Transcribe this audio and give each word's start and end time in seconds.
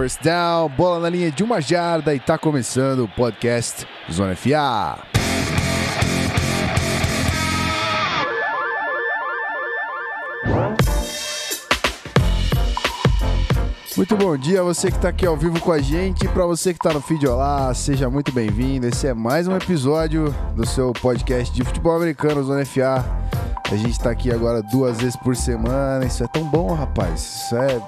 First 0.00 0.22
down, 0.22 0.70
bola 0.70 0.98
na 0.98 1.10
linha 1.10 1.30
de 1.30 1.44
uma 1.44 1.60
jarda 1.60 2.14
e 2.14 2.18
tá 2.18 2.38
começando 2.38 3.00
o 3.00 3.08
podcast 3.08 3.86
Zona 4.10 4.34
FA. 4.34 4.98
Muito 13.94 14.16
bom 14.16 14.34
dia 14.38 14.62
você 14.62 14.90
que 14.90 14.96
está 14.96 15.10
aqui 15.10 15.26
ao 15.26 15.36
vivo 15.36 15.60
com 15.60 15.70
a 15.70 15.82
gente. 15.82 16.26
Para 16.28 16.46
você 16.46 16.72
que 16.72 16.78
está 16.78 16.94
no 16.94 17.02
feed 17.02 17.26
Olá, 17.28 17.74
seja 17.74 18.08
muito 18.08 18.32
bem-vindo. 18.32 18.86
Esse 18.86 19.06
é 19.06 19.12
mais 19.12 19.46
um 19.46 19.54
episódio 19.54 20.34
do 20.56 20.66
seu 20.66 20.94
podcast 20.94 21.54
de 21.54 21.62
futebol 21.62 21.94
americano 21.94 22.42
Zona 22.42 22.64
FA. 22.64 23.04
A 23.70 23.76
gente 23.76 23.90
está 23.90 24.10
aqui 24.10 24.32
agora 24.32 24.62
duas 24.62 24.98
vezes 24.98 25.16
por 25.16 25.36
semana. 25.36 26.06
Isso 26.06 26.24
é 26.24 26.26
tão 26.26 26.44
bom, 26.44 26.72
rapaz. 26.72 27.44
Isso 27.44 27.56
é 27.56 27.78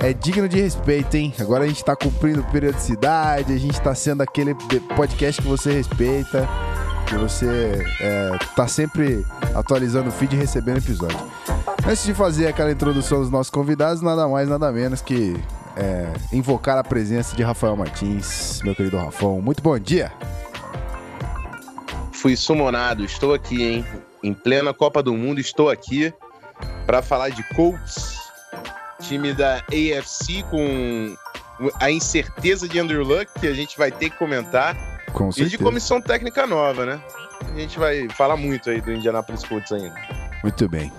é 0.00 0.14
digno 0.14 0.48
de 0.48 0.60
respeito, 0.60 1.14
hein? 1.14 1.32
Agora 1.38 1.64
a 1.64 1.68
gente 1.68 1.84
tá 1.84 1.94
cumprindo 1.94 2.42
periodicidade, 2.44 3.52
a 3.52 3.58
gente 3.58 3.80
tá 3.80 3.94
sendo 3.94 4.22
aquele 4.22 4.54
podcast 4.96 5.40
que 5.40 5.46
você 5.46 5.72
respeita, 5.72 6.48
que 7.06 7.14
você 7.16 7.84
é, 8.00 8.38
tá 8.56 8.66
sempre 8.66 9.24
atualizando 9.54 10.08
o 10.08 10.12
feed 10.12 10.34
e 10.34 10.38
recebendo 10.38 10.78
episódio. 10.78 11.18
Antes 11.86 12.04
de 12.04 12.14
fazer 12.14 12.48
aquela 12.48 12.72
introdução 12.72 13.20
dos 13.20 13.30
nossos 13.30 13.50
convidados, 13.50 14.00
nada 14.00 14.26
mais, 14.26 14.48
nada 14.48 14.72
menos 14.72 15.02
que 15.02 15.38
é, 15.76 16.12
invocar 16.32 16.78
a 16.78 16.84
presença 16.84 17.36
de 17.36 17.42
Rafael 17.42 17.76
Martins, 17.76 18.60
meu 18.64 18.74
querido 18.74 18.96
Rafão. 18.96 19.40
Muito 19.42 19.62
bom 19.62 19.78
dia! 19.78 20.10
Fui 22.10 22.36
sumonado, 22.36 23.04
estou 23.04 23.34
aqui, 23.34 23.62
hein? 23.62 23.86
Em 24.22 24.32
plena 24.32 24.72
Copa 24.72 25.02
do 25.02 25.14
Mundo, 25.14 25.40
estou 25.40 25.70
aqui 25.70 26.12
para 26.86 27.02
falar 27.02 27.30
de 27.30 27.42
Colts 27.54 28.19
time 29.00 29.32
da 29.32 29.56
AFC 29.56 30.44
com 30.50 31.16
a 31.80 31.90
incerteza 31.90 32.68
de 32.68 32.78
Andrew 32.78 33.02
Luck, 33.02 33.26
que 33.38 33.46
a 33.46 33.54
gente 33.54 33.76
vai 33.76 33.90
ter 33.90 34.10
que 34.10 34.16
comentar. 34.16 34.76
Com 35.12 35.32
certeza. 35.32 35.54
E 35.54 35.58
de 35.58 35.62
comissão 35.62 36.00
técnica 36.00 36.46
nova, 36.46 36.86
né? 36.86 37.02
A 37.42 37.58
gente 37.58 37.78
vai 37.78 38.08
falar 38.10 38.36
muito 38.36 38.70
aí 38.70 38.80
do 38.80 38.92
Indianapolis 38.92 39.44
Colts 39.44 39.72
ainda. 39.72 39.94
Muito 40.42 40.68
bem. 40.68 40.92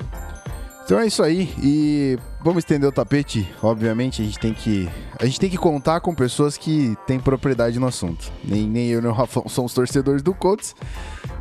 Então 0.84 1.00
é 1.00 1.06
isso 1.06 1.23
aí 1.23 1.53
e 1.64 2.20
vamos 2.44 2.59
estender 2.59 2.90
o 2.90 2.92
tapete. 2.92 3.50
Obviamente 3.62 4.22
a 4.22 4.25
gente 4.25 4.40
tem 4.40 4.53
que 4.53 4.90
a 5.20 5.25
gente 5.25 5.40
tem 5.40 5.50
que 5.50 5.58
contar 5.58 6.02
com 6.02 6.14
pessoas 6.14 6.58
que 6.58 6.97
têm 7.08 7.20
propriedade 7.20 7.80
no 7.80 7.88
assunto. 7.88 8.31
Nem, 8.44 8.68
nem 8.68 8.90
eu 8.90 9.02
nem 9.02 9.09
o 9.09 9.14
Rafão 9.14 9.47
somos 9.47 9.73
torcedores 9.73 10.22
do 10.22 10.34
Colts, 10.34 10.75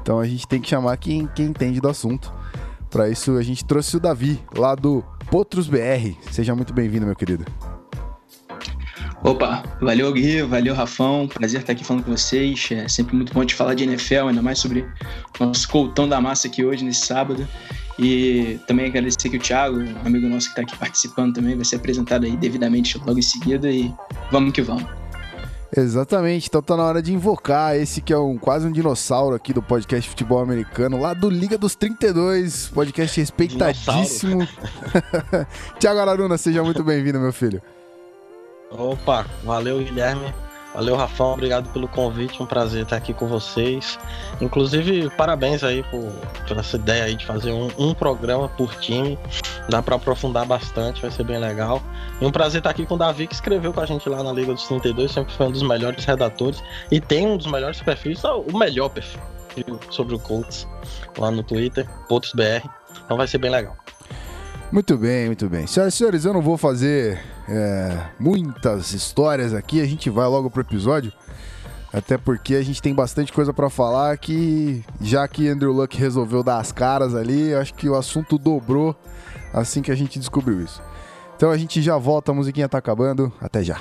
então 0.00 0.20
a 0.20 0.26
gente 0.26 0.46
tem 0.46 0.60
que 0.60 0.68
chamar 0.68 0.96
quem, 0.98 1.26
quem 1.34 1.46
entende 1.46 1.80
do 1.80 1.88
assunto. 1.88 2.32
Para 2.90 3.08
isso 3.08 3.36
a 3.36 3.42
gente 3.42 3.64
trouxe 3.64 3.96
o 3.96 4.00
Davi 4.00 4.40
lá 4.54 4.74
do 4.74 5.04
Potros 5.30 5.68
BR. 5.68 6.12
Seja 6.32 6.56
muito 6.56 6.74
bem-vindo, 6.74 7.06
meu 7.06 7.14
querido. 7.14 7.44
Opa, 9.22 9.62
valeu 9.80 10.12
Gui, 10.12 10.42
valeu 10.42 10.74
Rafão, 10.74 11.28
prazer 11.28 11.60
estar 11.60 11.72
aqui 11.72 11.84
falando 11.84 12.04
com 12.04 12.10
vocês. 12.10 12.68
É 12.72 12.88
sempre 12.88 13.14
muito 13.14 13.32
bom 13.32 13.44
de 13.44 13.54
falar 13.54 13.74
de 13.74 13.84
NFL, 13.84 14.28
ainda 14.28 14.42
mais 14.42 14.58
sobre 14.58 14.84
nosso 15.38 15.68
coltão 15.68 16.08
da 16.08 16.20
massa 16.20 16.48
aqui 16.48 16.64
hoje, 16.64 16.84
nesse 16.84 17.06
sábado. 17.06 17.46
E 17.98 18.58
também 18.66 18.86
agradecer 18.86 19.28
que 19.28 19.36
o 19.36 19.40
Thiago, 19.40 19.78
um 19.78 20.06
amigo 20.06 20.26
nosso 20.26 20.46
que 20.46 20.52
está 20.52 20.62
aqui 20.62 20.76
participando 20.76 21.34
também, 21.34 21.54
vai 21.54 21.64
ser 21.64 21.76
apresentado 21.76 22.24
aí 22.24 22.36
devidamente 22.36 22.98
logo 22.98 23.18
em 23.18 23.22
seguida 23.22 23.70
e 23.70 23.94
vamos 24.32 24.52
que 24.52 24.62
vamos. 24.62 24.99
Exatamente, 25.76 26.48
então 26.48 26.60
tá 26.60 26.76
na 26.76 26.82
hora 26.82 27.00
de 27.00 27.12
invocar 27.12 27.76
esse 27.76 28.00
que 28.00 28.12
é 28.12 28.18
um 28.18 28.36
quase 28.36 28.66
um 28.66 28.72
dinossauro 28.72 29.36
aqui 29.36 29.52
do 29.52 29.62
podcast 29.62 30.10
Futebol 30.10 30.40
Americano, 30.40 31.00
lá 31.00 31.14
do 31.14 31.30
Liga 31.30 31.56
dos 31.56 31.76
32, 31.76 32.68
podcast 32.68 33.20
respeitadíssimo. 33.20 34.46
Tiago 35.78 36.00
Araruna, 36.00 36.36
seja 36.36 36.62
muito 36.64 36.82
bem-vindo, 36.82 37.20
meu 37.20 37.32
filho. 37.32 37.62
Opa, 38.70 39.26
valeu 39.44 39.78
Guilherme. 39.78 40.32
Valeu, 40.74 40.94
Rafão, 40.94 41.32
obrigado 41.32 41.68
pelo 41.72 41.88
convite, 41.88 42.40
um 42.40 42.46
prazer 42.46 42.84
estar 42.84 42.96
aqui 42.96 43.12
com 43.12 43.26
vocês. 43.26 43.98
Inclusive, 44.40 45.10
parabéns 45.10 45.64
aí 45.64 45.82
por, 45.84 46.12
por 46.46 46.56
essa 46.56 46.76
ideia 46.76 47.04
aí 47.04 47.16
de 47.16 47.26
fazer 47.26 47.50
um, 47.50 47.68
um 47.76 47.92
programa 47.92 48.48
por 48.48 48.74
time. 48.76 49.18
Dá 49.68 49.82
para 49.82 49.96
aprofundar 49.96 50.46
bastante, 50.46 51.02
vai 51.02 51.10
ser 51.10 51.24
bem 51.24 51.38
legal. 51.38 51.82
E 52.20 52.24
um 52.24 52.30
prazer 52.30 52.58
estar 52.58 52.70
aqui 52.70 52.86
com 52.86 52.94
o 52.94 52.98
Davi, 52.98 53.26
que 53.26 53.34
escreveu 53.34 53.72
com 53.72 53.80
a 53.80 53.86
gente 53.86 54.08
lá 54.08 54.22
na 54.22 54.32
Liga 54.32 54.54
dos 54.54 54.66
32, 54.66 55.10
sempre 55.10 55.34
foi 55.34 55.46
um 55.46 55.50
dos 55.50 55.62
melhores 55.62 56.04
redatores 56.04 56.62
e 56.90 57.00
tem 57.00 57.26
um 57.26 57.36
dos 57.36 57.46
melhores 57.46 57.80
perfis, 57.82 58.22
o 58.24 58.56
melhor 58.56 58.90
perfil 58.90 59.20
sobre 59.90 60.14
o 60.14 60.18
Colts 60.18 60.68
lá 61.18 61.32
no 61.32 61.42
Twitter, 61.42 61.88
PotosBR. 62.08 62.62
Então 63.04 63.16
vai 63.16 63.26
ser 63.26 63.38
bem 63.38 63.50
legal. 63.50 63.76
Muito 64.70 64.96
bem, 64.96 65.26
muito 65.26 65.48
bem. 65.48 65.66
Senhoras 65.66 65.94
e 65.94 65.96
senhores, 65.96 66.24
eu 66.24 66.32
não 66.32 66.40
vou 66.40 66.56
fazer 66.56 67.20
é, 67.52 68.10
muitas 68.20 68.92
histórias 68.92 69.52
aqui, 69.52 69.80
a 69.80 69.84
gente 69.84 70.08
vai 70.08 70.28
logo 70.28 70.48
pro 70.48 70.60
episódio. 70.60 71.12
Até 71.92 72.16
porque 72.16 72.54
a 72.54 72.62
gente 72.62 72.80
tem 72.80 72.94
bastante 72.94 73.32
coisa 73.32 73.52
para 73.52 73.68
falar 73.68 74.16
que, 74.16 74.84
já 75.00 75.26
que 75.26 75.48
Andrew 75.48 75.72
Luck 75.72 75.98
resolveu 75.98 76.44
dar 76.44 76.58
as 76.58 76.70
caras 76.70 77.16
ali, 77.16 77.52
acho 77.52 77.74
que 77.74 77.88
o 77.88 77.96
assunto 77.96 78.38
dobrou 78.38 78.94
assim 79.52 79.82
que 79.82 79.90
a 79.90 79.96
gente 79.96 80.20
descobriu 80.20 80.60
isso. 80.60 80.80
Então 81.34 81.50
a 81.50 81.56
gente 81.56 81.82
já 81.82 81.96
volta, 81.96 82.30
a 82.30 82.34
musiquinha 82.34 82.68
tá 82.68 82.78
acabando. 82.78 83.32
Até 83.40 83.64
já. 83.64 83.80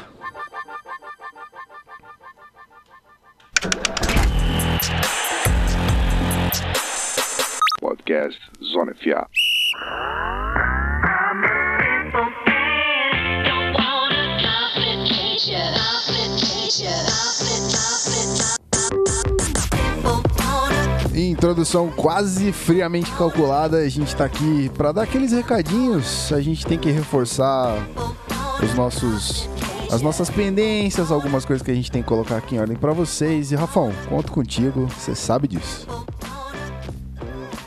Podcast 7.80 8.40
Zona 8.63 8.96
FA. 8.96 9.30
Introdução 21.39 21.89
quase 21.89 22.51
friamente 22.51 23.09
calculada, 23.11 23.77
a 23.77 23.88
gente 23.88 24.09
está 24.09 24.25
aqui 24.25 24.69
para 24.75 24.91
dar 24.91 25.03
aqueles 25.03 25.31
recadinhos. 25.31 26.33
A 26.33 26.41
gente 26.41 26.66
tem 26.66 26.77
que 26.77 26.91
reforçar 26.91 27.77
os 28.61 28.73
nossos 28.73 29.47
as 29.89 30.01
nossas 30.01 30.29
pendências, 30.29 31.13
algumas 31.13 31.45
coisas 31.45 31.66
que 31.66 31.72
a 31.72 31.73
gente 31.73 31.89
tem 31.89 32.01
que 32.01 32.09
colocar 32.09 32.35
aqui 32.35 32.55
em 32.55 32.59
ordem 32.59 32.75
para 32.75 32.91
vocês. 32.91 33.53
E 33.53 33.55
Rafão, 33.55 33.94
conto 34.09 34.33
contigo, 34.33 34.88
você 34.88 35.16
sabe 35.16 35.47
disso. 35.47 35.88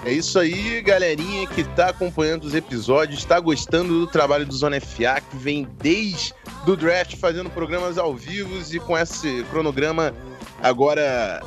É 0.05 0.13
isso 0.13 0.39
aí, 0.39 0.83
galerinha 0.83 1.47
que 1.47 1.63
está 1.63 1.89
acompanhando 1.89 2.45
os 2.45 2.55
episódios, 2.55 3.21
está 3.21 3.41
gostando 3.41 4.01
do 4.01 4.07
trabalho 4.07 4.45
do 4.45 4.55
Zona 4.55 4.79
FA, 4.83 5.23
que 5.31 5.37
vem 5.39 5.67
desde 5.81 6.35
do 6.67 6.77
draft 6.77 7.17
fazendo 7.17 7.49
programas 7.49 7.97
ao 7.97 8.15
vivo 8.15 8.53
e 8.71 8.79
com 8.79 8.99
esse 8.99 9.43
cronograma 9.51 10.13
agora 10.61 11.41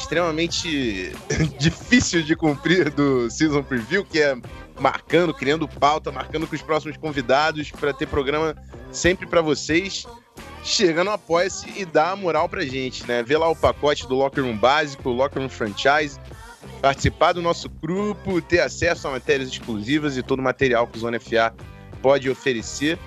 extremamente 0.00 1.12
difícil 1.58 2.22
de 2.22 2.34
cumprir 2.34 2.90
do 2.90 3.30
Season 3.30 3.62
Preview, 3.62 4.04
que 4.04 4.20
é 4.20 4.36
marcando, 4.78 5.34
criando 5.34 5.68
pauta, 5.68 6.10
marcando 6.10 6.46
com 6.46 6.56
os 6.56 6.62
próximos 6.62 6.96
convidados 6.96 7.70
para 7.70 7.92
ter 7.92 8.06
programa 8.06 8.56
sempre 8.90 9.26
para 9.26 9.42
vocês. 9.42 10.06
Chega 10.64 11.04
no 11.04 11.10
Apoia-se 11.10 11.72
e 11.76 11.84
dá 11.84 12.10
a 12.10 12.16
moral 12.16 12.48
pra 12.48 12.64
gente, 12.64 13.06
né? 13.06 13.22
Vê 13.22 13.36
lá 13.36 13.48
o 13.48 13.56
pacote 13.56 14.06
do 14.06 14.14
Locker 14.14 14.44
Room 14.44 14.56
básico, 14.56 15.10
o 15.10 15.12
Locker 15.12 15.40
Room 15.40 15.48
Franchise, 15.48 16.18
participar 16.80 17.32
do 17.32 17.42
nosso 17.42 17.68
grupo, 17.68 18.40
ter 18.40 18.60
acesso 18.60 19.08
a 19.08 19.10
matérias 19.10 19.48
exclusivas 19.48 20.16
e 20.16 20.22
todo 20.22 20.40
o 20.40 20.42
material 20.42 20.86
que 20.86 20.96
o 20.96 21.00
Zona 21.00 21.20
FA 21.20 21.54
pode 22.02 22.28
oferecer. 22.28 22.98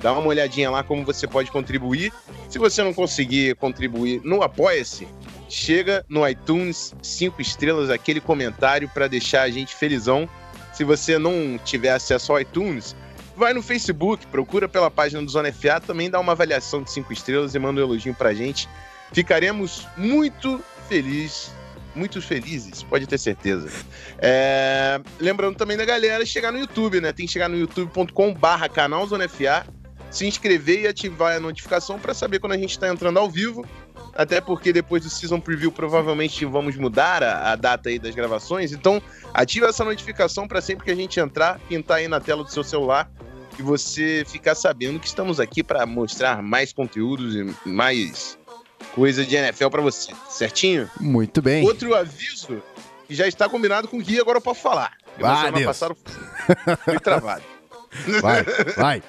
Dá 0.00 0.12
uma 0.12 0.26
olhadinha 0.26 0.70
lá 0.70 0.82
como 0.82 1.04
você 1.04 1.28
pode 1.28 1.50
contribuir. 1.50 2.12
Se 2.48 2.58
você 2.58 2.82
não 2.82 2.92
conseguir 2.92 3.54
contribuir 3.56 4.20
no 4.24 4.42
Apoia-se, 4.42 5.06
chega 5.52 6.02
no 6.08 6.26
iTunes, 6.26 6.94
cinco 7.02 7.42
estrelas, 7.42 7.90
aquele 7.90 8.22
comentário 8.22 8.88
para 8.88 9.06
deixar 9.06 9.42
a 9.42 9.50
gente 9.50 9.74
felizão. 9.74 10.26
Se 10.72 10.82
você 10.82 11.18
não 11.18 11.60
tiver 11.62 11.90
acesso 11.90 12.32
ao 12.32 12.40
iTunes, 12.40 12.96
vai 13.36 13.52
no 13.52 13.62
Facebook, 13.62 14.26
procura 14.28 14.66
pela 14.66 14.90
página 14.90 15.22
do 15.22 15.30
Zona 15.30 15.52
FA, 15.52 15.78
também 15.78 16.08
dá 16.08 16.18
uma 16.18 16.32
avaliação 16.32 16.82
de 16.82 16.90
cinco 16.90 17.12
estrelas 17.12 17.54
e 17.54 17.58
manda 17.58 17.82
um 17.82 17.84
elogio 17.84 18.14
pra 18.14 18.32
gente. 18.32 18.66
Ficaremos 19.12 19.86
muito 19.94 20.64
felizes, 20.88 21.52
muito 21.94 22.22
felizes, 22.22 22.82
pode 22.82 23.06
ter 23.06 23.18
certeza. 23.18 23.70
É... 24.18 24.98
Lembrando 25.20 25.56
também 25.56 25.76
da 25.76 25.84
galera 25.84 26.24
chegar 26.24 26.50
no 26.50 26.58
YouTube, 26.58 26.98
né? 26.98 27.12
Tem 27.12 27.26
que 27.26 27.32
chegar 27.32 27.50
no 27.50 27.58
youtube.com 27.58 28.32
barra 28.32 28.70
canal 28.70 29.06
Zona 29.06 29.28
FA 29.28 29.66
se 30.12 30.26
inscrever 30.26 30.82
e 30.82 30.86
ativar 30.86 31.36
a 31.36 31.40
notificação 31.40 31.98
para 31.98 32.12
saber 32.12 32.38
quando 32.38 32.52
a 32.52 32.58
gente 32.58 32.70
está 32.70 32.88
entrando 32.88 33.18
ao 33.18 33.30
vivo. 33.30 33.66
Até 34.14 34.40
porque 34.40 34.72
depois 34.72 35.02
do 35.02 35.10
Season 35.10 35.40
Preview 35.40 35.72
provavelmente 35.72 36.44
vamos 36.44 36.76
mudar 36.76 37.22
a, 37.22 37.52
a 37.52 37.56
data 37.56 37.88
aí 37.88 37.98
das 37.98 38.14
gravações. 38.14 38.72
Então, 38.72 39.00
ativa 39.32 39.66
essa 39.66 39.84
notificação 39.84 40.46
para 40.46 40.60
sempre 40.60 40.84
que 40.84 40.90
a 40.90 40.94
gente 40.94 41.18
entrar, 41.18 41.58
pintar 41.68 41.98
aí 41.98 42.08
na 42.08 42.20
tela 42.20 42.44
do 42.44 42.50
seu 42.50 42.62
celular 42.62 43.10
e 43.58 43.62
você 43.62 44.24
ficar 44.26 44.54
sabendo 44.54 45.00
que 45.00 45.06
estamos 45.06 45.40
aqui 45.40 45.62
para 45.62 45.84
mostrar 45.86 46.42
mais 46.42 46.72
conteúdos 46.72 47.34
e 47.34 47.68
mais 47.68 48.38
coisa 48.94 49.24
de 49.24 49.36
NFL 49.36 49.68
para 49.68 49.82
você, 49.82 50.12
certinho? 50.28 50.90
Muito 51.00 51.40
bem. 51.40 51.64
Outro 51.64 51.94
aviso 51.94 52.62
que 53.06 53.14
já 53.14 53.26
está 53.26 53.48
combinado 53.48 53.88
com 53.88 53.98
o 53.98 54.02
Gui, 54.02 54.20
agora 54.20 54.38
eu 54.38 54.42
posso 54.42 54.60
falar. 54.60 54.92
Passaram... 55.64 55.96
Fui 56.84 56.98
travado. 57.00 57.42
Vai, 58.22 58.42
vai. 58.74 59.02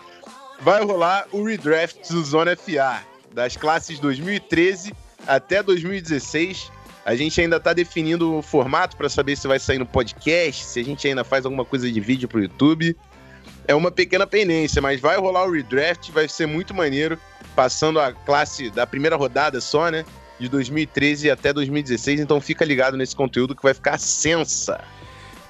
vai 0.59 0.83
rolar 0.83 1.25
o 1.31 1.41
redraft 1.45 2.11
do 2.11 2.21
Zona 2.21 2.53
FA, 2.53 3.01
das 3.33 3.57
classes 3.57 3.99
2013 3.99 4.93
até 5.27 5.61
2016. 5.63 6.71
A 7.05 7.15
gente 7.15 7.39
ainda 7.41 7.57
está 7.57 7.73
definindo 7.73 8.37
o 8.37 8.41
formato 8.41 8.95
para 8.95 9.09
saber 9.09 9.35
se 9.35 9.47
vai 9.47 9.59
sair 9.59 9.77
no 9.77 9.85
podcast, 9.85 10.63
se 10.63 10.79
a 10.79 10.83
gente 10.83 11.05
ainda 11.07 11.23
faz 11.23 11.43
alguma 11.45 11.65
coisa 11.65 11.91
de 11.91 11.99
vídeo 11.99 12.29
para 12.29 12.39
o 12.39 12.43
YouTube. 12.43 12.95
É 13.67 13.75
uma 13.75 13.91
pequena 13.91 14.25
pendência, 14.25 14.81
mas 14.81 15.01
vai 15.01 15.17
rolar 15.17 15.45
o 15.45 15.51
redraft, 15.51 16.11
vai 16.11 16.27
ser 16.29 16.45
muito 16.45 16.73
maneiro, 16.73 17.17
passando 17.55 17.99
a 17.99 18.13
classe 18.13 18.69
da 18.69 18.87
primeira 18.87 19.15
rodada 19.15 19.59
só, 19.59 19.89
né? 19.89 20.05
De 20.39 20.47
2013 20.47 21.29
até 21.29 21.53
2016, 21.53 22.21
então 22.21 22.39
fica 22.41 22.65
ligado 22.65 22.97
nesse 22.97 23.15
conteúdo 23.15 23.55
que 23.55 23.63
vai 23.63 23.73
ficar 23.73 23.97
sensa. 23.97 24.81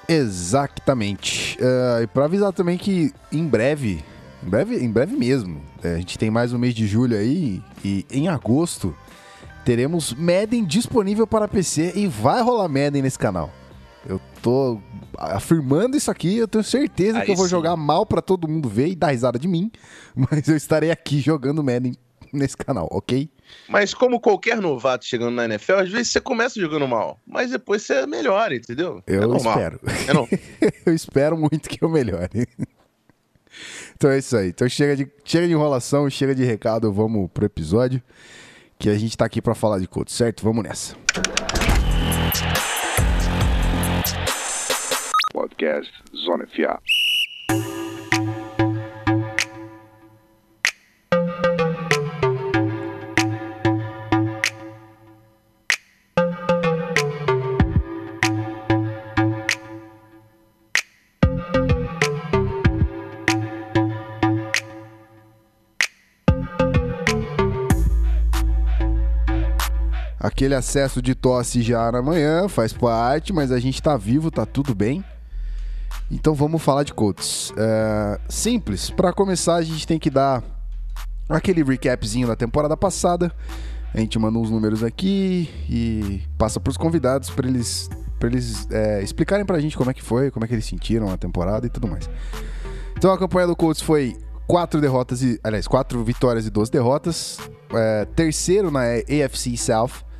Exatamente. 0.08 1.56
Uh, 1.58 2.02
e 2.02 2.06
para 2.06 2.24
avisar 2.24 2.52
também 2.52 2.76
que 2.76 3.12
em 3.32 3.46
breve, 3.46 4.04
em 4.44 4.50
breve, 4.50 4.76
em 4.76 4.90
breve 4.90 5.16
mesmo, 5.16 5.60
é, 5.82 5.94
a 5.94 5.96
gente 5.96 6.18
tem 6.18 6.30
mais 6.30 6.52
um 6.52 6.58
mês 6.58 6.74
de 6.74 6.86
julho 6.86 7.16
aí 7.16 7.62
e 7.82 8.04
em 8.10 8.28
agosto 8.28 8.94
teremos 9.64 10.12
Madden 10.12 10.64
disponível 10.64 11.26
para 11.26 11.48
PC 11.48 11.92
e 11.94 12.06
vai 12.06 12.42
rolar 12.42 12.68
Madden 12.68 13.02
nesse 13.02 13.18
canal. 13.18 13.50
Eu 14.06 14.20
tô 14.42 14.78
afirmando 15.16 15.96
isso 15.96 16.10
aqui, 16.10 16.36
eu 16.36 16.46
tenho 16.46 16.62
certeza 16.62 17.20
Aí 17.20 17.24
que 17.24 17.32
eu 17.32 17.36
vou 17.36 17.46
sim. 17.46 17.52
jogar 17.52 17.74
mal 17.74 18.04
para 18.04 18.20
todo 18.20 18.46
mundo 18.46 18.68
ver 18.68 18.88
e 18.88 18.94
dar 18.94 19.12
risada 19.12 19.38
de 19.38 19.48
mim, 19.48 19.72
mas 20.14 20.46
eu 20.46 20.56
estarei 20.56 20.90
aqui 20.90 21.20
jogando 21.20 21.64
Madden 21.64 21.96
nesse 22.30 22.56
canal, 22.56 22.86
ok? 22.90 23.30
Mas 23.68 23.94
como 23.94 24.20
qualquer 24.20 24.60
novato 24.60 25.06
chegando 25.06 25.34
na 25.34 25.46
NFL, 25.46 25.74
às 25.74 25.88
vezes 25.90 26.08
você 26.08 26.20
começa 26.20 26.60
jogando 26.60 26.86
mal, 26.86 27.18
mas 27.26 27.50
depois 27.50 27.82
você 27.82 28.06
melhora, 28.06 28.54
entendeu? 28.54 29.02
Eu 29.06 29.32
é 29.32 29.36
espero. 29.36 29.80
É 29.86 30.72
eu 30.84 30.94
espero 30.94 31.36
muito 31.38 31.68
que 31.68 31.82
eu 31.82 31.88
melhore. 31.88 32.46
Então 33.96 34.10
é 34.10 34.18
isso 34.18 34.36
aí. 34.36 34.48
Então 34.48 34.68
chega 34.68 34.96
de, 34.96 35.08
chega 35.24 35.46
de 35.46 35.52
enrolação, 35.52 36.08
chega 36.10 36.34
de 36.34 36.44
recado, 36.44 36.92
vamos 36.92 37.30
pro 37.32 37.44
episódio 37.44 38.02
que 38.78 38.88
a 38.88 38.98
gente 38.98 39.16
tá 39.16 39.24
aqui 39.24 39.40
para 39.40 39.54
falar 39.54 39.78
de 39.78 39.86
code, 39.86 40.12
certo? 40.12 40.42
Vamos 40.42 40.62
nessa. 40.62 40.96
Podcast 45.32 45.92
Zona 46.14 46.46
FA. 46.46 46.80
Aquele 70.24 70.54
acesso 70.54 71.02
de 71.02 71.14
tosse 71.14 71.60
já 71.60 71.92
na 71.92 72.00
manhã, 72.00 72.48
faz 72.48 72.72
parte, 72.72 73.30
mas 73.30 73.52
a 73.52 73.60
gente 73.60 73.82
tá 73.82 73.94
vivo, 73.94 74.30
tá 74.30 74.46
tudo 74.46 74.74
bem. 74.74 75.04
Então 76.10 76.34
vamos 76.34 76.62
falar 76.62 76.82
de 76.82 76.94
Colts. 76.94 77.52
É, 77.58 78.18
simples, 78.26 78.88
para 78.88 79.12
começar 79.12 79.56
a 79.56 79.62
gente 79.62 79.86
tem 79.86 79.98
que 79.98 80.08
dar 80.08 80.42
aquele 81.28 81.62
recapzinho 81.62 82.26
da 82.26 82.34
temporada 82.34 82.74
passada. 82.74 83.30
A 83.92 84.00
gente 84.00 84.18
manda 84.18 84.38
uns 84.38 84.50
números 84.50 84.82
aqui 84.82 85.50
e 85.68 86.22
passa 86.38 86.58
para 86.58 86.70
os 86.70 86.78
convidados 86.78 87.28
para 87.28 87.46
eles, 87.46 87.90
pra 88.18 88.30
eles 88.30 88.66
é, 88.70 89.02
explicarem 89.02 89.44
para 89.44 89.58
a 89.58 89.60
gente 89.60 89.76
como 89.76 89.90
é 89.90 89.94
que 89.94 90.02
foi, 90.02 90.30
como 90.30 90.46
é 90.46 90.48
que 90.48 90.54
eles 90.54 90.64
sentiram 90.64 91.12
a 91.12 91.18
temporada 91.18 91.66
e 91.66 91.68
tudo 91.68 91.86
mais. 91.86 92.08
Então 92.96 93.12
a 93.12 93.18
campanha 93.18 93.46
do 93.46 93.54
Colts 93.54 93.82
foi 93.82 94.16
quatro 94.46 94.80
derrotas 94.80 95.22
e, 95.22 95.38
aliás, 95.44 95.68
quatro 95.68 96.02
vitórias 96.02 96.46
e 96.46 96.50
12 96.50 96.70
derrotas. 96.70 97.38
É, 97.74 98.06
terceiro 98.06 98.70
na 98.70 98.84
AFC 98.84 99.54
South. 99.58 100.13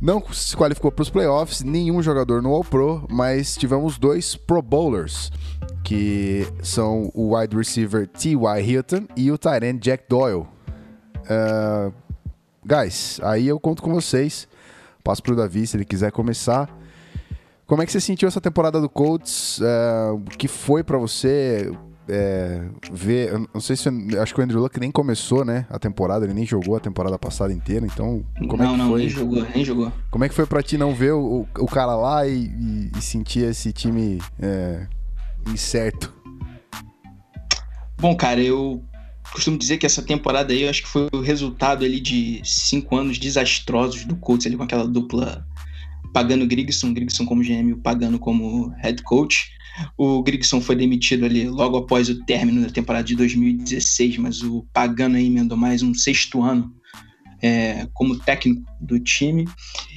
Não 0.00 0.22
se 0.30 0.54
qualificou 0.54 0.92
para 0.92 1.02
os 1.02 1.10
playoffs, 1.10 1.62
nenhum 1.62 2.02
jogador 2.02 2.42
no 2.42 2.52
All-Pro, 2.52 3.06
mas 3.10 3.56
tivemos 3.56 3.98
dois 3.98 4.36
Pro 4.36 4.60
Bowlers, 4.60 5.32
que 5.82 6.46
são 6.62 7.10
o 7.14 7.34
wide 7.34 7.56
receiver 7.56 8.06
T.Y. 8.06 8.60
Hilton 8.60 9.06
e 9.16 9.32
o 9.32 9.38
tight 9.38 9.64
end 9.64 9.80
Jack 9.80 10.04
Doyle. 10.06 10.46
Uh, 11.24 11.92
guys, 12.64 13.18
aí 13.22 13.48
eu 13.48 13.58
conto 13.58 13.82
com 13.82 13.92
vocês. 13.94 14.46
Passo 15.02 15.22
para 15.22 15.32
o 15.32 15.36
Davi 15.36 15.66
se 15.66 15.76
ele 15.78 15.84
quiser 15.84 16.12
começar. 16.12 16.68
Como 17.66 17.82
é 17.82 17.86
que 17.86 17.92
você 17.92 18.00
sentiu 18.00 18.28
essa 18.28 18.40
temporada 18.40 18.80
do 18.80 18.88
Colts? 18.88 19.58
Uh, 19.58 20.14
o 20.14 20.20
que 20.36 20.46
foi 20.46 20.84
para 20.84 20.98
você? 20.98 21.72
É, 22.08 22.62
ver. 22.90 23.32
não 23.52 23.60
sei 23.60 23.76
se. 23.76 23.88
Acho 24.18 24.34
que 24.34 24.40
o 24.40 24.44
Andrew 24.44 24.60
Luck 24.60 24.78
nem 24.78 24.90
começou, 24.90 25.44
né? 25.44 25.66
A 25.68 25.78
temporada, 25.78 26.24
ele 26.24 26.34
nem 26.34 26.46
jogou 26.46 26.76
a 26.76 26.80
temporada 26.80 27.18
passada 27.18 27.52
inteira, 27.52 27.84
então. 27.84 28.24
Como 28.48 28.62
não, 28.62 28.70
é 28.70 28.72
que 28.72 28.78
não, 28.78 28.88
foi? 28.90 29.00
nem 29.00 29.08
jogou, 29.08 29.46
nem 29.54 29.64
jogou. 29.64 29.92
Como 30.10 30.24
é 30.24 30.28
que 30.28 30.34
foi 30.34 30.46
pra 30.46 30.62
ti 30.62 30.78
não 30.78 30.94
ver 30.94 31.12
o, 31.12 31.46
o 31.58 31.66
cara 31.66 31.94
lá 31.96 32.26
e, 32.26 32.46
e, 32.46 32.90
e 32.96 33.02
sentir 33.02 33.44
esse 33.44 33.72
time 33.72 34.20
é, 34.40 34.86
incerto? 35.48 36.14
Bom, 37.98 38.14
cara, 38.14 38.40
eu 38.40 38.82
costumo 39.32 39.58
dizer 39.58 39.78
que 39.78 39.86
essa 39.86 40.02
temporada 40.02 40.52
aí, 40.52 40.62
eu 40.62 40.70
acho 40.70 40.82
que 40.82 40.88
foi 40.88 41.08
o 41.12 41.20
resultado 41.20 41.84
ali 41.84 42.00
de 42.00 42.40
cinco 42.44 42.96
anos 42.96 43.18
desastrosos 43.18 44.04
do 44.04 44.16
Colts 44.16 44.46
ali 44.46 44.56
com 44.56 44.62
aquela 44.62 44.86
dupla 44.86 45.46
pagando 46.12 46.46
Grigson, 46.46 46.94
Grigson 46.94 47.26
como 47.26 47.42
GM 47.42 47.68
e 47.68 47.72
o 47.72 47.78
Pagano 47.78 48.18
como 48.18 48.68
head 48.78 49.02
coach. 49.02 49.55
O 49.96 50.22
Grigson 50.22 50.60
foi 50.60 50.76
demitido 50.76 51.24
ali 51.24 51.48
logo 51.48 51.76
após 51.76 52.08
o 52.08 52.24
término 52.24 52.62
da 52.62 52.70
temporada 52.70 53.04
de 53.04 53.14
2016, 53.16 54.18
mas 54.18 54.42
o 54.42 54.66
Pagano 54.72 55.18
emendou 55.18 55.56
mais 55.56 55.82
um 55.82 55.94
sexto 55.94 56.42
ano 56.42 56.74
é, 57.42 57.86
como 57.94 58.18
técnico 58.18 58.62
do 58.80 58.98
time. 58.98 59.46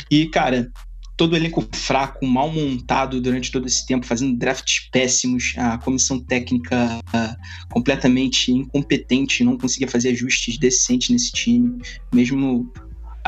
E, 0.09 0.25
cara, 0.27 0.71
todo 1.19 1.35
elenco 1.35 1.67
fraco, 1.73 2.25
mal 2.25 2.49
montado 2.49 3.19
durante 3.19 3.51
todo 3.51 3.67
esse 3.67 3.85
tempo, 3.85 4.05
fazendo 4.05 4.37
drafts 4.37 4.87
péssimos, 4.89 5.53
a 5.57 5.77
comissão 5.77 6.17
técnica 6.17 6.97
uh, 6.97 7.73
completamente 7.73 8.53
incompetente, 8.53 9.43
não 9.43 9.57
conseguia 9.57 9.87
fazer 9.89 10.11
ajustes 10.11 10.57
decentes 10.57 11.09
nesse 11.09 11.31
time, 11.33 11.77
mesmo 12.13 12.71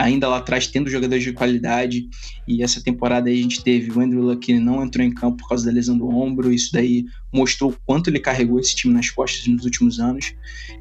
ainda 0.01 0.27
lá 0.27 0.38
atrás 0.38 0.68
tendo 0.68 0.89
jogadores 0.89 1.24
de 1.24 1.33
qualidade. 1.33 2.07
E 2.48 2.63
essa 2.63 2.81
temporada 2.81 3.30
aí 3.30 3.39
a 3.39 3.42
gente 3.42 3.63
teve 3.63 3.92
o 3.92 4.00
Andrew 4.00 4.21
Luck 4.21 4.53
não 4.59 4.83
entrou 4.83 5.06
em 5.06 5.13
campo 5.13 5.38
por 5.38 5.50
causa 5.50 5.65
da 5.65 5.71
lesão 5.71 5.98
do 5.98 6.09
ombro. 6.09 6.51
Isso 6.51 6.71
daí 6.74 7.06
mostrou 7.33 7.71
o 7.71 7.75
quanto 7.86 8.09
ele 8.09 8.19
carregou 8.19 8.59
esse 8.59 8.75
time 8.75 8.94
nas 8.94 9.09
costas 9.09 9.48
nos 9.48 9.63
últimos 9.63 10.00
anos. 10.00 10.34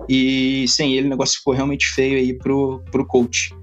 E 0.09 0.65
sem 0.69 0.95
ele 0.95 1.07
o 1.07 1.11
negócio 1.11 1.39
ficou 1.39 1.55
realmente 1.55 1.87
feio 1.87 2.19
aí 2.19 2.33
pro, 2.33 2.83
pro 2.91 3.07
coach. 3.07 3.55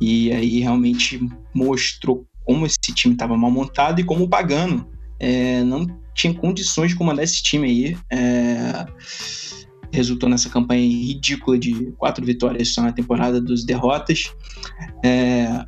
E 0.00 0.32
aí 0.32 0.60
realmente 0.60 1.20
mostrou 1.54 2.24
como 2.44 2.64
esse 2.64 2.78
time 2.94 3.14
estava 3.14 3.36
mal 3.36 3.50
montado 3.50 4.00
e 4.00 4.04
como 4.04 4.24
o 4.24 4.28
Pagano 4.28 4.88
é, 5.18 5.62
não 5.62 5.86
tinha 6.14 6.32
condições 6.32 6.90
de 6.90 6.96
comandar 6.96 7.24
esse 7.24 7.42
time 7.42 7.68
aí. 7.68 7.98
É, 8.10 8.86
resultou 9.92 10.28
nessa 10.28 10.48
campanha 10.48 10.82
ridícula 10.82 11.58
de 11.58 11.92
quatro 11.98 12.24
vitórias 12.24 12.68
só 12.68 12.82
na 12.82 12.92
temporada, 12.92 13.40
dos 13.40 13.64
derrotas. 13.64 14.32
É, 15.04 15.64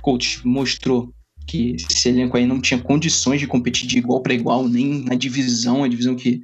coach 0.00 0.46
mostrou 0.46 1.12
que 1.46 1.76
esse 1.90 2.08
elenco 2.08 2.36
aí 2.36 2.46
não 2.46 2.60
tinha 2.60 2.80
condições 2.80 3.40
de 3.40 3.46
competir 3.46 3.86
de 3.86 3.98
igual 3.98 4.22
para 4.22 4.34
igual, 4.34 4.68
nem 4.68 5.04
na 5.04 5.14
divisão, 5.14 5.84
a 5.84 5.88
divisão 5.88 6.14
que 6.14 6.42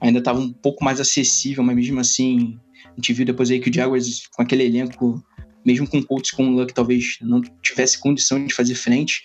ainda 0.00 0.18
estava 0.18 0.38
um 0.38 0.52
pouco 0.52 0.84
mais 0.84 1.00
acessível, 1.00 1.62
mas 1.62 1.76
mesmo 1.76 2.00
assim, 2.00 2.58
a 2.84 2.94
gente 2.96 3.12
viu 3.12 3.26
depois 3.26 3.50
aí 3.50 3.60
que 3.60 3.70
o 3.70 3.72
Jaguars, 3.72 4.26
com 4.28 4.42
aquele 4.42 4.64
elenco, 4.64 5.22
mesmo 5.64 5.88
com 5.88 6.02
coaches 6.02 6.30
com 6.30 6.48
o 6.48 6.50
Luck, 6.50 6.72
talvez 6.72 7.18
não 7.20 7.40
tivesse 7.62 7.98
condição 7.98 8.44
de 8.44 8.54
fazer 8.54 8.74
frente. 8.74 9.22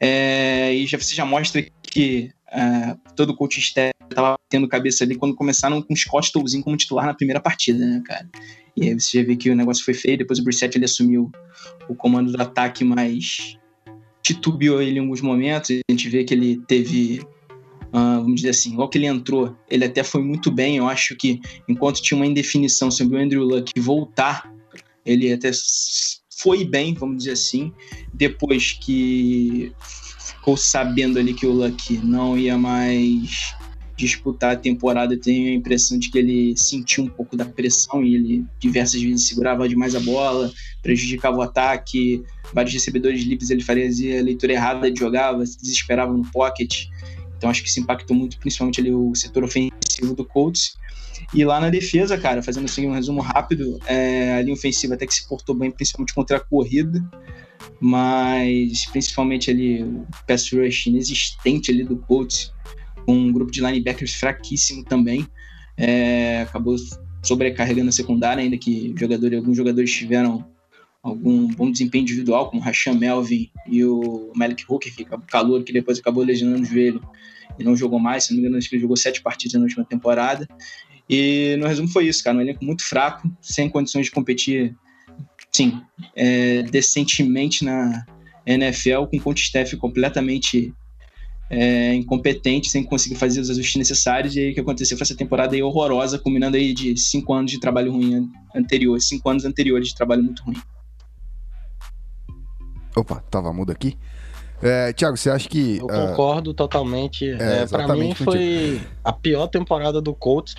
É, 0.00 0.74
e 0.74 0.86
já, 0.86 0.98
você 0.98 1.14
já 1.14 1.24
mostra 1.24 1.64
que 1.82 2.30
é, 2.50 2.96
todo 3.14 3.30
o 3.30 3.36
coach 3.36 3.58
estava 4.10 4.36
tendo 4.48 4.68
cabeça 4.68 5.04
ali 5.04 5.14
quando 5.14 5.34
começaram 5.34 5.80
com 5.82 5.92
o 5.92 5.96
Scott 5.96 6.32
Tolzin 6.32 6.62
como 6.62 6.76
titular 6.76 7.06
na 7.06 7.14
primeira 7.14 7.40
partida, 7.40 7.84
né, 7.84 8.02
cara? 8.04 8.28
E 8.76 8.88
aí 8.88 8.94
você 8.94 9.20
já 9.20 9.26
vê 9.26 9.36
que 9.36 9.50
o 9.50 9.56
negócio 9.56 9.84
foi 9.84 9.94
feio, 9.94 10.18
depois 10.18 10.38
o 10.38 10.44
Brissett 10.44 10.76
ele 10.76 10.84
assumiu 10.84 11.30
o 11.88 11.94
comando 11.94 12.30
do 12.30 12.40
ataque, 12.40 12.84
mas 12.84 13.56
titubeou 14.22 14.82
ele 14.82 14.98
em 14.98 15.02
alguns 15.02 15.20
momentos, 15.20 15.70
a 15.70 15.92
gente 15.92 16.08
vê 16.08 16.24
que 16.24 16.34
ele 16.34 16.60
teve, 16.66 17.20
uh, 17.88 18.20
vamos 18.20 18.36
dizer 18.36 18.50
assim, 18.50 18.76
logo 18.76 18.90
que 18.90 18.98
ele 18.98 19.06
entrou, 19.06 19.56
ele 19.70 19.84
até 19.84 20.02
foi 20.02 20.22
muito 20.22 20.50
bem, 20.50 20.76
eu 20.76 20.88
acho 20.88 21.16
que 21.16 21.40
enquanto 21.68 22.02
tinha 22.02 22.18
uma 22.18 22.26
indefinição 22.26 22.90
sobre 22.90 23.16
o 23.16 23.20
Andrew 23.20 23.44
Luck 23.44 23.72
voltar, 23.78 24.52
ele 25.04 25.32
até 25.32 25.50
foi 26.38 26.64
bem, 26.64 26.92
vamos 26.92 27.18
dizer 27.18 27.32
assim, 27.32 27.72
depois 28.12 28.72
que 28.72 29.72
ficou 30.46 30.56
sabendo 30.56 31.18
ali 31.18 31.32
que 31.32 31.46
o 31.46 31.52
Luck 31.52 31.96
não 31.98 32.36
ia 32.36 32.58
mais 32.58 33.55
disputar 33.96 34.52
a 34.52 34.56
temporada, 34.56 35.14
eu 35.14 35.20
tenho 35.20 35.48
a 35.48 35.54
impressão 35.54 35.98
de 35.98 36.10
que 36.10 36.18
ele 36.18 36.56
sentiu 36.56 37.04
um 37.04 37.08
pouco 37.08 37.36
da 37.36 37.46
pressão 37.46 38.04
e 38.04 38.14
ele 38.14 38.44
diversas 38.58 39.00
vezes 39.00 39.26
segurava 39.26 39.68
demais 39.68 39.94
a 39.94 40.00
bola, 40.00 40.52
prejudicava 40.82 41.38
o 41.38 41.42
ataque, 41.42 42.22
vários 42.52 42.74
recebedores 42.74 43.22
livres 43.22 43.50
ele 43.50 43.62
fazia 43.62 44.20
a 44.20 44.22
leitura 44.22 44.52
errada 44.52 44.90
de 44.90 45.00
jogava, 45.00 45.44
se 45.46 45.58
desesperava 45.58 46.12
no 46.12 46.30
pocket. 46.30 46.86
Então 47.36 47.48
acho 47.48 47.62
que 47.62 47.68
isso 47.68 47.80
impactou 47.80 48.16
muito, 48.16 48.38
principalmente 48.38 48.80
ali 48.80 48.92
o 48.92 49.14
setor 49.14 49.44
ofensivo 49.44 50.14
do 50.14 50.24
Colts. 50.24 50.76
E 51.34 51.44
lá 51.44 51.58
na 51.58 51.70
defesa, 51.70 52.18
cara, 52.18 52.42
fazendo 52.42 52.66
assim 52.66 52.86
um 52.86 52.92
resumo 52.92 53.20
rápido, 53.20 53.78
é, 53.86 54.34
a 54.34 54.42
linha 54.42 54.54
ofensiva 54.54 54.94
até 54.94 55.06
que 55.06 55.14
se 55.14 55.26
portou 55.26 55.54
bem, 55.54 55.70
principalmente 55.70 56.14
contra 56.14 56.36
a 56.36 56.40
corrida, 56.40 57.02
mas 57.80 58.86
principalmente 58.86 59.50
ali 59.50 59.82
o 59.82 60.06
pass 60.26 60.50
rush 60.52 60.86
inexistente 60.86 61.70
ali 61.70 61.84
do 61.84 61.96
Colts, 61.96 62.52
um 63.14 63.32
grupo 63.32 63.50
de 63.50 63.60
linebackers 63.60 64.14
fraquíssimo 64.14 64.84
também, 64.84 65.26
é, 65.76 66.42
acabou 66.42 66.76
sobrecarregando 67.22 67.88
a 67.88 67.92
secundária, 67.92 68.42
ainda 68.42 68.56
que 68.56 68.94
jogadores, 68.96 69.38
alguns 69.38 69.56
jogadores 69.56 69.92
tiveram 69.92 70.46
algum 71.02 71.46
bom 71.48 71.70
desempenho 71.70 72.02
individual, 72.02 72.50
como 72.50 72.60
o 72.60 72.64
Rasham 72.64 72.94
Melvin 72.94 73.50
e 73.68 73.84
o 73.84 74.32
Malik 74.34 74.64
Hooker, 74.68 74.94
que 74.94 75.04
calor, 75.28 75.62
que 75.62 75.72
depois 75.72 75.98
acabou 75.98 76.24
lesionando 76.24 76.62
o 76.62 76.64
joelho 76.64 77.00
e 77.58 77.64
não 77.64 77.76
jogou 77.76 77.98
mais, 77.98 78.24
se 78.24 78.30
não 78.30 78.36
me 78.36 78.42
engano, 78.42 78.58
acho 78.58 78.68
que 78.68 78.74
ele 78.74 78.82
jogou 78.82 78.96
sete 78.96 79.22
partidas 79.22 79.54
na 79.54 79.62
última 79.62 79.84
temporada. 79.84 80.46
E 81.08 81.56
no 81.58 81.66
resumo 81.66 81.88
foi 81.88 82.08
isso, 82.08 82.22
cara, 82.24 82.36
um 82.36 82.40
elenco 82.40 82.64
muito 82.64 82.82
fraco, 82.82 83.30
sem 83.40 83.68
condições 83.68 84.06
de 84.06 84.12
competir, 84.12 84.74
sim, 85.52 85.80
é, 86.14 86.62
decentemente 86.62 87.64
na 87.64 88.04
NFL, 88.44 89.04
com 89.22 89.30
o 89.30 89.34
staff 89.34 89.76
completamente 89.76 90.74
é, 91.48 91.94
incompetente, 91.94 92.68
sem 92.68 92.82
conseguir 92.82 93.14
fazer 93.14 93.40
os 93.40 93.50
ajustes 93.50 93.76
necessários, 93.76 94.34
e 94.36 94.40
aí 94.40 94.50
o 94.50 94.54
que 94.54 94.60
aconteceu 94.60 94.96
foi 94.96 95.04
essa 95.04 95.16
temporada 95.16 95.54
aí 95.54 95.62
horrorosa, 95.62 96.18
combinando 96.18 96.56
aí 96.56 96.72
de 96.74 96.96
cinco 96.96 97.32
anos 97.32 97.50
de 97.50 97.60
trabalho 97.60 97.92
ruim 97.92 98.28
anterior, 98.54 99.00
cinco 99.00 99.28
anos 99.28 99.44
anteriores 99.44 99.88
de 99.88 99.94
trabalho 99.94 100.22
muito 100.22 100.42
ruim. 100.42 100.56
Opa, 102.96 103.22
tava 103.30 103.52
mudo 103.52 103.70
aqui. 103.70 103.96
É, 104.62 104.92
Tiago, 104.92 105.16
você 105.16 105.30
acha 105.30 105.48
que. 105.48 105.78
Eu 105.78 105.84
uh... 105.84 105.88
concordo 105.88 106.54
totalmente. 106.54 107.30
É, 107.30 107.62
é, 107.62 107.66
para 107.66 107.94
mim 107.94 108.14
foi 108.14 108.80
a 109.04 109.12
pior 109.12 109.46
temporada 109.48 110.00
do 110.00 110.14
Colts 110.14 110.54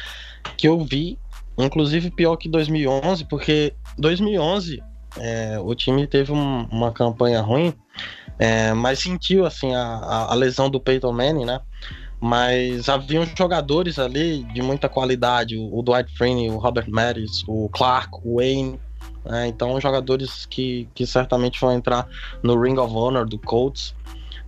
que 0.56 0.68
eu 0.68 0.80
vi, 0.86 1.18
inclusive 1.58 2.12
pior 2.12 2.38
que 2.38 2.48
2011, 2.48 3.26
porque 3.26 3.74
2011 3.98 4.82
é, 5.18 5.60
o 5.60 5.74
time 5.74 6.06
teve 6.06 6.32
um, 6.32 6.68
uma 6.72 6.92
campanha 6.92 7.42
ruim, 7.42 7.74
é, 8.40 8.74
mas 8.74 9.00
sentiu 9.00 9.46
assim 9.46 9.74
a, 9.74 10.28
a, 10.30 10.34
lesão 10.34 10.70
do 10.70 10.80
Peyton 10.80 11.12
Manning, 11.12 11.46
né? 11.46 11.60
Mas 12.20 12.90
haviam 12.90 13.26
jogadores 13.38 14.00
ali 14.00 14.44
de 14.54 14.62
muita 14.62 14.90
qualidade, 14.90 15.56
o, 15.58 15.82
Dwight 15.82 16.16
Freeney, 16.16 16.50
o 16.50 16.58
Robert 16.58 16.90
Maris, 16.90 17.44
o 17.48 17.70
Clark, 17.70 18.12
o 18.24 18.38
Wayne, 18.38 18.80
né? 19.26 19.48
Então, 19.48 19.80
jogadores 19.80 20.46
que, 20.46 20.88
que 20.94 21.06
certamente 21.06 21.60
vão 21.60 21.74
entrar 21.74 22.08
no 22.42 22.60
Ring 22.60 22.78
of 22.78 22.94
Honor 22.94 23.28
do 23.28 23.38
Colts. 23.38 23.96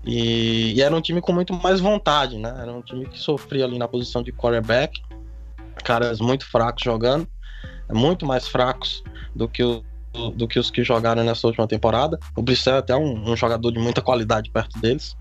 E, 0.05 0.73
e, 0.75 0.81
era 0.81 0.95
um 0.95 1.01
time 1.01 1.21
com 1.21 1.33
muito 1.33 1.53
mais 1.53 1.79
vontade, 1.79 2.37
né? 2.37 2.55
Era 2.59 2.71
um 2.71 2.81
time 2.81 3.05
que 3.05 3.19
sofria 3.19 3.65
ali 3.65 3.77
na 3.77 3.87
posição 3.87 4.23
de 4.23 4.31
quarterback, 4.31 5.01
caras 5.83 6.19
muito 6.19 6.45
fracos 6.45 6.83
jogando, 6.83 7.27
muito 7.91 8.25
mais 8.25 8.47
fracos 8.47 9.03
do 9.35 9.47
que, 9.47 9.63
o, 9.63 9.83
do 10.35 10.47
que 10.47 10.59
os 10.59 10.71
que 10.71 10.83
jogaram 10.83 11.23
nessa 11.23 11.47
última 11.47 11.67
temporada. 11.67 12.19
O 12.35 12.41
Brissett 12.41 12.75
é 12.75 12.79
até 12.79 12.95
um, 12.95 13.31
um, 13.31 13.35
jogador 13.35 13.71
de 13.71 13.79
muita 13.79 14.01
qualidade 14.01 14.49
perto 14.49 14.79
deles. 14.79 15.15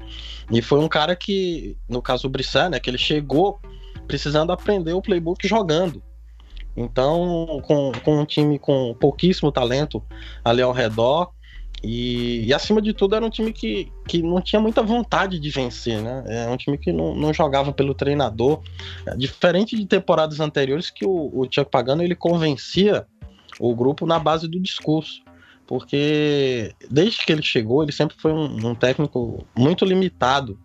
E 0.50 0.62
foi 0.62 0.78
um 0.78 0.88
cara 0.88 1.14
que, 1.14 1.76
no 1.88 2.00
caso 2.00 2.24
do 2.24 2.30
Brissett, 2.30 2.70
né, 2.70 2.80
que 2.80 2.88
ele 2.88 2.98
chegou 2.98 3.60
precisando 4.06 4.52
aprender 4.52 4.92
o 4.92 5.02
playbook 5.02 5.46
jogando. 5.46 6.02
Então, 6.76 7.60
com, 7.64 7.92
com 8.04 8.20
um 8.20 8.24
time 8.24 8.58
com 8.58 8.94
pouquíssimo 8.98 9.50
talento 9.50 10.02
ali 10.44 10.62
ao 10.62 10.72
redor, 10.72 11.32
e, 11.82 12.44
e, 12.46 12.52
acima 12.54 12.82
de 12.82 12.92
tudo 12.92 13.14
era 13.14 13.24
um 13.24 13.30
time 13.30 13.52
que, 13.52 13.92
que 14.06 14.20
não 14.20 14.40
tinha 14.40 14.60
muita 14.60 14.82
vontade 14.82 15.38
de 15.38 15.50
vencer, 15.50 16.02
né? 16.02 16.24
É 16.26 16.48
um 16.48 16.56
time 16.56 16.76
que 16.76 16.92
não, 16.92 17.14
não 17.14 17.32
jogava 17.32 17.72
pelo 17.72 17.94
treinador. 17.94 18.60
É, 19.06 19.14
diferente 19.14 19.76
de 19.76 19.86
temporadas 19.86 20.40
anteriores 20.40 20.90
que 20.90 21.06
o, 21.06 21.30
o 21.32 21.44
Chuck 21.44 21.70
Pagano 21.70 22.02
ele 22.02 22.16
convencia 22.16 23.06
o 23.58 23.74
grupo 23.74 24.06
na 24.06 24.18
base 24.18 24.48
do 24.48 24.60
discurso. 24.60 25.22
Porque 25.66 26.74
desde 26.90 27.24
que 27.24 27.30
ele 27.30 27.42
chegou, 27.42 27.82
ele 27.82 27.92
sempre 27.92 28.16
foi 28.18 28.32
um, 28.32 28.68
um 28.68 28.74
técnico 28.74 29.46
muito 29.54 29.84
limitado 29.84 30.58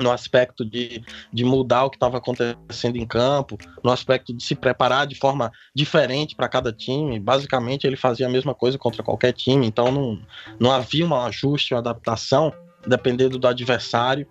no 0.00 0.12
aspecto 0.12 0.64
de, 0.64 1.02
de 1.32 1.44
mudar 1.44 1.84
o 1.84 1.90
que 1.90 1.96
estava 1.96 2.18
acontecendo 2.18 2.96
em 2.96 3.06
campo, 3.06 3.58
no 3.82 3.90
aspecto 3.90 4.32
de 4.32 4.42
se 4.42 4.54
preparar 4.54 5.06
de 5.06 5.14
forma 5.16 5.50
diferente 5.74 6.36
para 6.36 6.48
cada 6.48 6.72
time. 6.72 7.18
Basicamente, 7.18 7.86
ele 7.86 7.96
fazia 7.96 8.26
a 8.26 8.30
mesma 8.30 8.54
coisa 8.54 8.78
contra 8.78 9.02
qualquer 9.02 9.32
time, 9.32 9.66
então 9.66 9.90
não, 9.90 10.20
não 10.58 10.70
havia 10.70 11.06
um 11.06 11.14
ajuste, 11.14 11.74
uma 11.74 11.80
adaptação, 11.80 12.52
dependendo 12.86 13.38
do 13.38 13.48
adversário. 13.48 14.26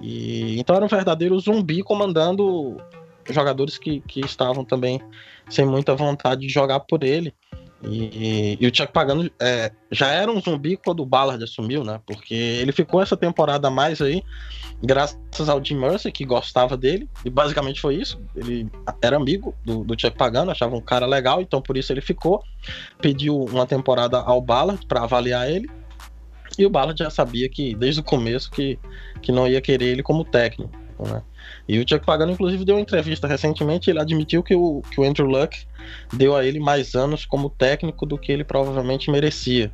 E, 0.00 0.58
então 0.58 0.76
era 0.76 0.84
um 0.84 0.88
verdadeiro 0.88 1.38
zumbi 1.38 1.82
comandando 1.82 2.76
jogadores 3.28 3.76
que, 3.76 4.00
que 4.00 4.20
estavam 4.20 4.64
também 4.64 5.00
sem 5.48 5.64
muita 5.66 5.94
vontade 5.94 6.42
de 6.42 6.48
jogar 6.48 6.80
por 6.80 7.02
ele. 7.02 7.32
E, 7.82 8.58
e, 8.60 8.66
o 8.66 8.74
Chuck 8.74 8.92
Pagano 8.92 9.30
é, 9.40 9.70
já 9.90 10.08
era 10.08 10.30
um 10.32 10.40
zumbi 10.40 10.76
quando 10.76 11.00
o 11.00 11.06
Ballard 11.06 11.42
assumiu, 11.42 11.84
né? 11.84 12.00
Porque 12.04 12.34
ele 12.34 12.72
ficou 12.72 13.00
essa 13.00 13.16
temporada 13.16 13.70
mais 13.70 14.00
aí, 14.02 14.22
graças 14.82 15.48
ao 15.48 15.64
Jim 15.64 15.76
Mercer, 15.76 16.12
que 16.12 16.24
gostava 16.24 16.76
dele, 16.76 17.08
e 17.24 17.30
basicamente 17.30 17.80
foi 17.80 17.94
isso. 17.94 18.20
Ele 18.34 18.68
era 19.00 19.16
amigo 19.16 19.54
do, 19.64 19.84
do 19.84 20.00
Chuck 20.00 20.16
Pagano, 20.16 20.50
achava 20.50 20.74
um 20.74 20.80
cara 20.80 21.06
legal, 21.06 21.40
então 21.40 21.62
por 21.62 21.76
isso 21.76 21.92
ele 21.92 22.00
ficou. 22.00 22.42
Pediu 23.00 23.44
uma 23.44 23.66
temporada 23.66 24.18
ao 24.18 24.40
Ballard 24.40 24.84
para 24.86 25.04
avaliar 25.04 25.48
ele, 25.48 25.68
e 26.58 26.66
o 26.66 26.70
Ballard 26.70 26.98
já 26.98 27.10
sabia 27.10 27.48
que, 27.48 27.76
desde 27.76 28.00
o 28.00 28.04
começo, 28.04 28.50
que, 28.50 28.76
que 29.22 29.30
não 29.30 29.46
ia 29.46 29.60
querer 29.60 29.86
ele 29.86 30.02
como 30.02 30.24
técnico, 30.24 30.72
né? 31.06 31.22
E 31.68 31.78
o 31.78 31.86
Chuck 31.86 32.04
Pagano, 32.06 32.32
inclusive, 32.32 32.64
deu 32.64 32.76
uma 32.76 32.80
entrevista 32.80 33.28
recentemente. 33.28 33.90
Ele 33.90 34.00
admitiu 34.00 34.42
que 34.42 34.54
o, 34.54 34.80
que 34.90 34.98
o 34.98 35.04
Andrew 35.04 35.26
Luck 35.26 35.66
deu 36.12 36.34
a 36.34 36.44
ele 36.44 36.58
mais 36.58 36.94
anos 36.94 37.26
como 37.26 37.50
técnico 37.50 38.06
do 38.06 38.16
que 38.16 38.32
ele 38.32 38.42
provavelmente 38.42 39.10
merecia. 39.10 39.70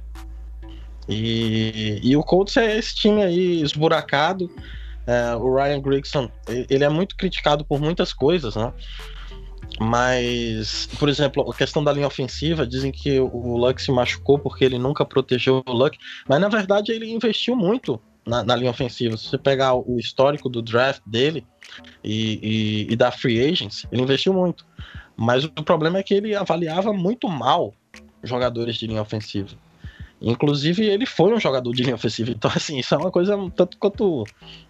E, 1.08 2.00
e 2.02 2.16
o 2.16 2.22
Colts 2.22 2.56
é 2.56 2.76
esse 2.76 2.96
time 2.96 3.22
aí 3.22 3.62
esburacado. 3.62 4.50
É, 5.06 5.36
o 5.36 5.54
Ryan 5.54 5.80
Grigson, 5.80 6.30
ele 6.68 6.82
é 6.82 6.88
muito 6.88 7.14
criticado 7.14 7.64
por 7.64 7.80
muitas 7.80 8.12
coisas, 8.12 8.56
né? 8.56 8.72
Mas, 9.78 10.88
por 10.98 11.08
exemplo, 11.08 11.48
a 11.50 11.54
questão 11.54 11.82
da 11.82 11.92
linha 11.92 12.06
ofensiva, 12.06 12.66
dizem 12.66 12.90
que 12.90 13.20
o 13.20 13.56
Luck 13.56 13.80
se 13.80 13.92
machucou 13.92 14.38
porque 14.38 14.64
ele 14.64 14.78
nunca 14.78 15.04
protegeu 15.04 15.62
o 15.66 15.72
Luck, 15.72 15.98
mas 16.28 16.40
na 16.40 16.48
verdade 16.48 16.92
ele 16.92 17.10
investiu 17.10 17.56
muito 17.56 18.00
na, 18.26 18.42
na, 18.42 18.56
linha 18.56 18.70
ofensiva. 18.70 19.16
Se 19.16 19.28
você 19.28 19.38
pegar 19.38 19.74
o 19.74 19.98
histórico 19.98 20.48
do 20.48 20.62
draft 20.62 21.02
dele 21.06 21.46
e, 22.02 22.86
e, 22.88 22.92
e 22.92 22.96
da 22.96 23.10
free 23.10 23.40
agents, 23.40 23.86
ele 23.90 24.02
investiu 24.02 24.32
muito. 24.32 24.66
Mas 25.16 25.44
o 25.44 25.50
problema 25.50 25.98
é 25.98 26.02
que 26.02 26.14
ele 26.14 26.34
avaliava 26.34 26.92
muito 26.92 27.28
mal 27.28 27.72
jogadores 28.22 28.76
de 28.76 28.86
linha 28.86 29.02
ofensiva. 29.02 29.50
Inclusive, 30.20 30.86
ele 30.86 31.04
foi 31.04 31.34
um 31.34 31.40
jogador 31.40 31.72
de 31.72 31.82
linha 31.82 31.94
ofensiva. 31.94 32.30
Então, 32.30 32.50
assim, 32.54 32.78
isso 32.78 32.94
é 32.94 32.98
uma 32.98 33.10
coisa 33.10 33.36
tanto 33.54 33.78
quanto 33.78 34.24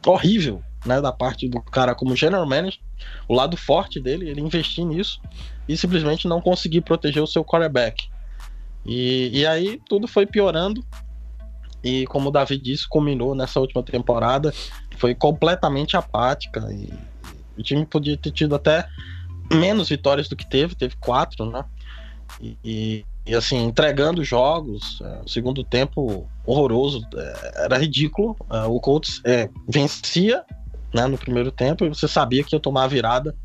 horrível, 0.06 0.62
né? 0.84 1.00
Da 1.00 1.12
parte 1.12 1.48
do 1.48 1.60
cara 1.62 1.94
como 1.94 2.16
general 2.16 2.46
manager. 2.46 2.80
O 3.28 3.34
lado 3.34 3.56
forte 3.56 4.00
dele, 4.00 4.28
ele 4.28 4.40
investir 4.40 4.84
nisso 4.84 5.20
e 5.68 5.76
simplesmente 5.76 6.26
não 6.26 6.40
conseguir 6.40 6.80
proteger 6.80 7.22
o 7.22 7.26
seu 7.26 7.44
quarterback. 7.44 8.08
E, 8.84 9.30
e 9.32 9.46
aí 9.46 9.80
tudo 9.88 10.06
foi 10.06 10.26
piorando 10.26 10.84
e 11.84 12.06
como 12.06 12.30
o 12.30 12.32
Davi 12.32 12.56
disse, 12.56 12.88
culminou 12.88 13.34
nessa 13.34 13.60
última 13.60 13.82
temporada, 13.82 14.52
foi 14.96 15.14
completamente 15.14 15.98
apática. 15.98 16.66
E 16.72 16.90
o 17.58 17.62
time 17.62 17.84
podia 17.84 18.16
ter 18.16 18.30
tido 18.30 18.54
até 18.54 18.88
menos 19.52 19.90
vitórias 19.90 20.26
do 20.26 20.34
que 20.34 20.48
teve, 20.48 20.74
teve 20.74 20.96
quatro, 20.96 21.44
né? 21.44 21.62
E, 22.40 22.56
e, 22.64 23.06
e 23.26 23.34
assim, 23.34 23.62
entregando 23.62 24.24
jogos, 24.24 24.98
é, 25.02 25.20
o 25.26 25.28
segundo 25.28 25.62
tempo 25.62 26.26
horroroso, 26.46 27.06
é, 27.14 27.64
era 27.64 27.76
ridículo. 27.76 28.34
É, 28.50 28.62
o 28.64 28.80
Colts 28.80 29.20
é, 29.22 29.50
vencia 29.68 30.42
né, 30.92 31.06
no 31.06 31.18
primeiro 31.18 31.52
tempo 31.52 31.84
e 31.84 31.90
você 31.90 32.08
sabia 32.08 32.42
que 32.42 32.56
ia 32.56 32.60
tomar 32.60 32.84
a 32.84 32.88
virada. 32.88 33.36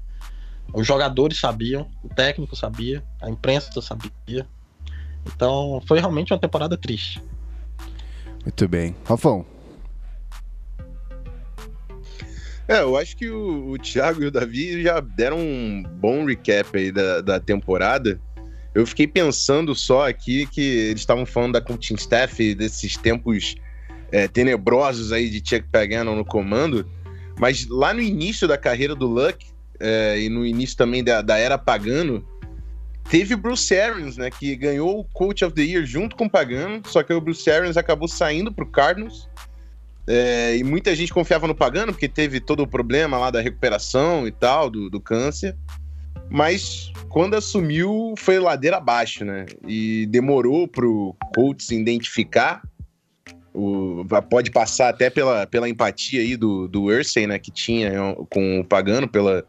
Os 0.74 0.88
jogadores 0.88 1.38
sabiam, 1.40 1.90
o 2.02 2.08
técnico 2.08 2.56
sabia, 2.56 3.04
a 3.22 3.30
imprensa 3.30 3.82
sabia. 3.82 4.48
Então 5.26 5.82
foi 5.86 6.00
realmente 6.00 6.32
uma 6.32 6.40
temporada 6.40 6.78
triste. 6.78 7.22
Muito 8.44 8.68
bem. 8.68 8.96
Rafão. 9.06 9.46
É, 12.68 12.82
eu 12.82 12.96
acho 12.96 13.18
que 13.18 13.28
o, 13.28 13.72
o 13.72 13.78
Thiago 13.80 14.22
e 14.22 14.28
o 14.28 14.32
Davi 14.32 14.84
já 14.84 15.00
deram 15.00 15.40
um 15.40 15.84
bom 15.84 16.26
recap 16.26 16.78
aí 16.78 16.92
da, 16.92 17.20
da 17.20 17.40
temporada. 17.40 18.22
Eu 18.76 18.86
fiquei 18.86 19.08
pensando 19.08 19.74
só 19.74 20.08
aqui 20.08 20.46
que 20.46 20.62
eles 20.62 21.02
estavam 21.02 21.26
falando 21.26 21.54
da 21.54 21.62
coaching 21.62 21.96
staff, 21.96 22.54
desses 22.54 22.96
tempos 22.96 23.56
é, 24.12 24.28
tenebrosos 24.28 25.12
aí 25.12 25.30
de 25.30 25.38
Chuck 25.38 25.68
Pagano 25.72 26.16
no 26.16 26.24
comando, 26.24 26.88
mas 27.40 27.68
lá 27.68 27.94
no 27.94 28.02
início 28.02 28.48
da 28.48 28.58
carreira 28.58 28.94
do 28.94 29.08
Luck 29.08 29.48
é, 29.80 30.20
e 30.20 30.30
no 30.30 30.46
início 30.46 30.78
também 30.78 31.04
da, 31.04 31.22
da 31.22 31.38
era 31.38 31.58
Pagano, 31.58 32.24
Teve 33.10 33.34
o 33.34 33.38
Bruce 33.38 33.76
Arians, 33.76 34.18
né, 34.18 34.30
que 34.30 34.56
ganhou 34.56 35.00
o 35.00 35.04
Coach 35.04 35.44
of 35.44 35.56
the 35.56 35.64
Year 35.64 35.84
junto 35.84 36.16
com 36.16 36.26
o 36.26 36.30
Pagano, 36.30 36.82
só 36.86 37.02
que 37.02 37.12
o 37.12 37.20
Bruce 37.20 37.50
Arians 37.50 37.76
acabou 37.76 38.08
saindo 38.08 38.54
pro 38.54 38.68
Cardinals. 38.68 39.28
É, 40.08 40.56
e 40.58 40.64
muita 40.64 40.96
gente 40.96 41.14
confiava 41.14 41.48
no 41.48 41.56
Pagano, 41.56 41.92
porque 41.92 42.08
teve 42.08 42.40
todo 42.40 42.62
o 42.62 42.68
problema 42.68 43.18
lá 43.18 43.32
da 43.32 43.42
recuperação 43.42 44.28
e 44.28 44.32
tal, 44.32 44.70
do, 44.70 44.90
do 44.90 45.02
câncer. 45.02 45.56
Mas 46.30 46.92
quando 47.10 47.36
assumiu, 47.36 48.14
foi 48.18 48.40
ladeira 48.40 48.78
abaixo, 48.78 49.26
né? 49.26 49.48
E 49.68 50.06
demorou 50.08 50.68
pro 50.68 51.16
Colts 51.34 51.72
identificar. 51.72 52.62
O, 53.52 54.06
pode 54.30 54.52
passar 54.52 54.90
até 54.90 55.10
pela, 55.10 55.48
pela 55.48 55.68
empatia 55.68 56.22
aí 56.22 56.38
do, 56.38 56.68
do 56.68 56.84
Ursay, 56.84 57.26
né? 57.26 57.40
Que 57.40 57.50
tinha 57.50 57.92
com 58.30 58.60
o 58.60 58.64
Pagano, 58.64 59.08
pela, 59.08 59.44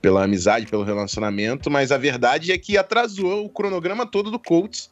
pela 0.00 0.24
amizade, 0.24 0.66
pelo 0.66 0.82
relacionamento. 0.82 1.70
Mas 1.70 1.92
a 1.92 1.98
verdade 1.98 2.52
é 2.52 2.58
que 2.58 2.76
atrasou 2.78 3.44
o 3.44 3.48
cronograma 3.48 4.06
todo 4.06 4.30
do 4.30 4.38
Colts. 4.38 4.90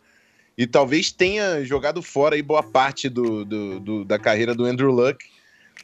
E 0.56 0.66
talvez 0.66 1.12
tenha 1.12 1.64
jogado 1.64 2.02
fora 2.02 2.34
aí 2.34 2.42
boa 2.42 2.62
parte 2.62 3.08
do, 3.08 3.44
do, 3.44 3.80
do 3.80 4.04
da 4.04 4.18
carreira 4.18 4.54
do 4.54 4.64
Andrew 4.64 4.90
Luck 4.90 5.24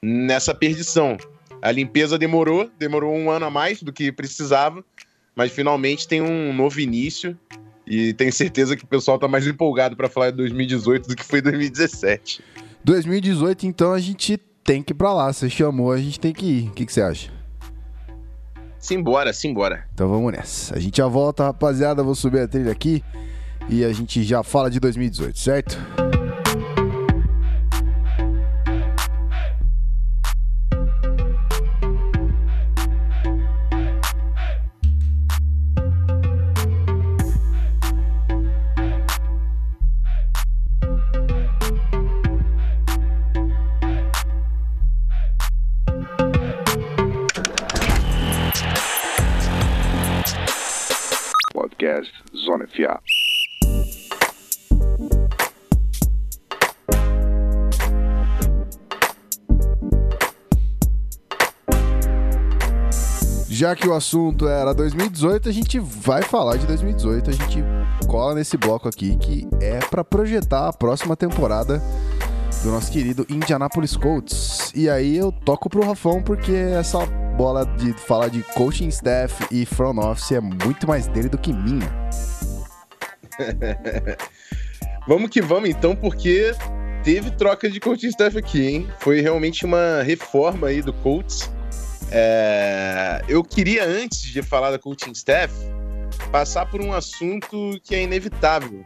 nessa 0.03 0.53
perdição. 0.53 1.17
A 1.63 1.71
limpeza 1.71 2.19
demorou, 2.19 2.69
demorou 2.79 3.15
um 3.15 3.31
ano 3.31 3.47
a 3.47 3.51
mais 3.51 3.83
do 3.83 3.93
que 3.93 4.11
precisava 4.11 4.85
mas 5.35 5.53
finalmente 5.53 6.07
tem 6.07 6.23
um 6.23 6.53
novo 6.53 6.81
início 6.81 7.37
e 7.87 8.13
tenho 8.15 8.33
certeza 8.33 8.77
que 8.77 8.85
o 8.85 8.87
pessoal 8.87 9.19
tá 9.19 9.29
mais 9.29 9.47
empolgado 9.47 9.97
para 9.97 10.09
falar 10.09 10.31
de 10.31 10.37
2018 10.39 11.09
do 11.09 11.17
que 11.17 11.25
foi 11.25 11.43
2017. 11.43 12.43
2018, 12.85 13.67
então 13.67 13.93
a 13.93 14.01
gente 14.01 14.39
tem 14.63 14.83
que 14.83 14.93
ir 14.93 14.97
pra 14.97 15.13
lá. 15.13 15.33
Você 15.33 15.51
chamou, 15.51 15.93
a 15.93 15.99
gente 15.99 16.21
tem 16.21 16.33
que 16.33 16.47
ir. 16.47 16.69
O 16.69 16.73
que, 16.73 16.87
que 16.87 16.93
você 16.93 17.03
acha? 17.03 17.34
Simbora, 18.85 19.33
simbora. 19.33 19.87
Então 19.95 20.07
vamos 20.11 20.31
nessa. 20.31 20.77
A 20.77 20.79
gente 20.79 20.99
já 20.99 21.07
volta, 21.07 21.45
rapaziada. 21.45 22.03
Vou 22.03 22.15
subir 22.15 22.41
a 22.41 22.47
trilha 22.47 22.71
aqui 22.71 23.03
e 23.67 23.83
a 23.83 23.91
gente 23.91 24.23
já 24.23 24.43
fala 24.43 24.71
de 24.71 24.79
2018, 24.79 25.39
certo? 25.39 25.79
Já 63.65 63.75
que 63.75 63.89
o 63.89 63.95
assunto 63.95 64.47
era 64.47 64.75
2018, 64.75 65.49
a 65.49 65.53
gente 65.53 65.79
vai 65.79 66.21
falar 66.21 66.59
de 66.59 66.67
2018. 66.67 67.31
A 67.31 67.33
gente 67.33 67.65
cola 68.07 68.35
nesse 68.35 68.59
bloco 68.59 68.87
aqui 68.87 69.17
que 69.17 69.49
é 69.59 69.79
para 69.79 70.05
projetar 70.05 70.69
a 70.69 70.73
próxima 70.75 71.17
temporada 71.17 71.83
do 72.63 72.71
nosso 72.71 72.93
querido 72.93 73.27
Indianapolis 73.27 73.97
Colts. 73.97 74.71
E 74.75 74.87
aí 74.87 75.17
eu 75.17 75.33
toco 75.33 75.71
pro 75.71 75.83
Rafão 75.83 76.23
porque 76.23 76.53
essa 76.53 77.07
bola 77.39 77.65
de 77.65 77.95
falar 77.95 78.29
de 78.29 78.43
coaching 78.43 78.89
staff 78.89 79.47
e 79.51 79.65
front 79.65 79.97
office 79.97 80.33
é 80.33 80.41
muito 80.43 80.87
mais 80.87 81.07
dele 81.07 81.31
do 81.31 81.39
que 81.39 81.51
minha. 81.51 81.91
vamos 85.09 85.31
que 85.31 85.41
vamos 85.41 85.71
então, 85.71 85.97
porque 85.97 86.55
teve 87.03 87.31
troca 87.31 87.71
de 87.71 87.81
coaching 87.81 88.09
staff 88.09 88.37
aqui, 88.37 88.67
hein? 88.69 88.89
Foi 88.99 89.23
realmente 89.23 89.65
uma 89.65 90.03
reforma 90.03 90.67
aí 90.67 90.83
do 90.83 90.93
Colts. 90.93 91.54
É, 92.17 93.23
eu 93.27 93.43
queria, 93.43 93.85
antes 93.85 94.21
de 94.21 94.41
falar 94.41 94.71
da 94.71 94.79
coaching 94.79 95.11
staff, 95.11 95.53
passar 96.31 96.65
por 96.65 96.81
um 96.81 96.93
assunto 96.93 97.81
que 97.83 97.93
é 97.93 98.03
inevitável, 98.05 98.85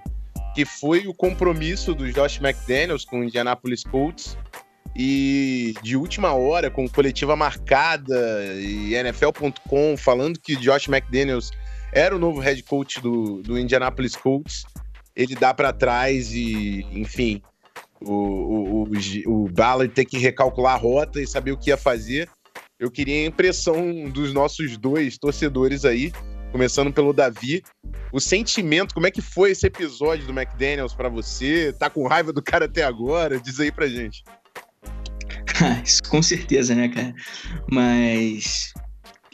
que 0.54 0.64
foi 0.64 1.06
o 1.06 1.12
compromisso 1.12 1.94
do 1.94 2.10
Josh 2.10 2.40
McDaniels 2.40 3.04
com 3.04 3.20
o 3.20 3.24
Indianapolis 3.24 3.84
Colts 3.84 4.34
e 4.96 5.74
de 5.82 5.94
última 5.94 6.32
hora, 6.32 6.70
com 6.70 6.88
coletiva 6.88 7.36
marcada 7.36 8.16
e 8.54 8.94
NFL.com 8.94 9.94
falando 9.98 10.40
que 10.40 10.56
Josh 10.56 10.88
McDaniels 10.88 11.50
era 11.92 12.16
o 12.16 12.18
novo 12.18 12.40
head 12.40 12.62
coach 12.62 12.98
do, 12.98 13.42
do 13.42 13.58
Indianapolis 13.58 14.16
Colts, 14.16 14.64
ele 15.14 15.34
dá 15.34 15.52
para 15.52 15.70
trás 15.70 16.32
e, 16.32 16.86
enfim, 16.92 17.42
o, 18.00 18.12
o, 18.12 18.82
o, 18.84 19.44
o 19.44 19.48
Ballard 19.50 19.92
tem 19.92 20.06
que 20.06 20.16
recalcular 20.16 20.76
a 20.76 20.78
rota 20.78 21.20
e 21.20 21.26
saber 21.26 21.52
o 21.52 21.58
que 21.58 21.68
ia 21.68 21.76
fazer. 21.76 22.26
Eu 22.78 22.90
queria 22.92 23.24
a 23.24 23.26
impressão 23.26 24.08
dos 24.08 24.32
nossos 24.32 24.76
dois 24.76 25.18
torcedores 25.18 25.84
aí, 25.84 26.12
começando 26.52 26.92
pelo 26.92 27.12
Davi. 27.12 27.62
O 28.12 28.20
sentimento, 28.20 28.94
como 28.94 29.06
é 29.06 29.10
que 29.10 29.20
foi 29.20 29.50
esse 29.50 29.66
episódio 29.66 30.24
do 30.26 30.32
McDaniels 30.32 30.94
para 30.94 31.08
você? 31.08 31.72
Tá 31.72 31.90
com 31.90 32.06
raiva 32.06 32.32
do 32.32 32.40
cara 32.40 32.66
até 32.66 32.84
agora? 32.84 33.40
Diz 33.40 33.58
aí 33.58 33.72
pra 33.72 33.88
gente. 33.88 34.22
Isso 35.84 36.02
com 36.04 36.22
certeza, 36.22 36.72
né, 36.72 36.88
cara? 36.88 37.12
Mas 37.68 38.72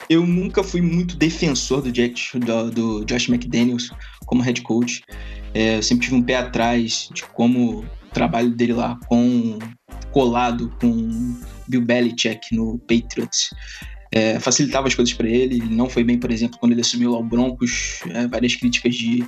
eu 0.09 0.27
nunca 0.27 0.65
fui 0.65 0.81
muito 0.81 1.15
defensor 1.15 1.83
do, 1.83 1.93
Jack, 1.93 2.39
do, 2.39 2.71
do 2.71 3.05
Josh 3.05 3.29
McDaniels 3.29 3.91
como 4.25 4.43
head 4.43 4.63
coach. 4.63 5.03
É, 5.53 5.77
eu 5.77 5.83
sempre 5.83 6.05
tive 6.07 6.17
um 6.17 6.23
pé 6.23 6.37
atrás 6.37 7.11
de 7.13 7.23
como 7.25 7.81
o 7.81 7.85
trabalho 8.13 8.51
dele 8.51 8.73
lá 8.73 8.99
com 9.07 9.59
colado 10.13 10.75
com 10.81 11.39
Bill 11.69 11.83
Belichick 11.83 12.55
no 12.55 12.79
Patriots. 12.81 13.51
É, 14.13 14.39
facilitava 14.39 14.87
as 14.87 14.95
coisas 14.95 15.13
para 15.13 15.29
ele. 15.29 15.61
Não 15.61 15.89
foi 15.89 16.05
bem, 16.05 16.19
por 16.19 16.31
exemplo, 16.31 16.59
quando 16.59 16.73
ele 16.73 16.81
assumiu 16.81 17.13
lá 17.13 17.19
o 17.19 17.25
Broncos. 17.25 18.01
É, 18.11 18.27
várias 18.27 18.55
críticas 18.55 18.95
de 18.95 19.25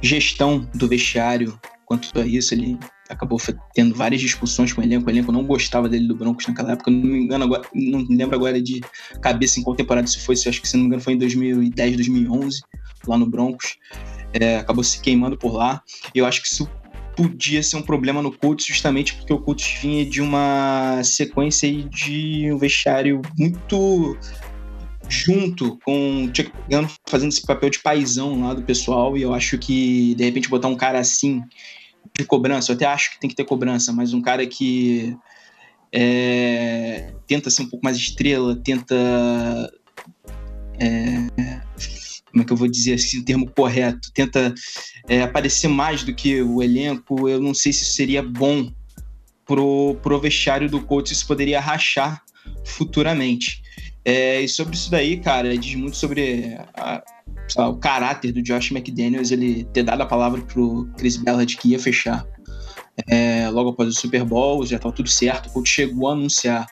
gestão 0.00 0.68
do 0.74 0.88
vestiário 0.88 1.58
quanto 1.84 2.18
a 2.18 2.26
isso. 2.26 2.54
Ele 2.54 2.78
acabou 3.08 3.38
tendo 3.74 3.94
várias 3.94 4.20
discussões 4.20 4.72
com 4.72 4.80
o 4.80 4.84
elenco. 4.84 5.06
O 5.06 5.10
elenco 5.10 5.32
não 5.32 5.44
gostava 5.44 5.88
dele 5.88 6.08
do 6.08 6.16
Broncos 6.16 6.46
naquela 6.46 6.72
época. 6.72 6.90
Não 6.90 7.00
me 7.00 7.18
engano 7.18 7.44
agora, 7.44 7.62
não 7.74 8.00
me 8.00 8.16
lembro 8.16 8.36
agora 8.36 8.60
de 8.60 8.80
cabeça 9.20 9.60
em 9.60 9.62
qual 9.62 9.76
temporada 9.76 10.06
isso 10.06 10.20
foi. 10.20 10.34
Acho 10.34 10.62
que 10.62 10.68
se 10.68 10.76
não 10.76 10.84
me 10.84 10.88
engano 10.88 11.02
foi 11.02 11.12
em 11.12 11.18
2010, 11.18 11.96
2011 11.96 12.60
lá 13.06 13.18
no 13.18 13.26
Broncos. 13.26 13.76
É, 14.32 14.58
acabou 14.58 14.82
se 14.82 15.00
queimando 15.00 15.36
por 15.36 15.52
lá. 15.52 15.82
Eu 16.14 16.26
acho 16.26 16.42
que 16.42 16.48
isso 16.48 16.68
podia 17.16 17.62
ser 17.62 17.76
um 17.76 17.82
problema 17.82 18.20
no 18.20 18.30
Colts 18.30 18.66
justamente 18.66 19.14
porque 19.14 19.32
o 19.32 19.38
Colts 19.38 19.78
vinha 19.80 20.04
de 20.04 20.20
uma 20.20 21.02
sequência 21.02 21.70
de 21.72 22.52
um 22.52 22.58
vestiário 22.58 23.22
muito 23.38 24.16
junto 25.08 25.78
com 25.84 26.24
o 26.24 26.34
Chuck 26.34 26.52
fazendo 27.08 27.30
esse 27.30 27.46
papel 27.46 27.70
de 27.70 27.78
paizão 27.78 28.42
lá 28.42 28.54
do 28.54 28.62
pessoal 28.62 29.16
e 29.16 29.22
eu 29.22 29.32
acho 29.32 29.56
que 29.56 30.14
de 30.14 30.24
repente 30.24 30.48
botar 30.48 30.68
um 30.68 30.76
cara 30.76 30.98
assim 30.98 31.42
de 32.16 32.24
cobrança, 32.24 32.70
eu 32.70 32.76
até 32.76 32.86
acho 32.86 33.12
que 33.12 33.20
tem 33.20 33.28
que 33.28 33.36
ter 33.36 33.44
cobrança, 33.44 33.92
mas 33.92 34.12
um 34.12 34.22
cara 34.22 34.46
que 34.46 35.16
é, 35.92 37.12
tenta 37.26 37.50
ser 37.50 37.62
um 37.62 37.68
pouco 37.68 37.84
mais 37.84 37.96
estrela, 37.96 38.56
tenta 38.56 38.94
é, 40.78 41.60
como 42.36 42.42
é 42.42 42.44
que 42.44 42.52
eu 42.52 42.56
vou 42.56 42.68
dizer 42.68 42.94
assim, 42.94 43.18
o 43.18 43.24
termo 43.24 43.50
correto, 43.50 44.12
tenta 44.12 44.54
é, 45.08 45.22
aparecer 45.22 45.68
mais 45.68 46.02
do 46.02 46.14
que 46.14 46.42
o 46.42 46.62
elenco, 46.62 47.26
eu 47.26 47.40
não 47.40 47.54
sei 47.54 47.72
se 47.72 47.82
isso 47.82 47.94
seria 47.94 48.22
bom 48.22 48.70
pro, 49.46 49.96
pro 50.02 50.20
vestiário 50.20 50.68
do 50.68 50.82
coach, 50.82 51.12
isso 51.12 51.26
poderia 51.26 51.58
rachar 51.58 52.22
futuramente. 52.62 53.62
É, 54.04 54.42
e 54.42 54.48
sobre 54.48 54.76
isso 54.76 54.90
daí, 54.90 55.16
cara, 55.16 55.56
diz 55.56 55.74
muito 55.76 55.96
sobre 55.96 56.58
a, 56.74 57.02
o 57.70 57.76
caráter 57.76 58.32
do 58.32 58.42
Josh 58.42 58.70
McDaniels, 58.70 59.30
ele 59.30 59.64
ter 59.72 59.82
dado 59.82 60.02
a 60.02 60.06
palavra 60.06 60.42
pro 60.42 60.86
Chris 60.98 61.16
Ballard 61.16 61.56
que 61.56 61.70
ia 61.70 61.78
fechar 61.78 62.26
é, 63.08 63.48
logo 63.48 63.70
após 63.70 63.88
o 63.88 63.98
Super 63.98 64.24
Bowl, 64.24 64.64
já 64.66 64.76
estava 64.76 64.94
tudo 64.94 65.08
certo, 65.08 65.48
o 65.48 65.52
coach 65.52 65.68
chegou 65.70 66.08
a 66.08 66.12
anunciar 66.12 66.66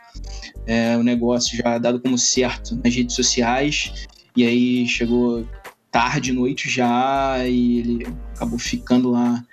é, 0.67 0.95
o 0.97 1.03
negócio 1.03 1.57
já 1.57 1.79
dado 1.79 2.01
como 2.01 2.19
certo 2.19 2.79
nas 2.83 2.95
redes 2.95 3.17
sociais, 3.17 4.07
e 4.37 4.45
aí 4.45 4.87
chegou 4.87 5.47
tarde, 5.91 6.33
noite 6.33 6.69
já, 6.69 7.39
e 7.47 7.79
ele 7.79 8.07
acabou 8.35 8.59
ficando 8.59 9.11
lá 9.11 9.45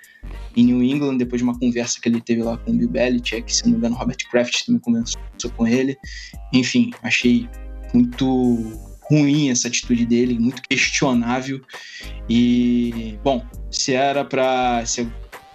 em 0.56 0.64
New 0.64 0.82
England, 0.82 1.16
depois 1.16 1.40
de 1.40 1.44
uma 1.44 1.58
conversa 1.58 2.00
que 2.00 2.08
ele 2.08 2.20
teve 2.20 2.42
lá 2.42 2.56
com 2.58 2.72
o 2.72 2.74
Bill 2.74 2.88
Belichick, 2.88 3.54
se 3.54 3.64
não 3.64 3.72
me 3.72 3.78
engano, 3.78 3.96
Robert 3.96 4.18
Kraft 4.30 4.66
também 4.66 4.80
conversou 4.80 5.20
com 5.56 5.66
ele. 5.66 5.96
Enfim, 6.52 6.90
achei 7.02 7.48
muito 7.94 8.58
ruim 9.02 9.50
essa 9.50 9.68
atitude 9.68 10.04
dele, 10.06 10.38
muito 10.38 10.62
questionável. 10.62 11.60
E, 12.28 13.18
bom, 13.22 13.44
se 13.70 13.92
era 13.94 14.24
para 14.24 14.84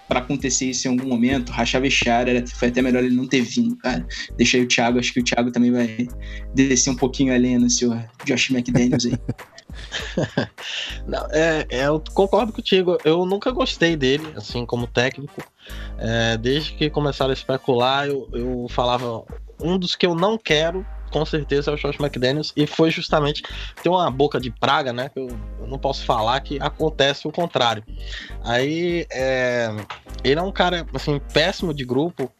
para 0.08 0.20
acontecer 0.20 0.66
isso 0.66 0.88
em 0.88 0.90
algum 0.90 1.08
momento, 1.08 1.52
rachar 1.52 1.82
vestiário, 1.82 2.36
era, 2.36 2.46
foi 2.46 2.68
até 2.68 2.80
melhor 2.80 3.04
ele 3.04 3.14
não 3.14 3.26
ter 3.26 3.42
vindo, 3.42 3.76
cara. 3.76 4.06
Deixei 4.36 4.62
o 4.62 4.66
Thiago, 4.66 4.98
acho 4.98 5.12
que 5.12 5.20
o 5.20 5.24
Thiago 5.24 5.50
também 5.50 5.70
vai 5.70 6.08
descer 6.54 6.90
um 6.90 6.96
pouquinho 6.96 7.34
além 7.34 7.58
no 7.58 7.68
senhor 7.68 8.02
Josh 8.24 8.50
McDaniels 8.50 9.06
aí. 9.06 9.12
Não, 11.06 11.26
é, 11.30 11.66
é, 11.68 11.86
eu 11.86 12.02
concordo 12.12 12.52
contigo. 12.52 12.98
Eu 13.04 13.24
nunca 13.24 13.50
gostei 13.50 13.96
dele, 13.96 14.26
assim, 14.36 14.64
como 14.66 14.86
técnico. 14.86 15.42
É, 15.98 16.36
desde 16.36 16.72
que 16.72 16.90
começaram 16.90 17.30
a 17.30 17.34
especular, 17.34 18.06
eu, 18.06 18.28
eu 18.32 18.66
falava. 18.70 19.24
Um 19.60 19.76
dos 19.76 19.96
que 19.96 20.06
eu 20.06 20.14
não 20.14 20.38
quero, 20.38 20.86
com 21.10 21.24
certeza, 21.24 21.70
é 21.70 21.74
o 21.74 21.76
Josh 21.76 21.98
McDaniels. 21.98 22.52
E 22.56 22.66
foi 22.66 22.90
justamente. 22.90 23.42
Tem 23.82 23.90
uma 23.90 24.10
boca 24.10 24.40
de 24.40 24.50
praga, 24.50 24.92
né? 24.92 25.08
Que 25.08 25.18
eu, 25.18 25.28
eu 25.60 25.66
não 25.66 25.78
posso 25.78 26.04
falar 26.04 26.40
que 26.40 26.58
acontece 26.60 27.26
o 27.26 27.32
contrário. 27.32 27.84
Aí. 28.44 29.06
É, 29.10 29.74
ele 30.24 30.40
é 30.40 30.42
um 30.42 30.52
cara, 30.52 30.86
assim, 30.94 31.20
péssimo 31.32 31.72
de 31.72 31.84
grupo. 31.84 32.30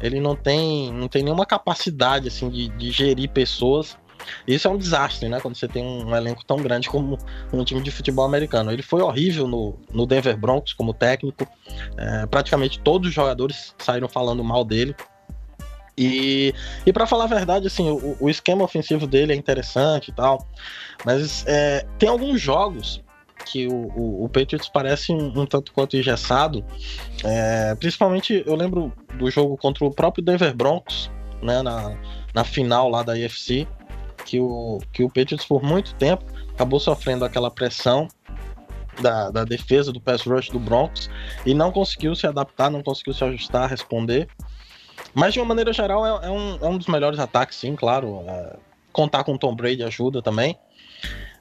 Ele 0.00 0.20
não 0.20 0.36
tem, 0.36 0.92
não 0.92 1.08
tem 1.08 1.22
nenhuma 1.22 1.46
capacidade, 1.46 2.28
assim, 2.28 2.48
de, 2.50 2.68
de 2.68 2.90
gerir 2.90 3.30
pessoas. 3.30 3.96
Isso 4.46 4.68
é 4.68 4.70
um 4.70 4.76
desastre, 4.76 5.28
né? 5.28 5.40
Quando 5.40 5.56
você 5.56 5.68
tem 5.68 5.84
um 5.84 6.14
elenco 6.14 6.44
tão 6.44 6.58
grande 6.58 6.88
como 6.88 7.18
um 7.52 7.64
time 7.64 7.80
de 7.80 7.90
futebol 7.90 8.24
americano. 8.24 8.70
Ele 8.70 8.82
foi 8.82 9.00
horrível 9.00 9.46
no, 9.46 9.78
no 9.92 10.06
Denver 10.06 10.36
Broncos 10.36 10.72
como 10.72 10.92
técnico. 10.92 11.46
É, 11.96 12.26
praticamente 12.26 12.80
todos 12.80 13.08
os 13.08 13.14
jogadores 13.14 13.74
saíram 13.78 14.08
falando 14.08 14.42
mal 14.42 14.64
dele. 14.64 14.94
E, 15.98 16.54
e 16.86 16.92
para 16.92 17.08
falar 17.08 17.24
a 17.24 17.26
verdade, 17.26 17.66
assim, 17.66 17.90
o, 17.90 18.16
o, 18.20 18.30
esquema 18.30 18.62
ofensivo 18.62 19.04
dele 19.04 19.32
é 19.32 19.36
interessante 19.36 20.08
e 20.08 20.14
tal. 20.14 20.46
Mas 21.04 21.44
é, 21.46 21.84
tem 21.98 22.08
alguns 22.08 22.40
jogos 22.40 23.02
que 23.44 23.66
o, 23.66 23.90
o, 23.96 24.24
o 24.24 24.28
Patriots 24.28 24.68
parece 24.68 25.12
um, 25.12 25.40
um, 25.40 25.44
tanto 25.44 25.72
quanto 25.72 25.96
engessado. 25.96 26.64
É, 27.24 27.74
principalmente 27.74 28.44
eu 28.46 28.54
lembro 28.54 28.92
do 29.18 29.28
jogo 29.28 29.56
contra 29.56 29.84
o 29.84 29.90
próprio 29.90 30.24
Denver 30.24 30.54
Broncos, 30.54 31.10
né, 31.42 31.62
na, 31.62 31.98
na 32.32 32.44
final 32.44 32.88
lá 32.88 33.02
da 33.02 33.18
IFC, 33.18 33.66
que 34.24 34.38
o, 34.38 34.78
que 34.92 35.02
o 35.02 35.08
Patriots 35.08 35.44
por 35.44 35.64
muito 35.64 35.94
tempo 35.96 36.24
acabou 36.52 36.78
sofrendo 36.78 37.24
aquela 37.24 37.50
pressão 37.50 38.06
da, 39.00 39.30
da 39.30 39.44
defesa 39.44 39.92
do 39.92 40.00
pass 40.00 40.22
rush 40.22 40.50
do 40.50 40.58
Broncos 40.58 41.10
e 41.46 41.54
não 41.54 41.70
conseguiu 41.70 42.14
se 42.14 42.26
adaptar, 42.26 42.70
não 42.70 42.82
conseguiu 42.82 43.14
se 43.14 43.24
ajustar, 43.24 43.68
responder. 43.68 44.28
Mas 45.14 45.32
de 45.32 45.40
uma 45.40 45.46
maneira 45.46 45.72
geral 45.72 46.04
é, 46.04 46.26
é 46.26 46.30
um, 46.30 46.58
é 46.60 46.68
um 46.68 46.78
dos 46.78 46.86
melhores 46.86 47.18
ataques, 47.18 47.58
sim, 47.58 47.74
claro. 47.74 48.24
É, 48.26 48.56
contar 48.92 49.24
com 49.24 49.36
Tom 49.36 49.54
Brady 49.54 49.82
ajuda 49.82 50.22
também. 50.22 50.58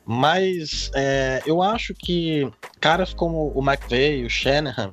Mas 0.05 0.89
é, 0.95 1.41
eu 1.45 1.61
acho 1.61 1.93
que 1.93 2.49
caras 2.79 3.13
como 3.13 3.51
o 3.53 3.61
McVeigh, 3.61 4.25
o 4.25 4.29
Shanahan 4.29 4.91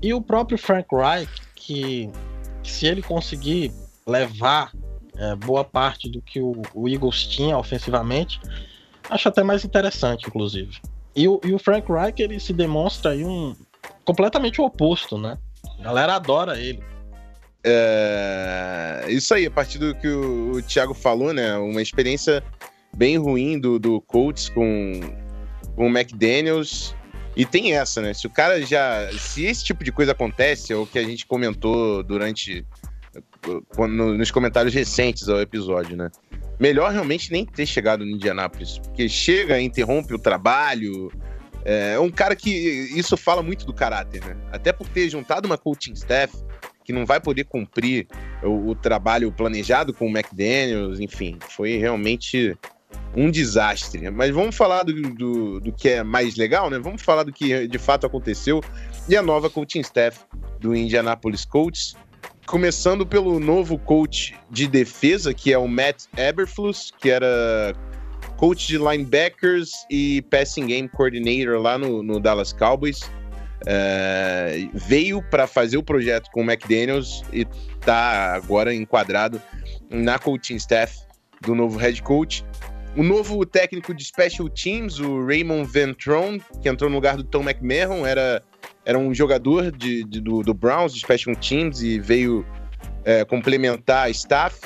e 0.00 0.14
o 0.14 0.22
próprio 0.22 0.56
Frank 0.56 0.88
Reich, 0.90 1.30
que, 1.54 2.10
que 2.62 2.70
se 2.70 2.86
ele 2.86 3.02
conseguir 3.02 3.72
levar 4.06 4.72
é, 5.16 5.34
boa 5.34 5.64
parte 5.64 6.08
do 6.08 6.22
que 6.22 6.40
o, 6.40 6.62
o, 6.72 6.88
Eagles 6.88 7.26
tinha 7.26 7.58
ofensivamente, 7.58 8.40
acho 9.10 9.28
até 9.28 9.42
mais 9.42 9.64
interessante, 9.64 10.26
inclusive. 10.28 10.80
E 11.14 11.28
o, 11.28 11.40
e 11.44 11.52
o 11.52 11.58
Frank 11.58 11.90
Reich, 11.90 12.22
ele 12.22 12.40
se 12.40 12.52
demonstra 12.52 13.10
aí 13.10 13.24
um 13.24 13.54
completamente 14.04 14.60
o 14.60 14.64
oposto, 14.64 15.18
né? 15.18 15.36
A 15.78 15.82
galera 15.82 16.14
adora 16.14 16.58
ele. 16.58 16.82
É, 17.64 19.06
isso 19.08 19.34
aí, 19.34 19.46
a 19.46 19.50
partir 19.50 19.78
do 19.78 19.94
que 19.94 20.08
o, 20.08 20.52
o 20.52 20.62
Thiago 20.62 20.94
falou, 20.94 21.32
né? 21.32 21.56
Uma 21.58 21.82
experiência 21.82 22.42
bem 22.96 23.16
ruim 23.16 23.58
do, 23.58 23.78
do 23.78 24.00
Colts 24.00 24.48
com, 24.48 25.00
com 25.74 25.86
o 25.86 25.90
McDaniels. 25.98 26.94
E 27.36 27.46
tem 27.46 27.74
essa, 27.74 28.00
né? 28.00 28.14
Se 28.14 28.26
o 28.26 28.30
cara 28.30 28.60
já. 28.62 29.08
Se 29.12 29.44
esse 29.44 29.64
tipo 29.64 29.84
de 29.84 29.92
coisa 29.92 30.12
acontece, 30.12 30.72
é 30.72 30.76
o 30.76 30.86
que 30.86 30.98
a 30.98 31.04
gente 31.04 31.26
comentou 31.26 32.02
durante 32.02 32.66
nos 33.88 34.30
comentários 34.30 34.74
recentes 34.74 35.28
ao 35.28 35.40
episódio, 35.40 35.96
né? 35.96 36.10
Melhor 36.58 36.90
realmente 36.90 37.30
nem 37.30 37.46
ter 37.46 37.66
chegado 37.66 38.04
no 38.04 38.10
Indianápolis, 38.10 38.78
porque 38.78 39.08
chega, 39.08 39.60
interrompe 39.60 40.12
o 40.14 40.18
trabalho. 40.18 41.12
É 41.64 41.98
um 41.98 42.10
cara 42.10 42.34
que 42.34 42.50
isso 42.50 43.16
fala 43.16 43.42
muito 43.42 43.64
do 43.64 43.72
caráter, 43.72 44.24
né? 44.24 44.36
Até 44.50 44.72
por 44.72 44.88
ter 44.88 45.08
juntado 45.08 45.46
uma 45.46 45.58
coaching 45.58 45.92
staff 45.92 46.36
que 46.88 46.92
não 46.94 47.04
vai 47.04 47.20
poder 47.20 47.44
cumprir 47.44 48.06
o, 48.42 48.70
o 48.70 48.74
trabalho 48.74 49.30
planejado 49.30 49.92
com 49.92 50.06
o 50.06 50.08
McDaniels, 50.08 50.98
enfim, 50.98 51.38
foi 51.50 51.76
realmente 51.76 52.56
um 53.14 53.30
desastre. 53.30 54.10
Mas 54.10 54.34
vamos 54.34 54.56
falar 54.56 54.84
do, 54.84 54.94
do, 55.14 55.60
do, 55.60 55.70
que 55.70 55.90
é 55.90 56.02
mais 56.02 56.36
legal, 56.36 56.70
né? 56.70 56.78
Vamos 56.78 57.02
falar 57.02 57.24
do 57.24 57.32
que 57.32 57.68
de 57.68 57.78
fato 57.78 58.06
aconteceu 58.06 58.64
e 59.06 59.14
a 59.14 59.20
nova 59.20 59.50
coaching 59.50 59.80
staff 59.80 60.20
do 60.58 60.74
Indianapolis 60.74 61.44
Colts 61.44 61.94
começando 62.46 63.04
pelo 63.04 63.38
novo 63.38 63.76
coach 63.76 64.34
de 64.50 64.66
defesa, 64.66 65.34
que 65.34 65.52
é 65.52 65.58
o 65.58 65.68
Matt 65.68 66.04
Eberflus, 66.16 66.90
que 66.98 67.10
era 67.10 67.74
coach 68.38 68.66
de 68.66 68.78
linebackers 68.78 69.72
e 69.90 70.22
passing 70.22 70.68
game 70.68 70.88
coordinator 70.88 71.60
lá 71.60 71.76
no, 71.76 72.02
no 72.02 72.18
Dallas 72.18 72.54
Cowboys. 72.54 73.10
É, 73.66 74.68
veio 74.72 75.22
para 75.22 75.46
fazer 75.46 75.76
o 75.76 75.82
projeto 75.82 76.30
com 76.30 76.42
o 76.42 76.44
McDaniels 76.44 77.22
e 77.32 77.46
está 77.78 78.34
agora 78.34 78.74
enquadrado 78.74 79.40
na 79.90 80.18
coaching 80.18 80.56
staff 80.56 80.98
do 81.42 81.54
novo 81.54 81.78
head 81.78 82.02
coach. 82.02 82.44
O 82.96 83.02
novo 83.02 83.44
técnico 83.44 83.94
de 83.94 84.04
special 84.04 84.48
teams, 84.48 84.98
o 84.98 85.24
Raymond 85.24 85.70
Ventron, 85.70 86.38
que 86.62 86.68
entrou 86.68 86.88
no 86.88 86.96
lugar 86.96 87.16
do 87.16 87.24
Tom 87.24 87.42
McMahon, 87.42 88.06
era 88.06 88.42
era 88.88 88.98
um 88.98 89.12
jogador 89.12 89.70
de, 89.70 90.02
de 90.04 90.18
do, 90.18 90.42
do, 90.42 90.54
Browns, 90.54 90.94
de 90.94 91.00
Special 91.00 91.36
Teams, 91.36 91.82
e 91.82 91.98
veio 91.98 92.46
é, 93.04 93.22
complementar 93.22 94.06
a 94.06 94.10
staff. 94.10 94.62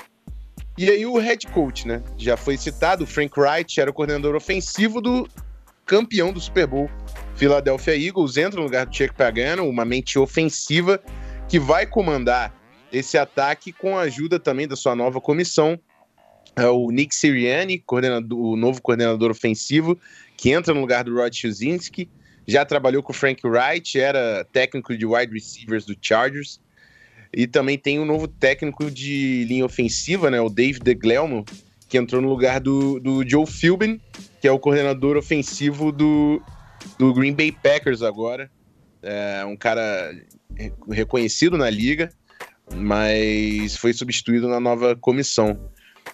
E 0.79 0.89
aí 0.89 1.05
o 1.05 1.19
head 1.19 1.45
coach, 1.49 1.89
né? 1.89 2.01
Já 2.17 2.37
foi 2.37 2.57
citado, 2.57 3.03
o 3.03 3.07
Frank 3.07 3.39
Wright 3.39 3.81
era 3.81 3.91
o 3.91 3.93
coordenador 3.93 4.37
ofensivo 4.37 5.01
do 5.01 5.29
campeão 5.93 6.33
do 6.33 6.41
Super 6.41 6.67
Bowl, 6.67 6.91
Philadelphia 7.37 7.95
Eagles, 7.95 8.39
entra 8.39 8.59
no 8.59 8.65
lugar 8.65 8.87
do 8.87 8.97
Chuck 8.97 9.13
Pagano, 9.15 9.69
uma 9.69 9.85
mente 9.85 10.19
ofensiva 10.19 10.99
que 11.47 11.59
vai 11.59 11.87
comandar 11.87 12.51
esse 12.91 13.19
ataque 13.19 13.75
com 13.75 13.99
a 13.99 14.01
ajuda 14.01 14.41
também 14.41 14.67
da 14.67 14.75
sua 14.75 14.97
nova 14.97 15.21
comissão, 15.21 15.79
é 16.57 16.67
o 16.67 16.91
Nick 16.91 17.15
Sirianni, 17.15 17.85
o 18.31 18.57
novo 18.57 18.81
coordenador 18.81 19.31
ofensivo, 19.31 19.99
que 20.35 20.51
entra 20.51 20.73
no 20.73 20.81
lugar 20.81 21.05
do 21.05 21.15
Rod 21.15 21.35
Schuzinski 21.35 22.09
já 22.49 22.65
trabalhou 22.65 23.03
com 23.03 23.13
o 23.13 23.15
Frank 23.15 23.47
Wright, 23.47 24.01
era 24.01 24.47
técnico 24.51 24.97
de 24.97 25.05
wide 25.05 25.31
receivers 25.31 25.85
do 25.85 25.95
Chargers. 26.01 26.59
E 27.35 27.47
também 27.47 27.77
tem 27.77 28.01
um 28.01 28.07
novo 28.07 28.27
técnico 28.27 28.91
de 28.91 29.45
linha 29.45 29.67
ofensiva, 29.67 30.31
né, 30.31 30.41
o 30.41 30.49
Dave 30.49 30.81
DeGlelmo, 30.81 31.45
que 31.87 31.99
entrou 31.99 32.23
no 32.23 32.31
lugar 32.31 32.61
do, 32.61 32.99
do 32.99 33.29
Joe 33.29 33.47
Philbin, 33.47 34.01
que 34.43 34.49
é 34.49 34.51
o 34.51 34.59
coordenador 34.59 35.17
ofensivo 35.17 35.93
do, 35.93 36.43
do 36.99 37.15
Green 37.15 37.33
Bay 37.33 37.53
Packers 37.53 38.03
agora. 38.03 38.51
É 39.01 39.45
um 39.45 39.57
cara 39.57 40.13
reconhecido 40.91 41.57
na 41.57 41.71
liga, 41.71 42.11
mas 42.75 43.77
foi 43.77 43.93
substituído 43.93 44.49
na 44.49 44.59
nova 44.59 44.97
comissão. 44.97 45.71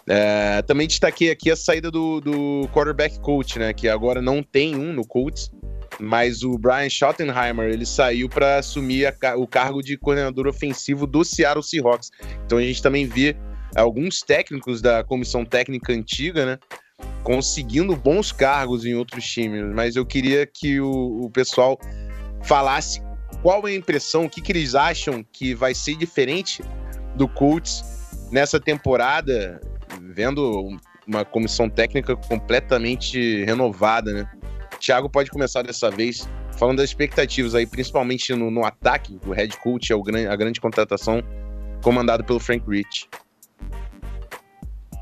É, 0.07 0.61
também 0.61 0.87
destaquei 0.87 1.31
aqui 1.31 1.51
a 1.51 1.57
saída 1.57 1.91
do, 1.91 2.21
do 2.21 2.69
quarterback 2.69 3.19
coach, 3.21 3.59
né? 3.59 3.73
Que 3.73 3.89
agora 3.89 4.21
não 4.21 4.43
tem 4.43 4.77
um 4.77 4.93
no 4.93 5.07
Colts, 5.07 5.51
mas 5.99 6.43
o 6.43 6.59
Brian 6.59 6.91
Schottenheimer 6.91 7.71
ele 7.71 7.87
saiu 7.87 8.29
para 8.29 8.59
assumir 8.59 9.07
a, 9.07 9.37
o 9.39 9.47
cargo 9.47 9.83
de 9.83 9.97
coordenador 9.97 10.47
ofensivo 10.47 11.07
do 11.07 11.25
Seattle 11.25 11.63
Seahawks. 11.63 12.11
Então 12.45 12.59
a 12.59 12.63
gente 12.63 12.83
também 12.83 13.07
vê 13.07 13.35
alguns 13.75 14.21
técnicos 14.21 14.83
da 14.83 15.03
comissão 15.03 15.47
técnica 15.47 15.95
antiga, 15.95 16.45
né, 16.45 16.59
conseguindo 17.23 17.95
bons 17.95 18.33
cargos 18.33 18.85
em 18.85 18.95
outros 18.95 19.25
times. 19.25 19.63
Mas 19.75 19.97
eu 19.97 20.07
queria 20.07 20.47
que 20.47 20.81
o, 20.81 21.25
o 21.25 21.31
pessoal 21.31 21.79
falasse 22.43 23.03
qual 23.43 23.67
é 23.69 23.73
a 23.73 23.75
impressão, 23.75 24.25
o 24.25 24.31
que, 24.31 24.41
que 24.41 24.53
eles 24.53 24.75
acham 24.75 25.25
que 25.33 25.55
vai 25.55 25.75
ser 25.75 25.97
diferente 25.97 26.63
do 27.15 27.29
Colts 27.29 27.85
nessa 28.31 28.59
temporada, 28.59 29.61
vendo 30.01 30.69
uma 31.07 31.25
comissão 31.25 31.69
técnica 31.69 32.17
completamente 32.17 33.45
renovada, 33.45 34.13
né? 34.13 34.31
Thiago 34.79 35.09
pode 35.09 35.31
começar 35.31 35.63
dessa 35.63 35.91
vez 35.91 36.29
falando 36.57 36.79
das 36.79 36.91
expectativas 36.91 37.55
aí, 37.55 37.67
principalmente 37.67 38.35
no, 38.35 38.51
no 38.51 38.65
ataque. 38.65 39.19
O 39.27 39.33
head 39.33 39.57
coach 39.59 39.93
é 39.93 39.97
o, 39.97 40.03
a 40.31 40.37
grande 40.37 40.61
contratação 40.61 41.23
comandado 41.83 42.25
pelo 42.25 42.41
Frank 42.41 42.65
Rich. 42.69 43.09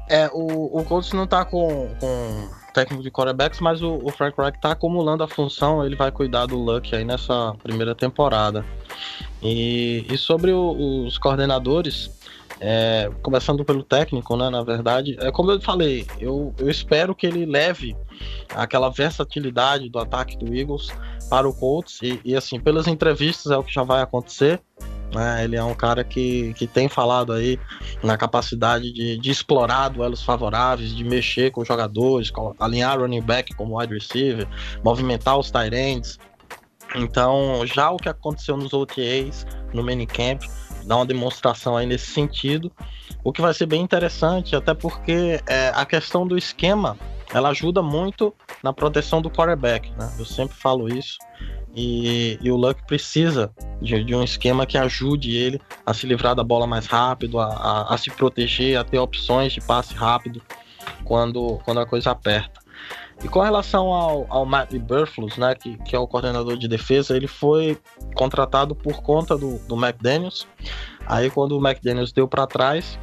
É, 0.08 0.28
o, 0.32 0.78
o 0.78 0.84
Colts 0.84 1.12
não 1.12 1.26
tá 1.26 1.44
com, 1.44 1.88
com 2.00 2.48
técnico 2.72 3.02
de 3.02 3.10
quarterbacks, 3.10 3.60
mas 3.60 3.82
o, 3.82 4.00
o, 4.04 4.10
Frank 4.10 4.40
Reich 4.40 4.60
tá 4.60 4.72
acumulando 4.72 5.24
a 5.24 5.28
função, 5.28 5.84
ele 5.84 5.96
vai 5.96 6.12
cuidar 6.12 6.46
do 6.46 6.56
Luck 6.56 6.94
aí 6.94 7.04
nessa 7.04 7.54
primeira 7.62 7.94
temporada. 7.94 8.64
E, 9.42 10.06
e 10.10 10.18
sobre 10.18 10.52
o, 10.52 11.04
os 11.06 11.16
coordenadores, 11.16 12.10
é, 12.60 13.10
começando 13.22 13.64
pelo 13.64 13.82
técnico, 13.82 14.36
né, 14.36 14.48
na 14.50 14.62
verdade, 14.62 15.16
é 15.20 15.30
como 15.30 15.50
eu 15.50 15.60
falei, 15.60 16.06
eu, 16.20 16.54
eu 16.58 16.70
espero 16.70 17.14
que 17.14 17.26
ele 17.26 17.46
leve 17.46 17.96
aquela 18.54 18.90
versatilidade 18.90 19.88
do 19.88 19.98
ataque 19.98 20.36
do 20.36 20.54
Eagles 20.54 20.92
para 21.28 21.48
o 21.48 21.54
Colts 21.54 22.00
e, 22.02 22.20
e 22.24 22.36
assim, 22.36 22.60
pelas 22.60 22.86
entrevistas 22.86 23.50
é 23.50 23.56
o 23.56 23.64
que 23.64 23.72
já 23.72 23.82
vai 23.82 24.02
acontecer. 24.02 24.60
Né? 25.16 25.44
Ele 25.44 25.56
é 25.56 25.64
um 25.64 25.74
cara 25.74 26.04
que, 26.04 26.52
que 26.52 26.66
tem 26.66 26.90
falado 26.90 27.32
aí 27.32 27.58
na 28.02 28.18
capacidade 28.18 28.92
de, 28.92 29.16
de 29.16 29.30
explorar 29.30 29.88
duelos 29.88 30.22
favoráveis, 30.22 30.94
de 30.94 31.02
mexer 31.02 31.50
com 31.50 31.62
os 31.62 31.68
jogadores, 31.68 32.30
alinhar 32.60 33.00
running 33.00 33.22
back 33.22 33.54
como 33.54 33.80
wide 33.80 33.94
receiver, 33.94 34.46
movimentar 34.84 35.38
os 35.38 35.50
tight 35.50 35.74
ends. 35.74 36.18
Então, 36.94 37.62
já 37.64 37.90
o 37.90 37.96
que 37.96 38.10
aconteceu 38.10 38.58
nos 38.58 38.74
OTAs, 38.74 39.46
no 39.72 39.82
minicamp, 39.82 40.46
dá 40.84 40.96
uma 40.96 41.06
demonstração 41.06 41.78
aí 41.78 41.86
nesse 41.86 42.12
sentido. 42.12 42.70
O 43.24 43.32
que 43.32 43.40
vai 43.40 43.54
ser 43.54 43.64
bem 43.64 43.80
interessante, 43.80 44.54
até 44.54 44.74
porque 44.74 45.40
é, 45.46 45.72
a 45.74 45.86
questão 45.86 46.26
do 46.26 46.36
esquema 46.36 46.98
ela 47.32 47.48
ajuda 47.48 47.82
muito 47.82 48.34
na 48.62 48.70
proteção 48.70 49.22
do 49.22 49.30
quarterback, 49.30 49.90
né? 49.98 50.14
Eu 50.18 50.26
sempre 50.26 50.56
falo 50.56 50.88
isso. 50.88 51.16
E, 51.76 52.38
e 52.40 52.50
o 52.50 52.56
Luck 52.56 52.86
precisa 52.86 53.52
de, 53.82 54.02
de, 54.02 54.14
um 54.14 54.22
esquema 54.22 54.64
que 54.64 54.78
ajude 54.78 55.36
ele 55.36 55.60
a 55.84 55.92
se 55.92 56.06
livrar 56.06 56.34
da 56.34 56.42
bola 56.42 56.66
mais 56.66 56.86
rápido, 56.86 57.38
a, 57.38 57.48
a, 57.48 57.94
a 57.94 57.98
se 57.98 58.10
proteger, 58.10 58.78
a 58.78 58.84
ter 58.84 58.98
opções 58.98 59.52
de 59.52 59.60
passe 59.60 59.94
rápido 59.94 60.40
quando, 61.04 61.58
quando 61.66 61.80
a 61.80 61.86
coisa 61.86 62.12
aperta. 62.12 62.64
E 63.22 63.28
com 63.28 63.40
relação 63.40 63.92
ao, 63.92 64.26
ao 64.30 64.46
Matt 64.46 64.74
Burflus, 64.74 65.36
né, 65.36 65.54
que, 65.54 65.76
que 65.84 65.94
é 65.94 65.98
o 65.98 66.06
coordenador 66.06 66.56
de 66.56 66.66
defesa, 66.66 67.14
ele 67.14 67.26
foi 67.26 67.78
contratado 68.14 68.74
por 68.74 69.02
conta 69.02 69.36
do, 69.36 69.58
do 69.66 69.74
McDaniels. 69.76 70.46
Aí 71.06 71.30
quando 71.30 71.58
o 71.58 71.66
McDaniels 71.66 72.10
deu 72.10 72.26
para 72.26 72.46
trás, 72.46 72.98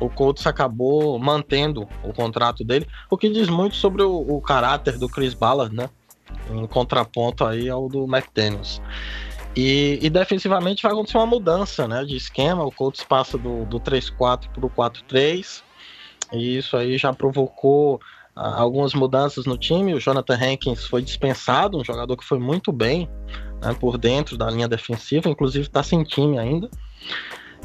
o 0.00 0.08
Colts 0.08 0.46
acabou 0.46 1.18
mantendo 1.20 1.88
o 2.02 2.12
contrato 2.12 2.64
dele, 2.64 2.86
o 3.08 3.16
que 3.16 3.28
diz 3.28 3.48
muito 3.48 3.76
sobre 3.76 4.02
o, 4.02 4.18
o 4.18 4.40
caráter 4.40 4.98
do 4.98 5.08
Chris 5.08 5.34
Ballard, 5.34 5.74
né? 5.74 5.88
Em 6.50 6.66
contraponto 6.66 7.44
aí 7.44 7.68
ao 7.68 7.88
do 7.88 8.04
McDaniels. 8.04 8.80
E, 9.54 9.98
e, 10.02 10.10
defensivamente 10.10 10.82
vai 10.82 10.92
acontecer 10.92 11.16
uma 11.16 11.26
mudança 11.26 11.88
né, 11.88 12.04
de 12.04 12.14
esquema. 12.14 12.62
O 12.62 12.70
Colts 12.70 13.02
passa 13.02 13.38
do, 13.38 13.64
do 13.64 13.80
3-4 13.80 14.48
para 14.52 14.66
o 14.66 14.70
4-3. 14.70 15.62
E 16.32 16.58
isso 16.58 16.76
aí 16.76 16.98
já 16.98 17.12
provocou 17.12 17.98
ah, 18.34 18.60
algumas 18.60 18.92
mudanças 18.92 19.46
no 19.46 19.56
time. 19.56 19.94
O 19.94 20.00
Jonathan 20.00 20.34
Hankins 20.34 20.84
foi 20.84 21.00
dispensado, 21.00 21.78
um 21.78 21.84
jogador 21.84 22.16
que 22.16 22.24
foi 22.24 22.38
muito 22.38 22.70
bem 22.70 23.08
né, 23.62 23.74
por 23.80 23.96
dentro 23.96 24.36
da 24.36 24.50
linha 24.50 24.68
defensiva, 24.68 25.30
inclusive 25.30 25.66
está 25.66 25.82
sem 25.82 26.04
time 26.04 26.38
ainda. 26.38 26.68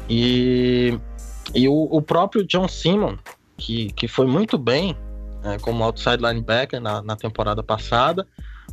E 0.08 0.98
e 1.54 1.68
o, 1.68 1.88
o 1.90 2.00
próprio 2.00 2.46
John 2.46 2.68
Simon, 2.68 3.16
que, 3.56 3.92
que 3.92 4.08
foi 4.08 4.26
muito 4.26 4.56
bem 4.56 4.96
é, 5.44 5.58
como 5.58 5.82
outside 5.84 6.22
linebacker 6.22 6.80
na, 6.80 7.02
na 7.02 7.16
temporada 7.16 7.62
passada, 7.62 8.26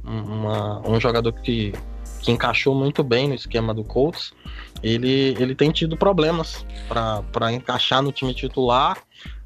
uma, 0.03 0.87
um 0.87 0.99
jogador 0.99 1.31
que, 1.33 1.73
que 2.21 2.31
encaixou 2.31 2.73
muito 2.73 3.03
bem 3.03 3.27
no 3.27 3.35
esquema 3.35 3.73
do 3.73 3.83
Colts, 3.83 4.33
ele, 4.81 5.35
ele 5.39 5.55
tem 5.55 5.71
tido 5.71 5.97
problemas 5.97 6.65
para 6.87 7.53
encaixar 7.53 8.01
no 8.01 8.11
time 8.11 8.33
titular, 8.33 8.97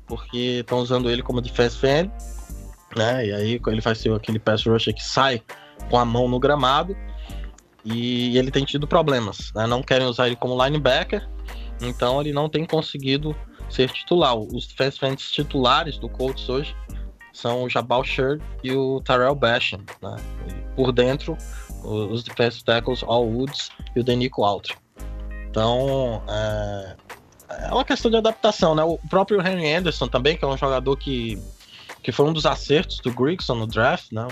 porque 0.06 0.60
estão 0.60 0.80
usando 0.80 1.10
ele 1.10 1.22
como 1.22 1.42
defense 1.42 1.78
fan, 1.78 2.12
né? 2.96 3.26
E 3.26 3.34
aí 3.34 3.62
ele 3.68 3.82
vai 3.82 3.96
ser 3.96 4.14
aquele 4.14 4.40
pass 4.40 4.64
rusher 4.66 4.94
que 4.94 5.04
sai 5.04 5.42
com 5.90 5.98
a 5.98 6.06
mão 6.06 6.28
no 6.28 6.40
gramado, 6.40 6.96
e 7.84 8.38
ele 8.38 8.50
tem 8.50 8.64
tido 8.64 8.88
problemas, 8.88 9.52
né? 9.54 9.68
Não 9.68 9.82
querem 9.82 10.08
usar 10.08 10.28
ele 10.28 10.36
como 10.36 10.62
linebacker, 10.64 11.28
então 11.82 12.22
ele 12.22 12.32
não 12.32 12.48
tem 12.48 12.66
conseguido 12.66 13.36
ser 13.70 13.90
titular. 13.90 14.38
Os 14.38 14.68
defense 14.68 15.32
titulares 15.32 15.98
do 15.98 16.08
Colts 16.08 16.48
hoje 16.48 16.76
são 17.34 17.64
o 17.64 17.70
Jabal 17.70 18.04
Sherd 18.04 18.42
e 18.64 18.72
o 18.72 19.02
Terrell 19.02 19.36
Basham. 19.36 19.82
Né? 20.02 20.16
por 20.76 20.92
dentro, 20.92 21.38
os 21.84 22.24
defensive 22.24 22.64
tackles 22.64 23.04
All 23.04 23.26
Woods 23.26 23.70
e 23.96 24.00
o 24.00 24.04
Denico 24.04 24.44
Altry. 24.44 24.76
Então, 25.50 26.24
é, 26.28 26.96
é 27.68 27.72
uma 27.72 27.86
questão 27.86 28.10
de 28.10 28.18
adaptação, 28.18 28.74
né? 28.74 28.84
O 28.84 28.98
próprio 29.10 29.40
Henry 29.40 29.74
Anderson 29.74 30.08
também, 30.08 30.36
que 30.36 30.44
é 30.44 30.48
um 30.48 30.58
jogador 30.58 30.98
que, 30.98 31.40
que 32.02 32.12
foi 32.12 32.26
um 32.26 32.34
dos 32.34 32.46
acertos 32.46 33.00
do 33.00 33.12
Grigson 33.12 33.56
no 33.56 33.68
draft, 33.68 34.12
né? 34.12 34.28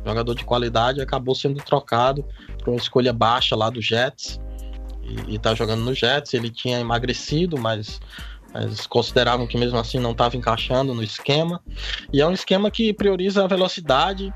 Um 0.00 0.08
jogador 0.08 0.34
de 0.34 0.44
qualidade, 0.44 1.00
acabou 1.00 1.34
sendo 1.34 1.62
trocado 1.62 2.24
por 2.58 2.70
uma 2.70 2.78
escolha 2.78 3.12
baixa 3.12 3.54
lá 3.54 3.70
do 3.70 3.80
Jets 3.80 4.40
e, 5.28 5.38
tá 5.38 5.54
jogando 5.54 5.84
no 5.84 5.94
Jets. 5.94 6.34
Ele 6.34 6.50
tinha 6.50 6.80
emagrecido, 6.80 7.56
mas, 7.56 8.00
mas 8.52 8.86
consideravam 8.86 9.46
que 9.46 9.56
mesmo 9.56 9.78
assim 9.78 9.98
não 9.98 10.12
estava 10.12 10.36
encaixando 10.36 10.94
no 10.94 11.02
esquema. 11.02 11.60
E 12.12 12.20
é 12.20 12.26
um 12.26 12.32
esquema 12.32 12.70
que 12.70 12.92
prioriza 12.92 13.44
a 13.44 13.46
velocidade, 13.46 14.32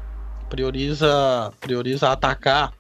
prioriza, 0.48 1.52
prioriza 1.60 2.10
atacar 2.10 2.72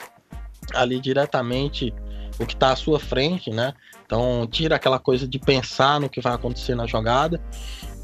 ali 0.74 1.00
diretamente 1.00 1.92
o 2.38 2.46
que 2.46 2.54
está 2.54 2.72
à 2.72 2.76
sua 2.76 2.98
frente, 2.98 3.50
né? 3.50 3.74
Então 4.04 4.46
tira 4.50 4.76
aquela 4.76 4.98
coisa 4.98 5.26
de 5.26 5.38
pensar 5.38 6.00
no 6.00 6.08
que 6.08 6.20
vai 6.20 6.34
acontecer 6.34 6.74
na 6.74 6.86
jogada. 6.86 7.40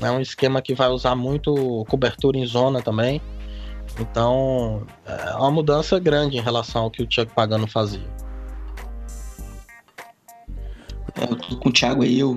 É 0.01 0.11
um 0.11 0.21
esquema 0.21 0.61
que 0.61 0.75
vai 0.75 0.89
usar 0.89 1.15
muito 1.15 1.85
cobertura 1.89 2.37
em 2.37 2.47
zona 2.47 2.83
também. 2.83 3.21
Então 3.99 4.87
é 5.07 5.35
uma 5.37 5.51
mudança 5.51 5.99
grande 5.99 6.37
em 6.37 6.41
relação 6.41 6.85
ao 6.85 6.91
que 6.91 7.03
o 7.03 7.07
Chuck 7.09 7.33
Pagano 7.35 7.67
fazia. 7.67 8.22
Eu 11.29 11.37
tô 11.37 11.57
com 11.57 11.69
o 11.69 11.73
Thiago 11.73 12.03
aí, 12.03 12.19
eu 12.19 12.37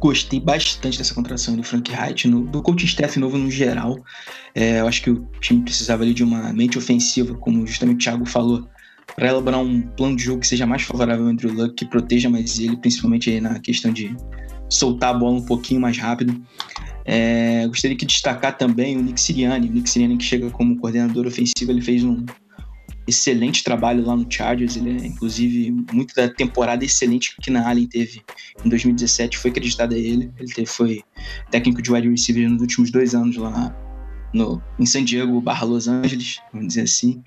gostei 0.00 0.40
bastante 0.40 0.98
dessa 0.98 1.14
contratação 1.14 1.56
do 1.56 1.62
Frank 1.62 1.90
Wright, 1.90 2.28
no, 2.28 2.42
do 2.46 2.62
coaching 2.62 2.86
staff 2.86 3.18
novo 3.18 3.38
no 3.38 3.50
geral. 3.50 3.98
É, 4.54 4.80
eu 4.80 4.86
acho 4.86 5.02
que 5.02 5.10
o 5.10 5.26
time 5.40 5.62
precisava 5.62 6.02
ali 6.02 6.14
de 6.14 6.24
uma 6.24 6.52
mente 6.52 6.78
ofensiva, 6.78 7.34
como 7.34 7.66
justamente 7.66 7.96
o 7.96 7.98
Thiago 7.98 8.26
falou, 8.26 8.68
para 9.14 9.28
elaborar 9.28 9.60
um 9.60 9.82
plano 9.82 10.16
de 10.16 10.24
jogo 10.24 10.40
que 10.40 10.46
seja 10.46 10.66
mais 10.66 10.82
favorável 10.82 11.24
ao 11.24 11.30
Andrew 11.30 11.52
Luck, 11.52 11.74
que 11.74 11.84
proteja 11.84 12.30
mais 12.30 12.58
ele, 12.58 12.76
principalmente 12.76 13.30
aí 13.30 13.40
na 13.40 13.58
questão 13.58 13.92
de 13.92 14.14
soltar 14.68 15.14
a 15.14 15.18
bola 15.18 15.38
um 15.38 15.44
pouquinho 15.44 15.80
mais 15.80 15.98
rápido. 15.98 16.40
É, 17.04 17.66
gostaria 17.66 17.96
de 17.96 18.06
destacar 18.06 18.56
também 18.56 18.96
o 18.96 19.02
Nick 19.02 19.20
Sirianni. 19.20 19.68
O 19.68 19.72
Nick 19.72 19.90
Sirianni 19.90 20.16
que 20.16 20.24
chega 20.24 20.48
como 20.50 20.76
coordenador 20.76 21.26
ofensivo, 21.26 21.70
ele 21.70 21.82
fez 21.82 22.04
um, 22.04 22.24
excelente 23.06 23.64
trabalho 23.64 24.04
lá 24.04 24.16
no 24.16 24.26
Chargers. 24.28 24.76
Ele 24.76 24.90
é, 24.90 25.06
inclusive, 25.06 25.70
muito 25.92 26.14
da 26.14 26.28
temporada 26.28 26.84
excelente 26.84 27.34
que 27.40 27.50
na 27.50 27.68
Allen 27.68 27.86
teve 27.86 28.22
em 28.64 28.68
2017 28.68 29.38
foi 29.38 29.50
acreditada 29.50 29.94
a 29.94 29.98
ele. 29.98 30.30
Ele 30.38 30.52
teve, 30.52 30.66
foi 30.66 31.02
técnico 31.50 31.82
de 31.82 31.92
wide 31.92 32.08
receiver 32.08 32.48
nos 32.48 32.60
últimos 32.60 32.90
dois 32.90 33.14
anos 33.14 33.36
lá 33.36 33.74
no, 34.32 34.62
em 34.78 34.86
San 34.86 35.04
Diego 35.04 35.40
barra 35.40 35.66
Los 35.66 35.86
Angeles, 35.86 36.40
vamos 36.52 36.68
dizer 36.68 36.82
assim. 36.82 37.22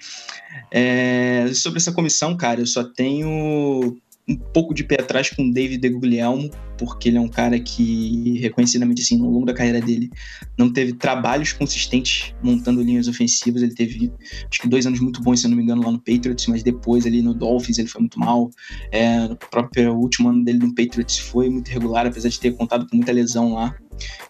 É, 0.71 1.49
sobre 1.53 1.77
essa 1.77 1.91
comissão, 1.91 2.35
cara, 2.35 2.61
eu 2.61 2.65
só 2.65 2.83
tenho 2.83 3.95
um 4.27 4.35
pouco 4.35 4.73
de 4.73 4.83
pé 4.83 4.95
atrás 4.99 5.29
com 5.29 5.43
o 5.43 5.53
David 5.53 5.87
Guglielmo, 5.87 6.49
porque 6.77 7.09
ele 7.09 7.17
é 7.17 7.21
um 7.21 7.27
cara 7.27 7.59
que, 7.59 8.39
reconhecidamente 8.39 9.01
assim, 9.01 9.21
ao 9.21 9.29
longo 9.29 9.45
da 9.45 9.53
carreira 9.53 9.79
dele, 9.79 10.09
não 10.57 10.71
teve 10.71 10.93
trabalhos 10.93 11.53
consistentes 11.53 12.33
montando 12.41 12.81
linhas 12.81 13.07
ofensivas. 13.07 13.61
Ele 13.61 13.73
teve, 13.73 14.11
acho 14.49 14.61
que, 14.61 14.67
dois 14.67 14.87
anos 14.87 14.99
muito 14.99 15.21
bons, 15.21 15.41
se 15.41 15.47
não 15.47 15.55
me 15.55 15.63
engano, 15.63 15.83
lá 15.83 15.91
no 15.91 15.99
Patriots, 15.99 16.47
mas 16.47 16.63
depois 16.63 17.05
ali 17.05 17.21
no 17.21 17.33
Dolphins 17.33 17.77
ele 17.77 17.87
foi 17.87 18.01
muito 18.01 18.19
mal. 18.19 18.49
É, 18.91 19.25
o 19.25 19.35
próprio 19.35 19.93
último 19.93 20.29
ano 20.29 20.43
dele 20.43 20.59
no 20.59 20.73
Patriots 20.73 21.19
foi 21.19 21.49
muito 21.49 21.69
irregular, 21.69 22.07
apesar 22.07 22.29
de 22.29 22.39
ter 22.39 22.55
contado 22.55 22.87
com 22.89 22.95
muita 22.95 23.11
lesão 23.11 23.53
lá. 23.53 23.75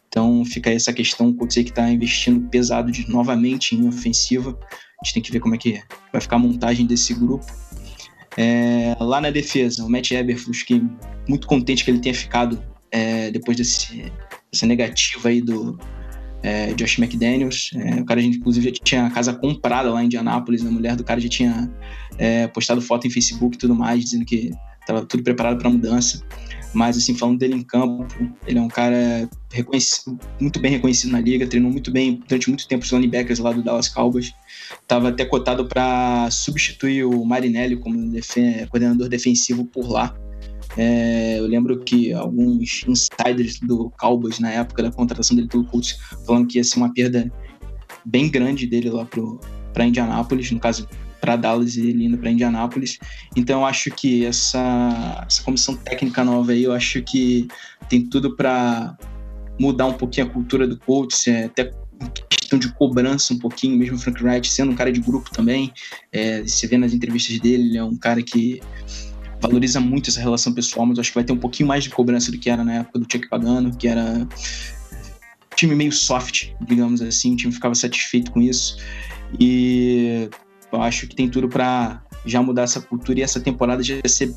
Então 0.09 0.43
fica 0.45 0.69
aí 0.69 0.75
essa 0.75 0.93
questão, 0.93 1.29
o 1.29 1.47
que 1.47 1.59
está 1.59 1.89
investindo 1.89 2.49
pesado 2.49 2.91
de, 2.91 3.09
novamente 3.09 3.75
em 3.75 3.87
ofensiva. 3.87 4.57
A 5.01 5.05
gente 5.05 5.13
tem 5.13 5.23
que 5.23 5.31
ver 5.31 5.39
como 5.39 5.55
é 5.55 5.57
que 5.57 5.81
vai 6.11 6.21
ficar 6.21 6.35
a 6.35 6.39
montagem 6.39 6.85
desse 6.85 7.13
grupo. 7.13 7.45
É, 8.37 8.95
lá 8.99 9.21
na 9.21 9.29
defesa, 9.29 9.83
o 9.83 9.89
Matt 9.89 10.11
Eberflus, 10.11 10.63
que 10.63 10.81
muito 11.27 11.47
contente 11.47 11.83
que 11.83 11.91
ele 11.91 11.99
tenha 11.99 12.13
ficado 12.13 12.61
é, 12.91 13.31
depois 13.31 13.57
desse, 13.57 14.11
dessa 14.51 14.65
negativa 14.65 15.29
aí 15.29 15.41
do 15.41 15.77
é, 16.43 16.73
Josh 16.73 16.99
McDaniels. 16.99 17.71
É, 17.75 18.01
o 18.01 18.05
cara, 18.05 18.21
inclusive, 18.21 18.69
já 18.69 18.75
tinha 18.83 19.05
a 19.07 19.09
casa 19.09 19.33
comprada 19.33 19.91
lá 19.91 20.01
em 20.01 20.05
Indianápolis. 20.05 20.65
A 20.65 20.69
mulher 20.69 20.95
do 20.95 21.03
cara 21.03 21.19
já 21.19 21.29
tinha 21.29 21.71
é, 22.17 22.47
postado 22.47 22.81
foto 22.81 23.07
em 23.07 23.09
Facebook 23.09 23.55
e 23.55 23.59
tudo 23.59 23.73
mais, 23.73 24.03
dizendo 24.03 24.25
que 24.25 24.51
estava 24.79 25.05
tudo 25.05 25.23
preparado 25.23 25.57
para 25.57 25.67
a 25.67 25.71
mudança. 25.71 26.23
Mas, 26.75 26.97
assim, 26.97 27.15
falando 27.15 27.39
dele 27.39 27.55
em 27.55 27.63
campo, 27.63 28.05
ele 28.45 28.59
é 28.59 28.61
um 28.61 28.67
cara 28.67 29.29
muito 30.41 30.59
bem 30.59 30.71
reconhecido 30.71 31.11
na 31.11 31.21
liga, 31.21 31.47
treinou 31.47 31.71
muito 31.71 31.89
bem 31.89 32.21
durante 32.27 32.49
muito 32.49 32.67
tempo 32.67 32.83
os 32.83 32.91
linebackers 32.91 33.39
lá 33.39 33.53
do 33.53 33.63
Dallas 33.63 33.87
Cowboys. 33.87 34.33
Estava 34.81 35.07
até 35.07 35.23
cotado 35.23 35.65
para 35.65 36.29
substituir 36.29 37.05
o 37.05 37.23
Marinelli 37.23 37.77
como 37.77 37.97
coordenador 38.69 39.07
defensivo 39.07 39.63
por 39.63 39.89
lá. 39.89 40.13
É, 40.77 41.39
eu 41.39 41.47
lembro 41.47 41.79
que 41.79 42.11
alguns 42.11 42.83
insiders 42.85 43.57
do 43.61 43.89
Cowboys 43.97 44.39
na 44.39 44.51
época 44.51 44.83
da 44.83 44.91
contratação 44.91 45.33
dele 45.33 45.47
pelo 45.47 45.63
Colts 45.63 45.97
falando 46.27 46.45
que 46.45 46.57
ia 46.57 46.63
ser 46.65 46.75
uma 46.75 46.93
perda 46.93 47.31
bem 48.03 48.29
grande 48.29 48.67
dele 48.67 48.89
lá 48.89 49.07
para 49.73 49.85
Indianápolis, 49.85 50.51
no 50.51 50.59
caso 50.59 50.85
para 51.25 51.35
Dallas 51.35 51.75
e 51.75 51.89
ele 51.89 52.05
indo 52.05 52.19
para 52.19 52.29
Indianápolis. 52.29 52.99
Então 53.35 53.61
eu 53.61 53.65
acho 53.65 53.89
que 53.89 54.23
essa, 54.23 55.25
essa 55.27 55.41
comissão 55.41 55.75
técnica 55.75 56.23
nova 56.23 56.51
aí, 56.51 56.63
eu 56.63 56.71
acho 56.71 57.01
que 57.01 57.47
tem 57.89 58.05
tudo 58.05 58.35
para 58.35 58.95
mudar 59.59 59.87
um 59.87 59.93
pouquinho 59.93 60.27
a 60.27 60.29
cultura 60.29 60.67
do 60.67 60.77
coach, 60.77 61.27
é, 61.27 61.45
até 61.45 61.73
questão 62.29 62.59
de 62.59 62.71
cobrança 62.73 63.33
um 63.33 63.39
pouquinho, 63.39 63.75
mesmo 63.75 63.95
o 63.95 63.99
Frank 63.99 64.23
Wright 64.23 64.47
sendo 64.47 64.71
um 64.71 64.75
cara 64.75 64.91
de 64.91 64.99
grupo 64.99 65.31
também. 65.31 65.73
É, 66.11 66.43
você 66.43 66.67
vê 66.67 66.77
nas 66.77 66.93
entrevistas 66.93 67.39
dele, 67.39 67.69
ele 67.69 67.77
é 67.77 67.83
um 67.83 67.97
cara 67.97 68.21
que 68.21 68.61
valoriza 69.41 69.79
muito 69.79 70.11
essa 70.11 70.19
relação 70.19 70.53
pessoal, 70.53 70.85
mas 70.85 70.99
acho 70.99 71.09
que 71.09 71.15
vai 71.15 71.23
ter 71.23 71.33
um 71.33 71.37
pouquinho 71.37 71.67
mais 71.67 71.83
de 71.83 71.89
cobrança 71.89 72.31
do 72.31 72.37
que 72.37 72.51
era 72.51 72.63
na 72.63 72.73
época 72.73 72.99
do 72.99 73.07
Chuck 73.11 73.27
Pagano, 73.29 73.75
que 73.75 73.87
era 73.87 74.27
time 75.55 75.73
meio 75.73 75.91
soft, 75.91 76.51
digamos 76.61 77.01
assim, 77.01 77.33
o 77.33 77.35
time 77.35 77.51
ficava 77.51 77.73
satisfeito 77.73 78.31
com 78.31 78.41
isso. 78.41 78.77
E 79.39 80.29
eu 80.75 80.81
acho 80.81 81.07
que 81.07 81.15
tem 81.15 81.29
tudo 81.29 81.47
para 81.47 82.01
já 82.25 82.41
mudar 82.41 82.63
essa 82.63 82.81
cultura 82.81 83.19
e 83.19 83.23
essa 83.23 83.39
temporada 83.39 83.81
já 83.81 83.95
ser 84.07 84.33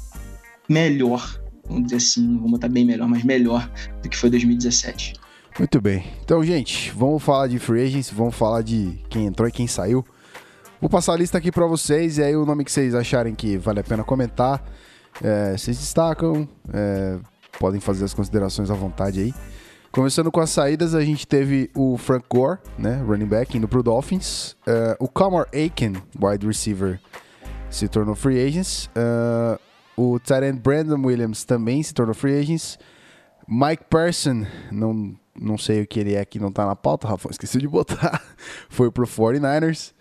melhor, 0.69 1.41
vamos 1.67 1.85
dizer 1.85 1.97
assim, 1.97 2.37
vamos 2.37 2.53
botar 2.53 2.69
bem 2.69 2.85
melhor, 2.85 3.09
mas 3.09 3.25
melhor 3.25 3.71
do 4.03 4.09
que 4.09 4.17
foi 4.17 4.31
2017. 4.31 5.15
Muito 5.59 5.81
bem. 5.81 6.05
Então, 6.23 6.43
gente, 6.45 6.93
vamos 6.93 7.23
falar 7.23 7.49
de 7.49 7.59
free 7.59 7.83
agents, 7.83 8.11
vamos 8.11 8.35
falar 8.35 8.63
de 8.63 8.99
quem 9.09 9.27
entrou 9.27 9.49
e 9.49 9.53
quem 9.53 9.67
saiu. 9.67 10.05
Vou 10.81 10.89
passar 10.89 11.15
a 11.15 11.17
lista 11.17 11.39
aqui 11.39 11.51
para 11.51 11.67
vocês 11.67 12.19
e 12.19 12.23
aí 12.23 12.37
o 12.37 12.47
nome 12.47 12.65
que 12.65 12.71
vocês 12.71 12.95
acharem 12.95 13.35
que 13.35 13.57
vale 13.57 13.81
a 13.81 13.85
pena 13.85 14.05
comentar, 14.05 14.63
é, 15.21 15.57
vocês 15.57 15.77
destacam, 15.77 16.49
é, 16.73 17.19
podem 17.59 17.81
fazer 17.81 18.05
as 18.05 18.15
considerações 18.15 18.71
à 18.71 18.75
vontade 18.75 19.21
aí. 19.21 19.35
Começando 19.91 20.31
com 20.31 20.41
as 20.41 20.51
saídas, 20.51 20.95
a 20.95 21.03
gente 21.03 21.27
teve 21.27 21.71
o 21.75 21.97
Frank 21.97 22.27
Gore, 22.29 22.59
né, 22.79 23.03
running 23.07 23.27
back, 23.27 23.57
indo 23.57 23.67
pro 23.67 23.83
Dolphins. 23.83 24.53
Uh, 24.67 24.95
o 25.01 25.09
Kamar 25.09 25.47
Aiken, 25.53 25.95
wide 26.21 26.47
receiver, 26.47 27.01
se 27.71 27.89
tornou 27.89 28.15
free 28.15 28.39
agents. 28.47 28.89
Uh, 28.89 29.59
o 29.97 30.21
tight 30.21 30.53
Brandon 30.53 31.03
Williams 31.05 31.43
também 31.45 31.83
se 31.83 31.95
tornou 31.95 32.15
free 32.15 32.39
agents. 32.39 32.79
Mike 33.49 33.85
Person, 33.89 34.45
não, 34.71 35.17
não 35.35 35.57
sei 35.57 35.81
o 35.81 35.87
que 35.87 35.99
ele 35.99 36.15
é 36.15 36.25
que 36.25 36.39
não 36.39 36.53
tá 36.53 36.67
na 36.67 36.77
pauta, 36.77 37.09
Rafa, 37.09 37.31
esqueci 37.33 37.59
de 37.59 37.67
botar. 37.67 38.23
Foi 38.69 38.91
pro 38.91 39.07
49ers. 39.07 39.93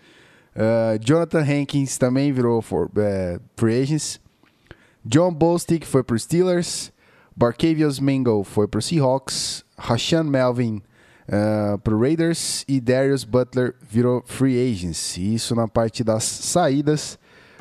Uh, 0.54 1.00
Jonathan 1.00 1.44
Hankins 1.44 1.98
também 1.98 2.34
virou 2.34 2.62
for, 2.62 2.92
free 3.56 3.82
agents. 3.82 4.20
John 5.06 5.34
Bostic 5.34 5.86
foi 5.86 6.04
pro 6.04 6.20
Steelers. 6.20 6.92
Barcavius 7.34 8.02
Mingo 8.02 8.44
foi 8.44 8.68
pro 8.68 8.82
Seahawks. 8.82 9.64
Rashan 9.78 10.24
Melvin 10.24 10.82
uh, 11.28 11.78
pro 11.80 12.00
Raiders. 12.00 12.66
E 12.68 12.80
Darius 12.80 13.24
Butler 13.24 13.76
virou 13.90 14.24
free 14.26 14.58
agents. 14.58 15.18
Isso 15.18 15.56
na 15.56 15.68
parte 15.68 16.04
das 16.04 16.24
saídas. 16.24 17.18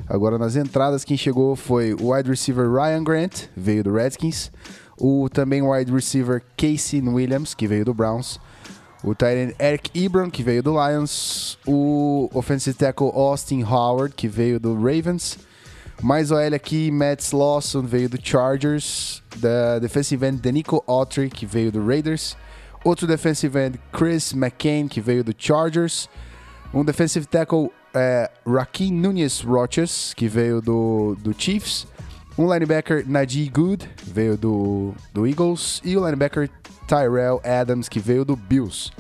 Agora 0.09 0.39
nas 0.39 0.57
entradas, 0.57 1.05
quem 1.05 1.17
chegou 1.17 1.57
foi 1.57 1.95
o 1.95 2.13
wide 2.13 2.29
receiver 2.29 2.71
Ryan 2.71 3.03
Grant, 3.03 3.49
veio 3.57 3.83
do 3.83 3.93
Redskins. 3.93 4.51
O 4.99 5.29
também 5.29 5.63
wide 5.63 5.91
receiver 5.93 6.43
Casey 6.57 7.01
Williams, 7.01 7.55
que 7.55 7.67
veio 7.67 7.85
do 7.85 7.95
Browns. 7.95 8.39
O 9.03 9.15
tight 9.15 9.55
Eric 9.59 9.91
Ebron, 9.95 10.31
que 10.31 10.43
veio 10.43 10.63
do 10.63 10.73
Lions. 10.73 11.59
O 11.67 12.31
offensive 12.33 12.77
tackle 12.77 13.11
Austin 13.15 13.63
Howard, 13.63 14.15
que 14.15 14.27
veio 14.27 14.59
do 14.59 14.75
Ravens. 14.75 15.39
Mais 16.03 16.31
OL 16.31 16.55
aqui, 16.55 16.91
Matt 16.91 17.33
Lawson 17.33 17.83
veio 17.83 18.09
do 18.09 18.19
Chargers. 18.23 19.23
Da 19.37 19.79
defensive 19.79 20.25
end 20.25 20.41
Denico 20.41 20.83
Autry, 20.87 21.31
que 21.31 21.47
veio 21.47 21.73
do 21.73 21.85
Raiders. 21.85 22.37
Outro 22.85 23.07
defensive 23.07 23.59
end, 23.59 23.81
Chris 23.93 24.33
McCain, 24.33 24.89
que 24.89 25.01
veio 25.01 25.25
do 25.25 25.35
Chargers. 25.37 26.09
Um 26.73 26.85
defensive 26.85 27.27
tackle, 27.27 27.71
é, 27.95 28.31
Raheem 28.47 28.93
Nunes 28.93 29.41
Roches, 29.41 30.13
que 30.15 30.29
veio 30.29 30.61
do, 30.61 31.17
do 31.21 31.35
Chiefs. 31.37 31.87
Um 32.39 32.47
linebacker, 32.47 33.03
Najee 33.09 33.49
Good, 33.49 33.89
veio 34.05 34.37
do, 34.37 34.95
do 35.13 35.27
Eagles. 35.27 35.81
E 35.83 35.97
o 35.97 36.05
linebacker 36.05 36.51
Tyrell 36.87 37.41
Adams, 37.43 37.89
que 37.89 37.99
veio 37.99 38.25
do 38.25 38.37
Bills. 38.37 38.93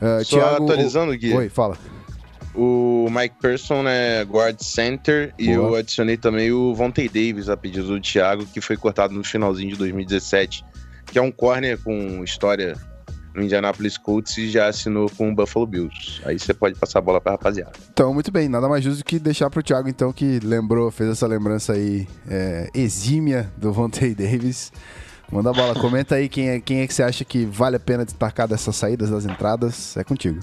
Uh, 0.00 0.24
Só 0.24 0.36
Thiago, 0.36 0.64
atualizando, 0.64 1.16
Gui. 1.16 1.34
Oi, 1.34 1.48
fala. 1.48 1.78
O 2.54 3.08
Mike 3.10 3.36
Person 3.40 3.88
é 3.88 4.24
guard 4.24 4.60
center 4.60 5.32
e 5.38 5.50
eu 5.50 5.74
adicionei 5.74 6.18
também 6.18 6.52
o 6.52 6.74
Vontae 6.74 7.08
Davis 7.08 7.48
a 7.48 7.56
pedido 7.56 7.86
do 7.86 8.00
Thiago, 8.00 8.44
que 8.46 8.60
foi 8.60 8.76
cortado 8.76 9.14
no 9.14 9.24
finalzinho 9.24 9.70
de 9.70 9.78
2017, 9.78 10.62
que 11.06 11.18
é 11.18 11.22
um 11.22 11.32
corner 11.32 11.78
com 11.78 12.22
história 12.22 12.76
no 13.34 13.42
Indianapolis 13.42 13.96
Colts 13.96 14.36
e 14.36 14.50
já 14.50 14.66
assinou 14.66 15.08
com 15.10 15.30
o 15.30 15.34
Buffalo 15.34 15.66
Bills. 15.66 16.20
Aí 16.24 16.38
você 16.38 16.52
pode 16.52 16.78
passar 16.78 16.98
a 16.98 17.02
bola 17.02 17.20
pra 17.20 17.32
rapaziada. 17.32 17.72
Então, 17.90 18.12
muito 18.12 18.30
bem, 18.30 18.48
nada 18.48 18.68
mais 18.68 18.84
justo 18.84 18.98
do 18.98 19.04
que 19.04 19.18
deixar 19.18 19.48
pro 19.48 19.62
Thiago, 19.62 19.88
então, 19.88 20.12
que 20.12 20.38
lembrou, 20.40 20.90
fez 20.90 21.10
essa 21.10 21.26
lembrança 21.26 21.72
aí 21.72 22.06
é, 22.28 22.68
exímia 22.74 23.50
do 23.56 23.72
Vontae 23.72 24.14
Davis. 24.14 24.72
Manda 25.30 25.48
a 25.48 25.52
bola, 25.54 25.74
comenta 25.74 26.16
aí 26.16 26.28
quem 26.28 26.50
é, 26.50 26.60
quem 26.60 26.80
é 26.80 26.86
que 26.86 26.92
você 26.92 27.02
acha 27.02 27.24
que 27.24 27.46
vale 27.46 27.76
a 27.76 27.80
pena 27.80 28.04
destacar 28.04 28.46
dessas 28.46 28.76
saídas, 28.76 29.08
das 29.08 29.24
entradas. 29.24 29.96
É 29.96 30.04
contigo. 30.04 30.40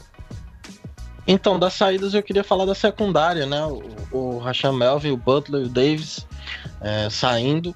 Então, 1.32 1.60
das 1.60 1.74
saídas 1.74 2.16
eu 2.16 2.24
queria 2.24 2.44
falar 2.44 2.66
da 2.66 2.74
secundária, 2.74 3.46
né? 3.46 3.64
O, 4.12 4.40
o 4.42 4.74
Melvin, 4.74 5.12
o 5.12 5.18
Butler, 5.18 5.68
o 5.68 5.70
Davis 5.70 6.26
é, 6.82 7.08
saindo. 7.08 7.76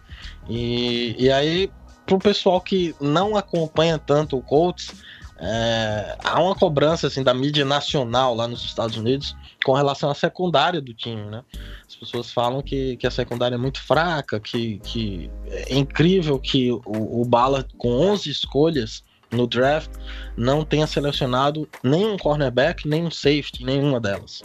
E, 0.50 1.16
e 1.20 1.32
aí, 1.32 1.72
pro 2.04 2.18
pessoal 2.18 2.60
que 2.60 2.96
não 3.00 3.38
acompanha 3.38 4.00
tanto 4.00 4.38
o 4.38 4.42
Colts, 4.42 4.92
é, 5.38 6.18
há 6.24 6.42
uma 6.42 6.56
cobrança 6.56 7.06
assim, 7.06 7.22
da 7.22 7.32
mídia 7.32 7.64
nacional 7.64 8.34
lá 8.34 8.48
nos 8.48 8.66
Estados 8.66 8.98
Unidos 8.98 9.36
com 9.64 9.74
relação 9.74 10.10
à 10.10 10.16
secundária 10.16 10.82
do 10.82 10.92
time, 10.92 11.30
né? 11.30 11.44
As 11.88 11.96
pessoas 11.96 12.32
falam 12.32 12.60
que, 12.60 12.98
que 12.98 13.06
a 13.06 13.12
secundária 13.12 13.54
é 13.54 13.60
muito 13.60 13.80
fraca, 13.84 14.40
que, 14.40 14.80
que 14.80 15.30
é 15.46 15.76
incrível 15.76 16.40
que 16.40 16.72
o, 16.72 17.22
o 17.22 17.24
Bala, 17.24 17.64
com 17.78 17.90
11 17.90 18.32
escolhas, 18.32 19.04
no 19.34 19.48
draft 19.48 19.90
não 20.38 20.64
tenha 20.64 20.88
selecionado 20.88 21.68
nenhum 21.84 22.18
cornerback, 22.18 22.88
nem 22.88 23.06
um 23.06 23.12
safety, 23.12 23.64
nenhuma 23.64 24.00
delas. 24.00 24.42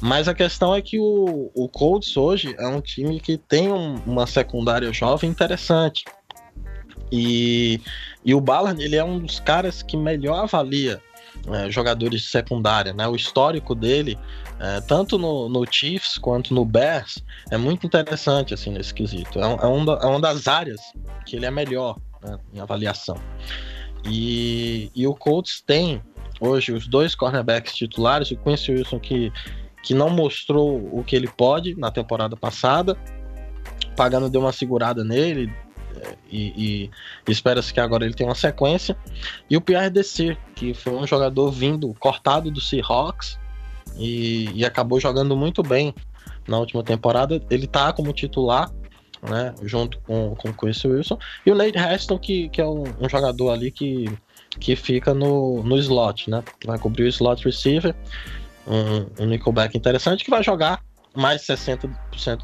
Mas 0.00 0.28
a 0.28 0.34
questão 0.34 0.74
é 0.74 0.82
que 0.82 0.98
o, 0.98 1.50
o 1.54 1.68
Colts 1.68 2.16
hoje 2.16 2.54
é 2.58 2.66
um 2.66 2.80
time 2.80 3.18
que 3.18 3.38
tem 3.38 3.72
um, 3.72 3.94
uma 4.06 4.26
secundária 4.26 4.92
jovem 4.92 5.30
interessante. 5.30 6.04
E, 7.10 7.80
e 8.24 8.34
o 8.34 8.40
Ballard 8.40 8.82
ele 8.82 8.96
é 8.96 9.04
um 9.04 9.18
dos 9.18 9.40
caras 9.40 9.82
que 9.82 9.96
melhor 9.96 10.42
avalia 10.42 11.00
é, 11.52 11.70
jogadores 11.70 12.22
de 12.22 12.28
secundária. 12.28 12.92
Né? 12.92 13.06
O 13.06 13.14
histórico 13.14 13.74
dele, 13.74 14.18
é, 14.58 14.80
tanto 14.80 15.18
no, 15.18 15.48
no, 15.48 15.64
Chiefs 15.70 16.18
quanto 16.18 16.52
no 16.52 16.64
Bears, 16.64 17.22
é 17.50 17.56
muito 17.56 17.86
interessante 17.86 18.52
assim, 18.52 18.70
nesse 18.70 18.92
quesito. 18.92 19.38
É, 19.38 19.42
é, 19.42 19.66
um 19.66 19.84
é 19.84 20.06
uma 20.06 20.20
das 20.20 20.46
áreas 20.46 20.80
que 21.24 21.36
ele 21.36 21.46
é 21.46 21.50
melhor 21.50 21.96
né, 22.22 22.38
em 22.52 22.60
avaliação. 22.60 23.16
E, 24.08 24.90
e 24.94 25.06
o 25.06 25.14
Colts 25.14 25.60
tem 25.60 26.02
hoje 26.40 26.72
os 26.72 26.86
dois 26.86 27.14
cornerbacks 27.14 27.74
titulares, 27.74 28.30
o 28.30 28.36
Quincy 28.36 28.72
Wilson 28.72 28.98
que, 28.98 29.32
que 29.82 29.94
não 29.94 30.10
mostrou 30.10 30.76
o 30.92 31.02
que 31.04 31.16
ele 31.16 31.28
pode 31.28 31.74
na 31.78 31.90
temporada 31.90 32.36
passada, 32.36 32.96
Pagano 33.96 34.28
deu 34.28 34.42
uma 34.42 34.52
segurada 34.52 35.02
nele 35.02 35.52
é, 35.96 36.14
e, 36.30 36.90
e 37.26 37.32
espera-se 37.32 37.72
que 37.72 37.80
agora 37.80 38.04
ele 38.04 38.14
tenha 38.14 38.28
uma 38.28 38.34
sequência, 38.34 38.96
e 39.48 39.56
o 39.56 39.60
Pierre 39.60 39.90
Desir, 39.90 40.38
que 40.54 40.74
foi 40.74 40.94
um 40.94 41.06
jogador 41.06 41.50
vindo 41.50 41.92
cortado 41.98 42.50
do 42.50 42.60
Seahawks 42.60 43.38
e, 43.96 44.50
e 44.54 44.64
acabou 44.64 45.00
jogando 45.00 45.34
muito 45.36 45.62
bem 45.62 45.94
na 46.46 46.58
última 46.58 46.82
temporada, 46.82 47.42
ele 47.50 47.66
tá 47.66 47.92
como 47.92 48.12
titular 48.12 48.70
né? 49.22 49.54
Junto 49.62 49.98
com, 50.00 50.34
com 50.34 50.48
o 50.48 50.54
Chris 50.54 50.84
Wilson. 50.84 51.18
E 51.44 51.50
o 51.50 51.54
Nate 51.54 51.78
Heston, 51.78 52.18
que, 52.18 52.48
que 52.48 52.60
é 52.60 52.66
um, 52.66 52.84
um, 53.00 53.08
jogador 53.08 53.50
ali 53.50 53.70
que, 53.70 54.06
que 54.58 54.76
fica 54.76 55.14
no, 55.14 55.62
no 55.62 55.76
slot, 55.78 56.30
né? 56.30 56.42
Vai 56.64 56.78
cobrir 56.78 57.04
o 57.04 57.08
slot 57.08 57.44
receiver. 57.44 57.94
Um, 58.66 59.22
um 59.22 59.26
nickelback 59.26 59.76
interessante 59.76 60.24
que 60.24 60.30
vai 60.30 60.42
jogar 60.42 60.82
mais 61.14 61.42
60% 61.42 61.88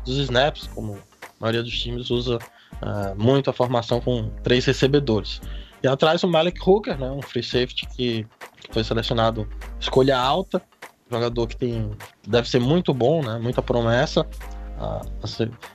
dos 0.05 0.17
snaps, 0.19 0.69
como 0.69 0.95
a 0.95 1.27
maioria 1.41 1.63
dos 1.63 1.79
times 1.79 2.11
usa 2.11 2.39
uh, 2.39 3.21
muito 3.23 3.51
a 3.51 3.53
formação 3.53 4.01
com 4.01 4.31
três 4.43 4.65
recebedores. 4.65 5.41
E 5.83 5.89
atrás 5.89 6.23
o 6.23 6.29
Malik 6.29 6.59
Hooker, 6.65 6.97
né, 6.97 7.11
um 7.11 7.21
free 7.21 7.43
safety 7.43 7.87
que 7.97 8.27
foi 8.71 8.85
selecionado 8.85 9.49
escolha 9.81 10.17
alta, 10.17 10.63
jogador 11.11 11.47
que 11.49 11.57
tem 11.57 11.91
deve 12.27 12.49
ser 12.49 12.61
muito 12.61 12.95
bom, 12.95 13.23
né, 13.23 13.39
muita 13.39 13.61
promessa, 13.61 14.27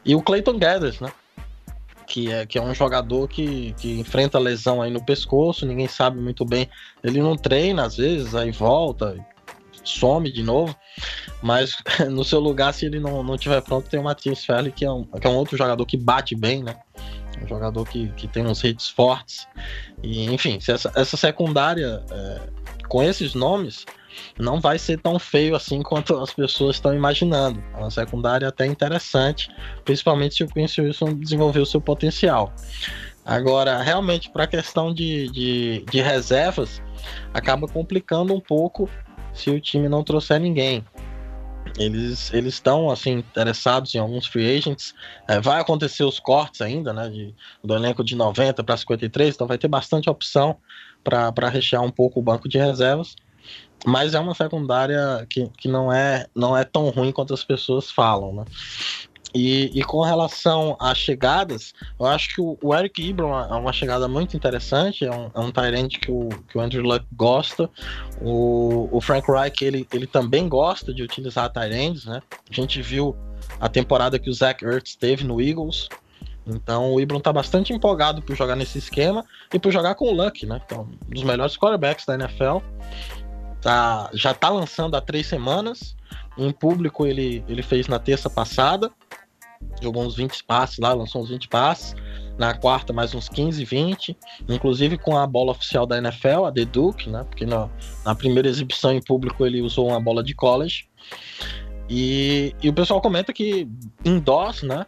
e 0.06 0.16
o 0.16 0.22
Clayton 0.22 0.58
Gathers, 0.58 1.00
né? 1.00 1.12
Que 2.06 2.32
é, 2.32 2.46
que 2.46 2.58
é 2.58 2.62
um 2.62 2.74
jogador 2.74 3.28
que, 3.28 3.74
que 3.74 4.00
enfrenta 4.00 4.40
lesão 4.40 4.82
aí 4.82 4.90
no 4.90 5.04
pescoço, 5.04 5.66
ninguém 5.66 5.88
sabe 5.88 6.20
muito 6.20 6.46
bem. 6.46 6.70
Ele 7.04 7.22
não 7.22 7.36
treina 7.36 7.86
às 7.86 7.98
vezes, 7.98 8.34
aí 8.34 8.52
volta, 8.52 9.18
some 9.84 10.32
de 10.32 10.44
novo. 10.44 10.76
Mas 11.42 11.78
no 12.10 12.24
seu 12.24 12.40
lugar, 12.40 12.74
se 12.74 12.86
ele 12.86 13.00
não, 13.00 13.24
não 13.24 13.38
tiver 13.38 13.62
pronto, 13.62 13.90
tem 13.90 14.00
o 14.00 14.04
Matheus 14.04 14.46
Ferli, 14.46 14.72
que, 14.72 14.86
é 14.86 14.92
um, 14.92 15.04
que 15.04 15.28
é 15.28 15.30
um 15.30 15.36
outro 15.36 15.58
jogador 15.58 15.86
que 15.86 15.98
bate 15.98 16.36
bem, 16.36 16.64
né? 16.64 16.76
Um 17.42 17.48
jogador 17.48 17.86
que, 17.86 18.08
que 18.14 18.28
tem 18.28 18.46
uns 18.46 18.64
hits 18.64 18.90
fortes. 18.90 19.48
E, 20.02 20.26
enfim, 20.34 20.60
essa, 20.68 20.92
essa 20.96 21.18
secundária, 21.18 22.04
é, 22.10 22.42
com 22.88 23.04
esses 23.04 23.34
nomes, 23.34 23.86
não 24.40 24.60
vai 24.60 24.80
ser 24.80 25.00
tão 25.00 25.20
feio 25.20 25.56
assim 25.56 25.82
quanto 25.82 26.18
as 26.18 26.34
pessoas 26.34 26.76
estão 26.76 26.94
imaginando. 26.94 27.64
É 27.74 27.78
uma 27.78 27.92
secundária 27.92 28.48
até 28.48 28.66
interessante, 28.66 29.50
principalmente 29.84 30.36
se 30.36 30.44
o 30.44 30.48
Quincy 30.48 30.82
Wilson 30.82 31.14
desenvolver 31.14 31.60
o 31.60 31.66
seu 31.66 31.82
potencial. 31.82 32.54
Agora, 33.26 33.82
realmente, 33.82 34.30
para 34.30 34.46
a 34.46 34.48
questão 34.48 34.94
de, 34.94 35.30
de, 35.30 35.86
de 35.92 36.02
reservas, 36.02 36.82
acaba 37.34 37.68
complicando 37.68 38.34
um 38.34 38.40
pouco 38.40 38.90
se 39.34 39.50
o 39.50 39.60
time 39.60 39.90
não 39.90 40.04
trouxer 40.04 40.40
ninguém. 40.40 40.84
eles 41.78 42.34
eles 42.34 42.54
estão 42.54 42.90
assim 42.90 43.18
interessados 43.18 43.94
em 43.94 44.00
alguns 44.00 44.26
free 44.26 44.58
agents. 44.58 44.96
É, 45.28 45.42
vai 45.42 45.60
acontecer 45.60 46.06
os 46.06 46.20
cortes 46.20 46.62
ainda, 46.62 46.94
né? 46.94 47.10
De, 47.10 47.36
do 47.62 47.76
elenco 47.76 48.02
de 48.02 48.16
90 48.16 48.64
para 48.64 48.78
53, 48.78 49.36
então 49.36 49.46
vai 49.46 49.58
ter 49.58 49.68
bastante 49.68 50.10
opção 50.10 50.58
para 51.08 51.50
rechear 51.50 51.82
um 51.82 51.92
pouco 51.92 52.20
o 52.20 52.24
banco 52.24 52.50
de 52.50 52.58
reservas. 52.58 53.16
Mas 53.86 54.14
é 54.14 54.20
uma 54.20 54.34
secundária 54.34 55.26
que, 55.30 55.48
que 55.58 55.68
não, 55.68 55.94
é, 55.94 56.26
não 56.36 56.58
é 56.58 56.64
tão 56.64 56.90
ruim 56.90 57.12
quanto 57.12 57.34
as 57.34 57.44
pessoas 57.44 57.90
falam, 57.90 58.34
né? 58.34 58.46
E, 59.36 59.72
e, 59.78 59.84
com 59.84 60.02
relação 60.02 60.76
às 60.80 60.98
chegadas, 60.98 61.74
eu 62.00 62.06
acho 62.06 62.34
que 62.34 62.42
o, 62.42 62.74
Eric 62.74 63.02
Ibram 63.02 63.38
é 63.38 63.56
uma 63.56 63.74
chegada 63.74 64.08
muito 64.08 64.36
interessante, 64.36 65.06
é 65.06 65.12
um, 65.12 65.30
é 65.36 65.40
um 65.40 65.52
que 65.90 66.10
o, 66.10 66.30
que 66.48 66.58
o 66.58 66.62
Andrew 66.62 66.84
Luck 66.84 67.06
gosta. 67.12 67.70
O, 68.22 68.90
o 68.92 69.02
Frank 69.02 69.30
Reich, 69.30 69.64
ele, 69.64 69.88
ele 69.94 70.08
também 70.08 70.48
gosta 70.48 70.94
de 70.94 71.04
utilizar 71.04 71.52
Tyrants, 71.52 72.06
né? 72.06 72.22
A 72.50 72.54
gente 72.54 72.82
viu 72.82 73.16
a 73.60 73.70
temporada 73.70 74.18
que 74.18 74.30
o 74.30 74.34
Zach 74.34 74.64
Ertz 74.64 74.96
teve 74.96 75.24
no 75.24 75.42
Eagles. 75.42 75.88
Então 76.48 76.94
o 76.94 77.02
Ibram 77.02 77.20
tá 77.20 77.34
bastante 77.34 77.74
empolgado 77.74 78.22
por 78.22 78.36
jogar 78.36 78.56
nesse 78.56 78.78
esquema 78.78 79.26
e 79.54 79.60
por 79.60 79.72
jogar 79.72 79.96
com 79.96 80.06
o 80.06 80.14
Luck, 80.14 80.46
né? 80.46 80.62
Então, 80.66 80.88
um 81.08 81.14
dos 81.14 81.24
melhores 81.24 81.58
quarterbacks 81.58 82.06
da 82.06 82.16
NFL. 82.16 82.58
Tá, 83.62 84.10
já 84.14 84.34
tá 84.34 84.50
lançando 84.50 84.96
há 84.96 85.02
três 85.02 85.28
semanas. 85.28 85.96
Em 86.38 86.52
público 86.52 87.06
ele, 87.06 87.44
ele 87.48 87.62
fez 87.62 87.88
na 87.88 88.00
terça 88.00 88.30
passada. 88.30 88.90
Jogou 89.82 90.04
uns 90.04 90.16
20 90.16 90.44
passes 90.44 90.78
lá, 90.78 90.94
lançou 90.94 91.22
uns 91.22 91.30
20 91.30 91.48
passes. 91.48 91.96
Na 92.38 92.54
quarta, 92.54 92.94
mais 92.94 93.16
uns 93.16 93.28
15, 93.28 93.66
20. 93.66 94.18
Inclusive 94.48 94.98
com 94.98 95.18
a 95.18 95.26
bola 95.26 95.52
oficial 95.52 95.86
da 95.86 95.98
NFL, 95.98 96.46
a 96.46 96.52
The 96.52 96.66
Duke, 96.66 97.10
né? 97.10 97.24
Porque 97.24 97.46
na, 97.46 97.68
na 98.06 98.16
primeira 98.16 98.48
exibição 98.48 98.94
em 98.94 99.02
público 99.02 99.46
ele 99.46 99.62
usou 99.62 99.90
uma 99.90 100.00
bola 100.00 100.24
de 100.24 100.36
college. 100.36 100.88
E, 101.90 102.54
e 102.62 102.70
o 102.70 102.74
pessoal 102.74 103.02
comenta 103.02 103.34
que 103.34 103.68
em 104.06 104.20
DOS, 104.20 104.64
né? 104.64 104.86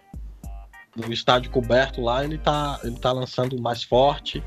No 1.05 1.13
estádio 1.13 1.51
coberto 1.51 2.01
lá, 2.01 2.23
ele 2.23 2.37
tá, 2.37 2.79
ele 2.83 2.97
tá 2.99 3.11
lançando 3.11 3.59
mais 3.61 3.83
forte, 3.83 4.43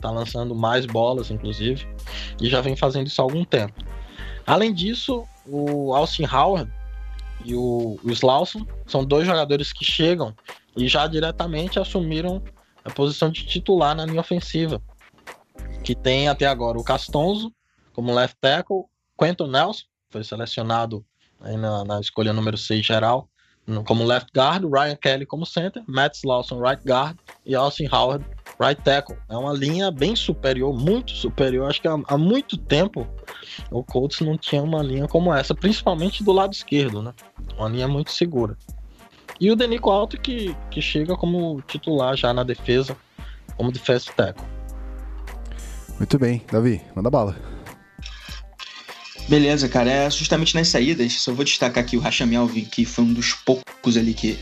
tá 0.00 0.10
lançando 0.10 0.54
mais 0.54 0.86
bolas, 0.86 1.30
inclusive, 1.30 1.86
e 2.40 2.48
já 2.48 2.60
vem 2.60 2.76
fazendo 2.76 3.06
isso 3.06 3.20
há 3.20 3.24
algum 3.24 3.44
tempo. 3.44 3.74
Além 4.46 4.72
disso, 4.72 5.26
o 5.46 5.94
Austin 5.94 6.26
Howard 6.26 6.70
e 7.44 7.54
o, 7.54 7.98
o 8.02 8.10
Slauson 8.10 8.66
são 8.86 9.04
dois 9.04 9.26
jogadores 9.26 9.72
que 9.72 9.84
chegam 9.84 10.34
e 10.76 10.88
já 10.88 11.06
diretamente 11.06 11.78
assumiram 11.78 12.42
a 12.84 12.90
posição 12.90 13.30
de 13.30 13.46
titular 13.46 13.94
na 13.94 14.04
linha 14.04 14.20
ofensiva. 14.20 14.82
Que 15.82 15.94
tem 15.94 16.28
até 16.28 16.46
agora 16.46 16.78
o 16.78 16.84
Castonzo 16.84 17.52
como 17.94 18.12
left 18.12 18.36
tackle, 18.40 18.84
Quentin 19.18 19.48
Nelson 19.48 19.84
foi 20.10 20.24
selecionado 20.24 21.04
na, 21.40 21.84
na, 21.84 22.00
escolha 22.00 22.32
número 22.32 22.58
6 22.58 22.84
geral 22.84 23.28
como 23.84 24.04
left 24.04 24.30
guard, 24.34 24.64
Ryan 24.64 24.96
Kelly 24.96 25.26
como 25.26 25.46
center, 25.46 25.82
Matt 25.86 26.16
Slauson 26.16 26.60
right 26.60 26.82
guard 26.86 27.16
e 27.46 27.54
Austin 27.54 27.88
Howard 27.90 28.24
right 28.60 28.80
tackle. 28.82 29.16
É 29.28 29.36
uma 29.36 29.52
linha 29.52 29.90
bem 29.90 30.14
superior, 30.14 30.72
muito 30.74 31.12
superior. 31.12 31.68
Acho 31.68 31.80
que 31.80 31.88
há, 31.88 31.98
há 32.06 32.18
muito 32.18 32.56
tempo 32.56 33.06
o 33.70 33.82
Colts 33.82 34.20
não 34.20 34.36
tinha 34.36 34.62
uma 34.62 34.82
linha 34.82 35.08
como 35.08 35.32
essa, 35.32 35.54
principalmente 35.54 36.22
do 36.22 36.32
lado 36.32 36.52
esquerdo, 36.52 37.02
né? 37.02 37.12
Uma 37.56 37.68
linha 37.68 37.88
muito 37.88 38.12
segura. 38.12 38.56
E 39.40 39.50
o 39.50 39.56
Denico 39.56 39.90
Alto 39.90 40.20
que, 40.20 40.54
que 40.70 40.80
chega 40.80 41.16
como 41.16 41.60
titular 41.62 42.16
já 42.16 42.32
na 42.32 42.44
defesa, 42.44 42.96
como 43.56 43.72
defensive 43.72 44.14
tackle. 44.14 44.46
Muito 45.98 46.18
bem, 46.18 46.42
Davi, 46.50 46.80
manda 46.94 47.10
bala. 47.10 47.53
Beleza, 49.28 49.68
cara. 49.68 49.90
É 49.90 50.10
justamente 50.10 50.54
nas 50.54 50.68
saídas, 50.68 51.12
só 51.14 51.32
vou 51.32 51.44
destacar 51.44 51.82
aqui 51.82 51.96
o 51.96 52.00
Racham 52.00 52.28
Alvin, 52.38 52.64
que 52.64 52.84
foi 52.84 53.04
um 53.04 53.12
dos 53.12 53.32
poucos 53.32 53.96
ali 53.96 54.12
que 54.12 54.38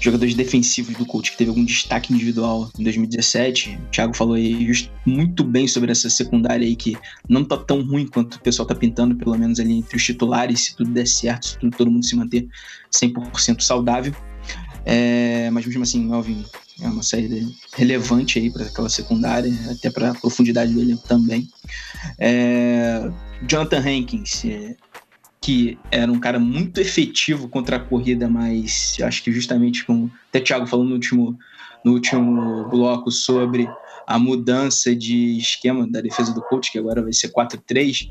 jogadores 0.00 0.34
defensivos 0.34 0.96
do 0.96 1.04
Colts 1.04 1.30
que 1.30 1.36
teve 1.36 1.50
algum 1.50 1.64
destaque 1.64 2.12
individual 2.12 2.70
em 2.78 2.82
2017. 2.82 3.78
O 3.86 3.90
Thiago 3.90 4.16
falou 4.16 4.34
aí 4.34 4.72
muito 5.04 5.44
bem 5.44 5.68
sobre 5.68 5.92
essa 5.92 6.08
secundária 6.08 6.66
aí 6.66 6.74
que 6.74 6.96
não 7.28 7.44
tá 7.44 7.56
tão 7.56 7.82
ruim 7.82 8.06
quanto 8.06 8.34
o 8.34 8.40
pessoal 8.40 8.66
tá 8.66 8.74
pintando, 8.74 9.14
pelo 9.14 9.36
menos 9.36 9.60
ali 9.60 9.74
entre 9.74 9.96
os 9.96 10.02
titulares, 10.02 10.60
se 10.60 10.76
tudo 10.76 10.90
der 10.90 11.06
certo, 11.06 11.46
se 11.46 11.58
tudo, 11.58 11.76
todo 11.76 11.90
mundo 11.90 12.04
se 12.04 12.16
manter 12.16 12.48
100% 12.90 13.60
saudável. 13.60 14.14
É, 14.86 15.50
mas 15.50 15.66
mesmo 15.66 15.82
assim, 15.82 16.02
Melvin 16.02 16.44
é 16.82 16.88
uma 16.88 17.02
saída 17.02 17.36
relevante 17.74 18.38
aí 18.38 18.50
para 18.50 18.64
aquela 18.64 18.88
secundária, 18.88 19.52
até 19.70 19.90
para 19.90 20.10
a 20.10 20.14
profundidade 20.14 20.72
do 20.72 20.80
elenco 20.80 21.06
também. 21.06 21.48
É, 22.18 23.10
Jonathan 23.46 23.80
Hankins, 23.80 24.44
é, 24.44 24.76
que 25.40 25.78
era 25.90 26.10
um 26.10 26.20
cara 26.20 26.38
muito 26.38 26.80
efetivo 26.80 27.48
contra 27.48 27.76
a 27.76 27.80
corrida, 27.80 28.28
mas 28.28 28.98
acho 29.02 29.22
que 29.22 29.32
justamente 29.32 29.84
com 29.84 30.10
até 30.28 30.40
Thiago 30.40 30.66
falando 30.66 30.88
no 30.88 30.94
último, 30.94 31.38
no 31.84 31.92
último 31.92 32.68
bloco 32.68 33.10
sobre 33.10 33.68
a 34.06 34.18
mudança 34.18 34.94
de 34.94 35.38
esquema 35.38 35.86
da 35.88 36.00
defesa 36.00 36.34
do 36.34 36.42
coach, 36.42 36.72
que 36.72 36.78
agora 36.78 37.02
vai 37.02 37.12
ser 37.12 37.32
4-3, 37.32 38.08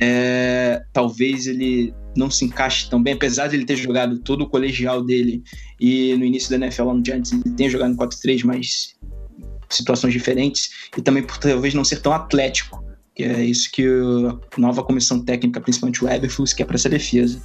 é, 0.00 0.82
talvez 0.92 1.46
ele 1.46 1.94
não 2.16 2.30
se 2.30 2.44
encaixe 2.44 2.88
tão 2.88 3.02
bem, 3.02 3.14
apesar 3.14 3.48
de 3.48 3.56
ele 3.56 3.64
ter 3.64 3.76
jogado 3.76 4.18
todo 4.18 4.42
o 4.42 4.48
colegial 4.48 5.02
dele 5.02 5.42
e 5.80 6.14
no 6.16 6.24
início 6.24 6.50
da 6.50 6.56
NFL 6.56 6.84
lá 6.84 6.94
no 6.94 7.04
Giants 7.04 7.32
ele 7.32 7.42
tem 7.56 7.70
jogado 7.70 7.90
no 7.90 7.96
4-3, 7.96 8.44
mas 8.44 8.94
situações 9.68 10.12
diferentes, 10.12 10.70
e 10.96 11.00
também 11.00 11.22
por 11.22 11.38
talvez 11.38 11.72
não 11.72 11.84
ser 11.84 12.00
tão 12.00 12.12
atlético 12.12 12.82
que 13.14 13.24
é 13.24 13.44
isso 13.44 13.70
que 13.70 13.86
a 13.86 14.60
nova 14.60 14.82
comissão 14.82 15.22
técnica, 15.22 15.60
principalmente 15.60 16.02
o 16.04 16.08
Eberflus, 16.08 16.52
quer 16.52 16.64
para 16.64 16.76
essa 16.76 16.88
defesa. 16.88 17.42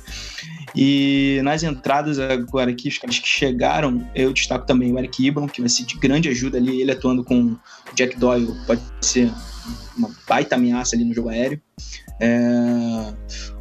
E 0.76 1.40
nas 1.44 1.64
entradas 1.64 2.20
agora 2.20 2.72
aqui, 2.72 2.88
os 2.88 2.98
caras 2.98 3.20
que 3.20 3.28
chegaram, 3.28 4.10
eu 4.16 4.32
destaco 4.32 4.66
também 4.66 4.92
o 4.92 5.00
Eric 5.00 5.26
Ibram, 5.26 5.48
que 5.48 5.62
vai 5.62 5.70
ser 5.70 5.86
de 5.86 5.98
grande 5.98 6.30
ajuda 6.30 6.58
ali, 6.58 6.82
ele 6.82 6.92
atuando 6.92 7.24
com 7.24 7.52
o 7.52 7.60
Jack 7.96 8.18
Doyle, 8.18 8.54
pode 8.66 8.82
ser 9.02 9.32
uma 9.98 10.10
baita 10.28 10.56
ameaça 10.56 10.96
ali 10.96 11.04
no 11.04 11.14
jogo 11.14 11.30
aéreo. 11.30 11.62
É... 12.20 13.14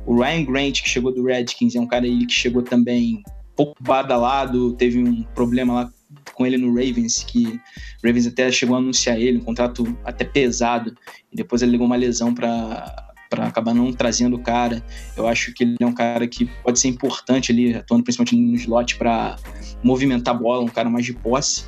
O 0.07 0.20
Ryan 0.20 0.44
Grant, 0.44 0.82
que 0.82 0.88
chegou 0.88 1.12
do 1.12 1.24
Redskins, 1.24 1.74
é 1.74 1.80
um 1.80 1.86
cara 1.86 2.04
aí 2.04 2.26
que 2.26 2.32
chegou 2.32 2.62
também 2.62 3.22
pouco 3.57 3.74
badalado, 3.80 4.74
teve 4.74 4.98
um 5.02 5.22
problema 5.34 5.74
lá 5.74 5.92
com 6.34 6.46
ele 6.46 6.59
no 6.59 6.68
Ravens, 6.68 7.24
que 7.24 7.61
o 8.02 8.07
Ravens 8.07 8.26
até 8.26 8.52
chegou 8.52 8.76
a 8.76 8.78
anunciar 8.78 9.18
ele, 9.18 9.38
um 9.38 9.44
contrato 9.44 9.96
até 10.04 10.24
pesado, 10.24 10.94
e 11.32 11.36
depois 11.36 11.62
ele 11.62 11.72
ligou 11.72 11.86
uma 11.86 11.96
lesão 11.96 12.34
para 12.34 13.04
para 13.28 13.46
acabar 13.46 13.74
não 13.74 13.92
trazendo 13.92 14.36
o 14.36 14.38
cara. 14.38 14.84
Eu 15.16 15.26
acho 15.26 15.52
que 15.52 15.64
ele 15.64 15.76
é 15.80 15.86
um 15.86 15.92
cara 15.92 16.28
que 16.28 16.46
pode 16.62 16.78
ser 16.78 16.86
importante 16.86 17.50
ali, 17.50 17.74
atuando 17.74 18.04
principalmente 18.04 18.36
no 18.36 18.54
slot 18.54 18.96
para 18.96 19.36
movimentar 19.82 20.32
a 20.32 20.38
bola, 20.38 20.62
um 20.62 20.68
cara 20.68 20.88
mais 20.88 21.04
de 21.04 21.12
posse. 21.12 21.64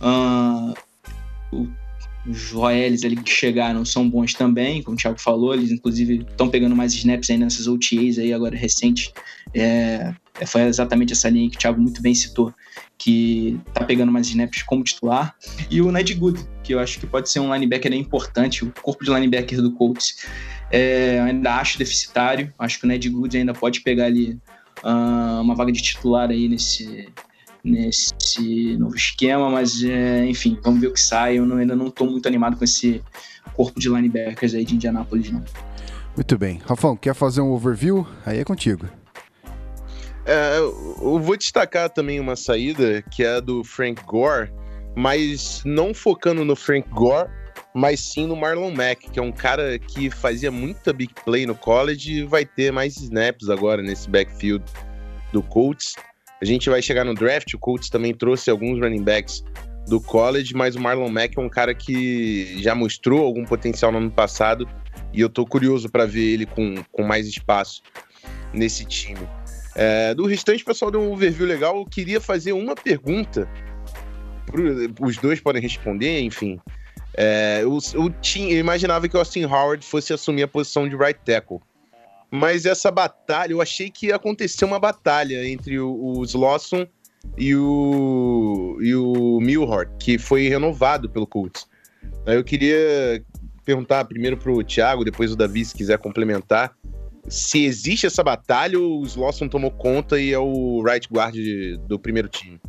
Uh, 0.00 1.68
os 2.28 2.52
OLs 2.52 3.04
ali 3.04 3.16
que 3.16 3.30
chegaram 3.30 3.84
são 3.84 4.08
bons 4.08 4.34
também, 4.34 4.82
como 4.82 4.96
o 4.96 5.00
Thiago 5.00 5.20
falou, 5.20 5.54
eles 5.54 5.70
inclusive 5.70 6.26
estão 6.28 6.48
pegando 6.48 6.74
mais 6.74 6.92
snaps 6.92 7.30
aí 7.30 7.38
nessas 7.38 7.66
OTAs 7.66 8.18
aí 8.18 8.32
agora 8.32 8.56
recentes. 8.56 9.12
É, 9.54 10.12
foi 10.46 10.62
exatamente 10.62 11.12
essa 11.12 11.28
linha 11.28 11.48
que 11.48 11.56
o 11.56 11.58
Thiago 11.58 11.80
muito 11.80 12.02
bem 12.02 12.14
citou, 12.14 12.52
que 12.98 13.58
tá 13.72 13.84
pegando 13.84 14.10
mais 14.10 14.26
snaps 14.26 14.62
como 14.62 14.82
titular. 14.82 15.34
E 15.70 15.80
o 15.80 15.90
Ned 15.92 16.12
Good, 16.14 16.44
que 16.62 16.74
eu 16.74 16.80
acho 16.80 16.98
que 16.98 17.06
pode 17.06 17.30
ser 17.30 17.40
um 17.40 17.52
linebacker 17.52 17.92
importante, 17.92 18.64
o 18.64 18.72
corpo 18.82 19.04
de 19.04 19.10
linebacker 19.10 19.62
do 19.62 19.72
Colts. 19.72 20.26
É, 20.70 21.20
ainda 21.20 21.54
acho 21.56 21.78
deficitário, 21.78 22.52
acho 22.58 22.80
que 22.80 22.84
o 22.84 22.88
Ned 22.88 23.08
Good 23.08 23.38
ainda 23.38 23.54
pode 23.54 23.82
pegar 23.82 24.06
ali 24.06 24.38
uh, 24.82 25.40
uma 25.40 25.54
vaga 25.54 25.70
de 25.70 25.80
titular 25.80 26.28
aí 26.28 26.48
nesse, 26.48 27.08
nesse 27.66 28.76
novo 28.76 28.94
esquema, 28.94 29.50
mas 29.50 29.82
é, 29.82 30.24
enfim, 30.26 30.58
vamos 30.62 30.80
ver 30.80 30.86
o 30.88 30.92
que 30.92 31.00
sai. 31.00 31.38
Eu 31.38 31.46
não, 31.46 31.56
ainda 31.56 31.74
não 31.74 31.88
estou 31.88 32.08
muito 32.08 32.26
animado 32.26 32.56
com 32.56 32.64
esse 32.64 33.02
corpo 33.54 33.78
de 33.78 33.88
linebackers 33.88 34.54
aí 34.54 34.64
de 34.64 34.74
Indianápolis, 34.74 35.30
não. 35.30 35.44
Muito 36.14 36.38
bem. 36.38 36.60
Rafão, 36.64 36.96
quer 36.96 37.14
fazer 37.14 37.40
um 37.40 37.50
overview? 37.50 38.06
Aí 38.24 38.38
é 38.38 38.44
contigo. 38.44 38.88
É, 40.24 40.58
eu 40.58 41.20
vou 41.20 41.36
destacar 41.36 41.90
também 41.90 42.18
uma 42.18 42.34
saída 42.34 43.02
que 43.02 43.22
é 43.22 43.36
a 43.36 43.40
do 43.40 43.62
Frank 43.62 44.02
Gore, 44.04 44.50
mas 44.96 45.62
não 45.64 45.94
focando 45.94 46.44
no 46.44 46.56
Frank 46.56 46.88
Gore, 46.90 47.30
mas 47.74 48.00
sim 48.00 48.26
no 48.26 48.34
Marlon 48.34 48.70
Mack, 48.70 49.10
que 49.10 49.18
é 49.18 49.22
um 49.22 49.30
cara 49.30 49.78
que 49.78 50.10
fazia 50.10 50.50
muita 50.50 50.92
big 50.92 51.12
play 51.24 51.46
no 51.46 51.54
college 51.54 52.12
e 52.12 52.24
vai 52.24 52.44
ter 52.44 52.72
mais 52.72 52.96
snaps 52.96 53.48
agora 53.48 53.82
nesse 53.82 54.08
backfield 54.08 54.64
do 55.32 55.42
Colts. 55.42 55.94
A 56.40 56.44
gente 56.44 56.68
vai 56.68 56.82
chegar 56.82 57.04
no 57.04 57.14
draft, 57.14 57.54
o 57.54 57.58
Colts 57.58 57.88
também 57.88 58.14
trouxe 58.14 58.50
alguns 58.50 58.78
running 58.78 59.02
backs 59.02 59.42
do 59.86 60.00
college, 60.00 60.54
mas 60.54 60.74
o 60.74 60.80
Marlon 60.80 61.08
Mack 61.08 61.38
é 61.38 61.40
um 61.40 61.48
cara 61.48 61.74
que 61.74 62.60
já 62.62 62.74
mostrou 62.74 63.24
algum 63.24 63.44
potencial 63.44 63.92
no 63.92 63.98
ano 63.98 64.10
passado 64.10 64.68
e 65.12 65.20
eu 65.20 65.28
tô 65.28 65.46
curioso 65.46 65.88
para 65.88 66.04
ver 66.04 66.24
ele 66.24 66.46
com, 66.46 66.74
com 66.92 67.02
mais 67.02 67.26
espaço 67.26 67.82
nesse 68.52 68.84
time. 68.84 69.26
É, 69.74 70.14
do 70.14 70.26
restante, 70.26 70.64
pessoal 70.64 70.90
deu 70.90 71.00
um 71.00 71.12
overview 71.12 71.46
legal. 71.46 71.76
Eu 71.76 71.84
queria 71.84 72.20
fazer 72.20 72.52
uma 72.52 72.74
pergunta. 72.74 73.48
Os 75.00 75.18
dois 75.18 75.40
podem 75.40 75.60
responder, 75.60 76.20
enfim. 76.20 76.58
É, 77.14 77.60
eu, 77.62 77.78
eu, 77.94 78.10
tinha, 78.20 78.52
eu 78.52 78.58
imaginava 78.58 79.08
que 79.08 79.16
o 79.16 79.18
Austin 79.18 79.44
Howard 79.44 79.84
fosse 79.84 80.12
assumir 80.12 80.42
a 80.42 80.48
posição 80.48 80.88
de 80.88 80.96
right 80.96 81.18
tackle. 81.24 81.60
Mas 82.30 82.66
essa 82.66 82.90
batalha, 82.90 83.52
eu 83.52 83.60
achei 83.60 83.90
que 83.90 84.06
ia 84.06 84.16
acontecer 84.16 84.64
uma 84.64 84.78
batalha 84.78 85.48
entre 85.48 85.78
o, 85.78 86.18
os 86.18 86.34
Lawson 86.34 86.86
e 87.36 87.54
o, 87.54 88.78
e 88.80 88.94
o 88.94 89.40
Milhort, 89.40 89.90
que 89.98 90.18
foi 90.18 90.48
renovado 90.48 91.08
pelo 91.08 91.26
Colts. 91.26 91.66
Eu 92.26 92.42
queria 92.42 93.22
perguntar 93.64 94.04
primeiro 94.04 94.36
pro 94.36 94.62
Thiago, 94.62 95.04
depois 95.04 95.32
o 95.32 95.36
Davi, 95.36 95.64
se 95.64 95.74
quiser 95.74 95.98
complementar, 95.98 96.76
se 97.28 97.64
existe 97.64 98.06
essa 98.06 98.22
batalha 98.22 98.78
ou 98.78 99.00
os 99.00 99.16
Lawson 99.16 99.48
tomou 99.48 99.70
conta 99.70 100.20
e 100.20 100.32
é 100.32 100.38
o 100.38 100.82
right 100.82 101.08
guard 101.12 101.36
do 101.88 101.98
primeiro 101.98 102.28
time? 102.28 102.60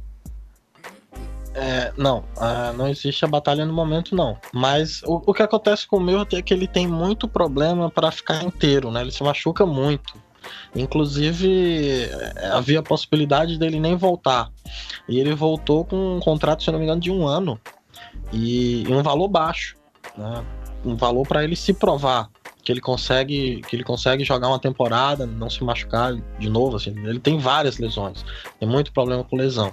É, 1.60 1.91
não, 1.97 2.20
uh, 2.20 2.72
não 2.78 2.88
existe 2.88 3.26
a 3.26 3.28
batalha 3.28 3.66
no 3.66 3.74
momento, 3.74 4.16
não. 4.16 4.38
Mas 4.53 5.01
o, 5.01 5.24
o 5.26 5.34
que 5.34 5.41
acontece 5.41 5.88
com 5.88 5.97
o 5.97 5.99
meu 5.99 6.22
é 6.22 6.41
que 6.41 6.53
ele 6.53 6.68
tem 6.68 6.88
muito 6.88 7.28
problema 7.28 7.89
para 7.89 8.12
ficar 8.12 8.43
inteiro, 8.43 8.91
né? 8.91 9.01
Ele 9.01 9.12
se 9.12 9.24
machuca 9.24 9.66
muito. 9.66 10.14
Inclusive, 10.76 12.03
é, 12.36 12.49
havia 12.49 12.80
a 12.80 12.84
possibilidade 12.84 13.58
dele 13.58 13.80
nem 13.80 13.95
voltar. 13.95 14.51
E 15.10 15.20
ele 15.20 15.34
voltou 15.34 15.84
com 15.84 16.18
um 16.18 16.20
contrato, 16.20 16.62
se 16.62 16.72
não 16.72 16.78
me 16.78 16.86
engano, 16.86 17.01
de 17.01 17.10
um 17.10 17.28
ano. 17.28 17.60
E, 18.32 18.84
e 18.84 18.93
um 18.93 19.01
valor 19.01 19.28
baixo. 19.28 19.76
Né? 20.16 20.45
Um 20.86 20.95
valor 20.95 21.26
para 21.28 21.43
ele 21.43 21.55
se 21.55 21.74
provar 21.74 22.30
que 22.68 22.72
ele 22.74 22.82
consegue 22.82 23.61
que 23.61 23.78
ele 23.78 23.84
consegue 23.86 24.26
jogar 24.26 24.49
uma 24.49 24.59
temporada, 24.59 25.26
não 25.26 25.49
se 25.49 25.63
machucar 25.63 26.13
de 26.38 26.49
novo, 26.49 26.76
assim. 26.76 26.89
Ele 26.89 27.18
tem 27.18 27.38
várias 27.38 27.78
lesões, 27.78 28.26
tem 28.59 28.68
muito 28.68 28.91
problema 28.91 29.24
com 29.24 29.38
lesão. 29.38 29.72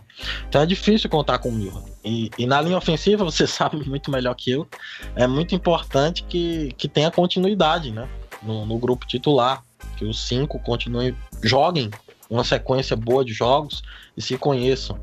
Então 0.49 0.61
é 0.63 0.67
difícil 0.67 1.11
contar 1.11 1.39
com 1.39 1.49
o 1.49 1.53
Milha. 1.53 1.73
E, 2.05 2.31
e, 2.39 2.47
na 2.47 2.61
linha 2.61 2.79
ofensiva, 2.79 3.25
você 3.27 3.49
sabe 3.49 3.85
muito 3.89 4.13
melhor 4.13 4.37
que 4.37 4.53
eu, 4.53 4.69
é 5.17 5.27
muito 5.27 5.57
importante 5.57 6.23
que, 6.23 6.73
que 6.79 6.87
tenha 6.87 7.11
continuidade, 7.11 7.91
né? 7.91 8.09
No, 8.41 8.65
no 8.65 8.79
grupo 8.79 9.05
titular, 9.09 9.65
que 9.97 10.05
os 10.05 10.21
cinco 10.21 10.61
continuem, 10.61 11.17
joguem 11.43 11.91
uma 12.31 12.45
sequência 12.45 12.95
boa 12.95 13.25
de 13.25 13.33
jogos 13.33 13.83
e 14.17 14.23
se 14.23 14.39
conheçam. 14.39 15.01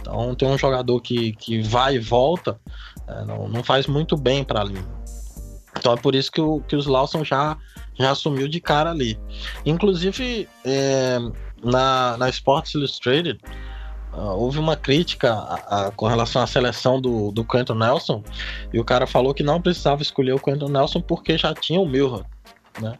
Então, 0.00 0.34
tem 0.34 0.48
um 0.48 0.58
jogador 0.58 1.00
que, 1.00 1.34
que 1.34 1.62
vai 1.62 1.94
e 1.94 1.98
volta, 2.00 2.58
é, 3.06 3.24
não, 3.24 3.46
não 3.46 3.62
faz 3.62 3.86
muito 3.86 4.16
bem 4.16 4.42
para 4.42 4.60
a 4.60 4.64
linha. 4.64 4.98
Então 5.78 5.92
é 5.92 5.96
por 5.96 6.14
isso 6.14 6.30
que, 6.30 6.40
o, 6.40 6.60
que 6.60 6.76
os 6.76 6.86
Lawson 6.86 7.24
já, 7.24 7.56
já 7.94 8.10
assumiu 8.10 8.48
de 8.48 8.60
cara 8.60 8.90
ali. 8.90 9.18
Inclusive, 9.64 10.48
é, 10.64 11.18
na, 11.62 12.16
na 12.16 12.28
Sports 12.28 12.74
Illustrated, 12.74 13.40
uh, 14.12 14.20
houve 14.36 14.58
uma 14.58 14.76
crítica 14.76 15.32
a, 15.32 15.86
a, 15.86 15.90
com 15.92 16.06
relação 16.06 16.42
à 16.42 16.46
seleção 16.46 17.00
do, 17.00 17.30
do 17.30 17.44
Quentin 17.44 17.74
Nelson, 17.74 18.22
e 18.72 18.78
o 18.78 18.84
cara 18.84 19.06
falou 19.06 19.32
que 19.32 19.42
não 19.42 19.60
precisava 19.60 20.02
escolher 20.02 20.32
o 20.32 20.40
Quentin 20.40 20.70
Nelson 20.70 21.00
porque 21.00 21.38
já 21.38 21.54
tinha 21.54 21.80
o 21.80 21.88
Milra. 21.88 22.24
Né? 22.80 22.96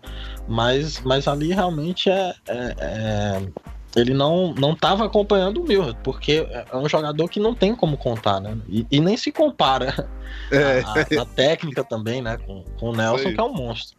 Mas, 0.49 1.01
mas 1.03 1.29
ali 1.29 1.53
realmente 1.53 2.11
é, 2.11 2.35
é, 2.49 2.75
é 2.79 3.49
ele 3.97 4.15
não 4.15 4.55
não 4.55 4.73
estava 4.73 5.05
acompanhando 5.05 5.61
o 5.61 5.67
Milner, 5.67 5.95
porque 6.03 6.47
é 6.51 6.77
um 6.77 6.89
jogador 6.89 7.29
que 7.29 7.41
não 7.41 7.55
tem 7.55 7.75
como 7.75 7.97
contar, 7.97 8.41
né? 8.41 8.57
E, 8.69 8.87
e 8.91 9.01
nem 9.01 9.17
se 9.17 9.33
compara 9.33 10.09
é. 10.53 10.81
a, 10.81 11.23
a, 11.23 11.25
técnica 11.25 11.83
também, 11.83 12.23
né? 12.23 12.37
Com, 12.39 12.65
com 12.79 12.91
o 12.91 12.97
Nelson, 12.97 13.33
que 13.33 13.41
é 13.41 13.43
um 13.43 13.55
monstro. 13.55 13.97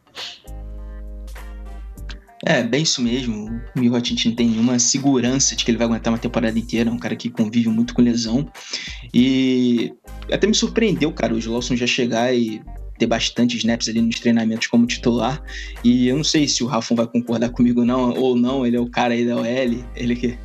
É, 2.46 2.64
bem 2.64 2.84
isso 2.84 3.02
mesmo. 3.02 3.62
O 3.76 3.80
Milner 3.80 4.02
não 4.26 4.36
tem 4.36 4.48
nenhuma 4.48 4.80
segurança 4.80 5.56
de 5.56 5.66
que 5.66 5.72
ele 5.72 5.78
vai 5.78 5.88
aguentar 5.88 6.14
uma 6.14 6.20
temporada 6.20 6.58
inteira. 6.58 6.90
É 6.90 6.94
um 6.94 6.98
cara 6.98 7.16
que 7.16 7.30
convive 7.30 7.68
muito 7.68 7.94
com 7.94 8.02
lesão. 8.02 8.50
E 9.14 9.94
até 10.32 10.48
me 10.48 10.54
surpreendeu, 10.54 11.12
cara, 11.12 11.34
o 11.34 11.52
Lawson 11.52 11.76
já 11.76 11.86
chegar 11.86 12.34
e 12.34 12.62
ter 13.00 13.08
bastante 13.08 13.58
snaps 13.58 13.88
ali 13.90 14.02
nos 14.02 14.20
treinamentos 14.20 14.68
como 14.68 14.86
titular. 14.86 15.42
E 15.84 16.08
eu 16.08 16.18
não 16.18 16.24
sei 16.24 16.48
se 16.48 16.64
o 16.64 16.68
Rafon 16.68 16.96
vai 16.96 17.08
concordar 17.08 17.50
comigo 17.50 17.84
não, 17.84 18.12
ou 18.12 18.36
não, 18.36 18.66
ele 18.66 18.76
é 18.76 18.80
o 18.80 18.90
cara 18.90 19.14
aí 19.14 19.26
da 19.26 19.38
OL, 19.38 19.46
ele 19.96 20.16
que 20.16 20.38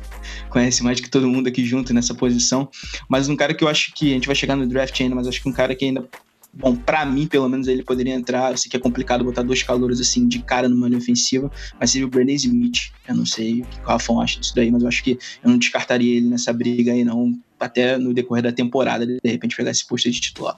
conhece 0.49 0.81
mais 0.81 0.99
que 0.99 1.09
todo 1.09 1.27
mundo 1.27 1.47
aqui 1.47 1.65
junto 1.65 1.93
nessa 1.93 2.15
posição. 2.15 2.69
Mas 3.09 3.27
um 3.29 3.35
cara 3.35 3.53
que 3.53 3.63
eu 3.63 3.67
acho 3.67 3.93
que 3.93 4.11
a 4.11 4.13
gente 4.13 4.27
vai 4.27 4.35
chegar 4.35 4.55
no 4.55 4.65
draft 4.65 4.99
ainda, 4.99 5.13
mas 5.13 5.27
acho 5.27 5.41
que 5.41 5.49
um 5.49 5.53
cara 5.53 5.75
que 5.75 5.85
ainda 5.85 6.07
Bom, 6.57 6.73
para 6.73 7.05
mim, 7.05 7.27
pelo 7.27 7.49
menos, 7.49 7.67
ele 7.67 7.83
poderia 7.83 8.13
entrar. 8.13 8.51
Eu 8.51 8.57
sei 8.57 8.71
que 8.71 8.77
é 8.77 8.79
complicado 8.79 9.25
botar 9.25 9.43
dois 9.43 9.61
calouros 9.61 9.99
assim 9.99 10.25
de 10.25 10.39
cara 10.39 10.69
numa 10.69 10.87
linha 10.87 10.99
ofensiva, 10.99 11.51
mas 11.77 11.91
seria 11.91 12.07
o 12.07 12.09
Brandon 12.09 12.31
Smith. 12.31 12.91
Eu 13.05 13.15
não 13.15 13.25
sei 13.25 13.61
o 13.61 13.65
que 13.65 13.79
o 13.81 13.87
Rafão 13.87 14.21
acha 14.21 14.39
disso 14.39 14.55
daí, 14.55 14.71
mas 14.71 14.81
eu 14.81 14.87
acho 14.87 15.03
que 15.03 15.19
eu 15.43 15.49
não 15.49 15.57
descartaria 15.57 16.15
ele 16.15 16.29
nessa 16.29 16.53
briga 16.53 16.93
aí, 16.93 17.03
não. 17.03 17.33
Até 17.59 17.97
no 17.97 18.13
decorrer 18.13 18.43
da 18.43 18.53
temporada, 18.53 19.05
de 19.05 19.19
repente 19.25 19.55
pegar 19.55 19.71
esse 19.71 19.85
posto 19.85 20.09
de 20.09 20.19
titular. 20.19 20.57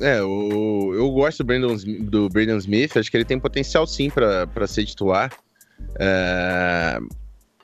É, 0.00 0.22
o, 0.22 0.92
eu 0.94 1.10
gosto 1.10 1.38
do 1.38 1.46
Brandon, 1.46 1.76
do 2.00 2.28
Brandon 2.28 2.56
Smith, 2.56 2.96
acho 2.96 3.10
que 3.10 3.16
ele 3.16 3.24
tem 3.24 3.38
potencial 3.38 3.86
sim 3.86 4.10
para 4.10 4.66
ser 4.66 4.84
titular. 4.84 5.30
É, 5.98 6.98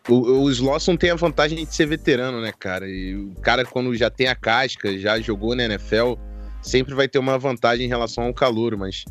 o, 0.08 0.44
o 0.44 0.50
Slosson 0.50 0.96
tem 0.96 1.10
a 1.10 1.16
vantagem 1.16 1.64
de 1.64 1.74
ser 1.74 1.86
veterano, 1.86 2.40
né, 2.40 2.52
cara? 2.56 2.88
E 2.88 3.14
o 3.16 3.34
cara, 3.42 3.64
quando 3.64 3.94
já 3.94 4.10
tem 4.10 4.28
a 4.28 4.34
casca, 4.34 4.96
já 4.98 5.20
jogou 5.20 5.54
na 5.54 5.64
NFL, 5.64 6.14
sempre 6.62 6.94
vai 6.94 7.08
ter 7.08 7.18
uma 7.18 7.38
vantagem 7.38 7.86
em 7.86 7.88
relação 7.88 8.24
ao 8.24 8.34
calor, 8.34 8.76
mas 8.76 9.04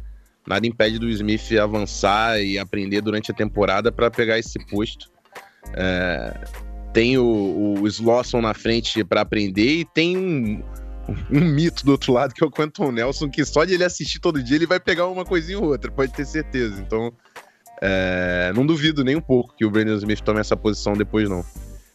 nada 0.48 0.66
impede 0.66 0.98
do 0.98 1.10
Smith 1.10 1.52
avançar 1.62 2.42
e 2.42 2.58
aprender 2.58 3.02
durante 3.02 3.32
a 3.32 3.34
temporada 3.34 3.92
para 3.92 4.10
pegar 4.10 4.40
esse 4.40 4.58
posto. 4.68 5.12
É, 5.74 6.34
tem 6.94 7.18
o, 7.18 7.76
o 7.82 7.88
Slosson 7.88 8.42
na 8.42 8.54
frente 8.54 9.04
para 9.04 9.22
aprender 9.22 9.80
e 9.80 9.86
tem 9.86 10.18
um 10.18 10.64
um 11.32 11.40
mito 11.46 11.86
do 11.86 11.92
outro 11.92 12.14
lado, 12.14 12.34
que 12.34 12.44
é 12.44 12.48
o 12.48 12.52
Quentin 12.52 12.92
Nelson, 12.92 13.30
que 13.30 13.44
só 13.46 13.66
de 13.66 13.74
ele 13.74 13.84
assistir 13.84 14.20
todo 14.20 14.42
dia 14.42 14.56
ele 14.56 14.66
vai 14.66 14.80
pegar 14.80 15.08
uma 15.08 15.26
coisinha 15.26 15.60
ou 15.60 15.66
outra, 15.66 15.92
pode 15.92 16.14
ter 16.14 16.26
certeza. 16.26 16.82
Então, 16.82 17.14
é, 17.82 18.52
não 18.56 18.66
duvido 18.66 19.04
nem 19.04 19.16
um 19.16 19.22
pouco 19.22 19.54
que 19.56 19.66
o 19.66 19.72
Brandon 19.72 19.96
Smith 19.96 20.22
tome 20.22 20.40
essa 20.40 20.58
posição 20.58 20.94
depois, 20.94 21.30
não. 21.30 21.44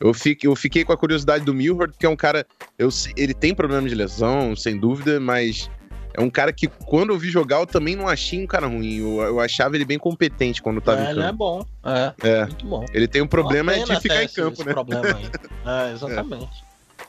Eu 0.01 0.13
fiquei, 0.13 0.49
eu 0.49 0.57
fiquei 0.57 0.85
com 0.85 0.93
a 0.93 0.97
curiosidade 0.97 1.45
do 1.45 1.55
Milford, 1.55 1.95
que 1.99 2.05
é 2.05 2.09
um 2.09 2.17
cara. 2.17 2.47
Eu, 2.79 2.89
ele 3.17 3.33
tem 3.33 3.55
problema 3.55 3.89
de 3.89 3.95
lesão, 3.95 4.55
sem 4.57 4.79
dúvida, 4.79 5.19
mas 5.21 5.71
é 6.17 6.21
um 6.21 6.31
cara 6.31 6.53
que, 6.53 6.69
quando 6.69 7.11
eu 7.11 7.19
vi 7.19 7.29
jogar, 7.29 7.59
eu 7.61 7.67
também 7.67 7.97
não 7.97 8.07
achei 8.09 8.43
um 8.43 8.47
cara 8.47 8.67
ruim. 8.67 8.99
Eu, 8.99 9.21
eu 9.21 9.41
achava 9.41 9.75
ele 9.77 9.85
bem 9.85 9.99
competente 9.99 10.63
quando 10.63 10.81
tava 10.81 11.01
é, 11.01 11.03
em 11.03 11.07
campo. 11.07 11.21
Ele 11.21 11.29
é 11.29 11.33
bom. 11.33 11.67
É, 11.85 12.15
é. 12.23 12.47
Muito 12.47 12.67
bom. 12.67 12.85
Ele 12.93 13.09
tem 13.09 13.21
um 13.21 13.27
problema 13.27 13.73
de 13.75 14.01
ficar 14.01 14.23
em 14.23 14.29
campo, 14.29 14.65
né? 14.65 14.73
Problema 14.73 15.07
aí. 15.07 15.31
É, 15.67 15.93
exatamente. 15.93 16.63
É. 17.01 17.05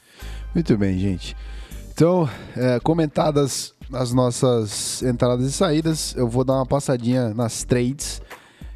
Muito 0.53 0.77
bem, 0.77 0.97
gente. 0.97 1.35
Então, 1.95 2.29
é, 2.57 2.77
comentadas 2.81 3.73
as 3.93 4.11
nossas 4.11 5.01
entradas 5.01 5.45
e 5.45 5.51
saídas, 5.53 6.13
eu 6.17 6.27
vou 6.27 6.43
dar 6.43 6.55
uma 6.55 6.65
passadinha 6.65 7.33
nas 7.33 7.63
trades 7.63 8.21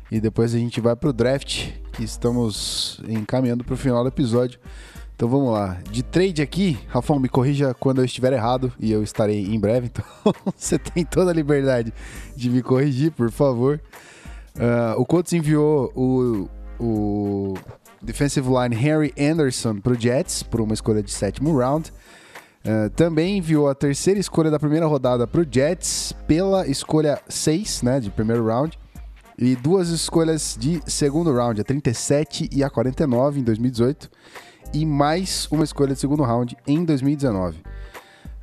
e 0.09 0.22
depois 0.22 0.55
a 0.55 0.57
gente 0.57 0.80
vai 0.80 0.95
pro 0.95 1.11
draft, 1.11 1.67
que 1.91 2.01
estamos 2.01 3.01
encaminhando 3.09 3.61
pro 3.65 3.76
final 3.76 4.03
do 4.03 4.07
episódio. 4.07 4.57
Então 5.17 5.28
vamos 5.28 5.51
lá. 5.51 5.80
De 5.91 6.01
trade 6.01 6.41
aqui, 6.41 6.80
Rafão, 6.88 7.20
me 7.20 7.28
corrija 7.28 7.74
quando 7.74 7.97
eu 7.97 8.05
estiver 8.05 8.32
errado 8.32 8.72
e 8.80 8.89
eu 8.89 9.03
estarei 9.03 9.53
em 9.53 9.59
breve, 9.59 9.88
então 9.91 10.05
você 10.55 10.80
tem 10.80 11.03
toda 11.03 11.32
a 11.32 11.34
liberdade 11.34 11.93
de 12.38 12.49
me 12.49 12.63
corrigir, 12.63 13.11
por 13.11 13.30
favor. 13.30 13.82
Uh, 14.55 14.97
o 14.97 15.05
Colts 15.05 15.34
enviou 15.34 15.91
o, 15.93 16.49
o 16.80 17.53
defensive 18.01 18.47
line 18.47 18.74
Harry 18.78 19.13
Anderson 19.20 19.76
pro 19.76 19.99
Jets 19.99 20.41
por 20.41 20.61
uma 20.61 20.74
escolha 20.74 21.03
de 21.03 21.11
sétimo 21.11 21.57
round. 21.57 21.91
Uh, 22.66 22.89
também 22.89 23.38
enviou 23.38 23.70
a 23.70 23.76
terceira 23.76 24.20
escolha 24.20 24.51
da 24.51 24.60
primeira 24.60 24.86
rodada 24.86 25.26
para 25.26 25.41
o 25.41 25.47
Jets 25.49 26.14
pela 26.28 26.68
escolha 26.68 27.22
6, 27.28 27.84
né, 27.84 27.99
de 27.99 28.10
primeiro 28.10 28.45
round. 28.45 28.78
E 29.38 29.55
duas 29.55 29.88
escolhas 29.89 30.57
de 30.60 30.82
segundo 30.86 31.34
round, 31.34 31.62
a 31.62 31.64
37 31.64 32.49
e 32.51 32.62
a 32.62 32.70
49 32.70 33.39
em 33.39 33.43
2018. 33.43 34.10
E 34.74 34.86
mais 34.86 35.47
uma 35.49 35.64
escolha 35.64 35.93
de 35.93 35.99
segundo 35.99 36.24
round 36.24 36.57
em 36.68 36.84
2019. 36.84 37.57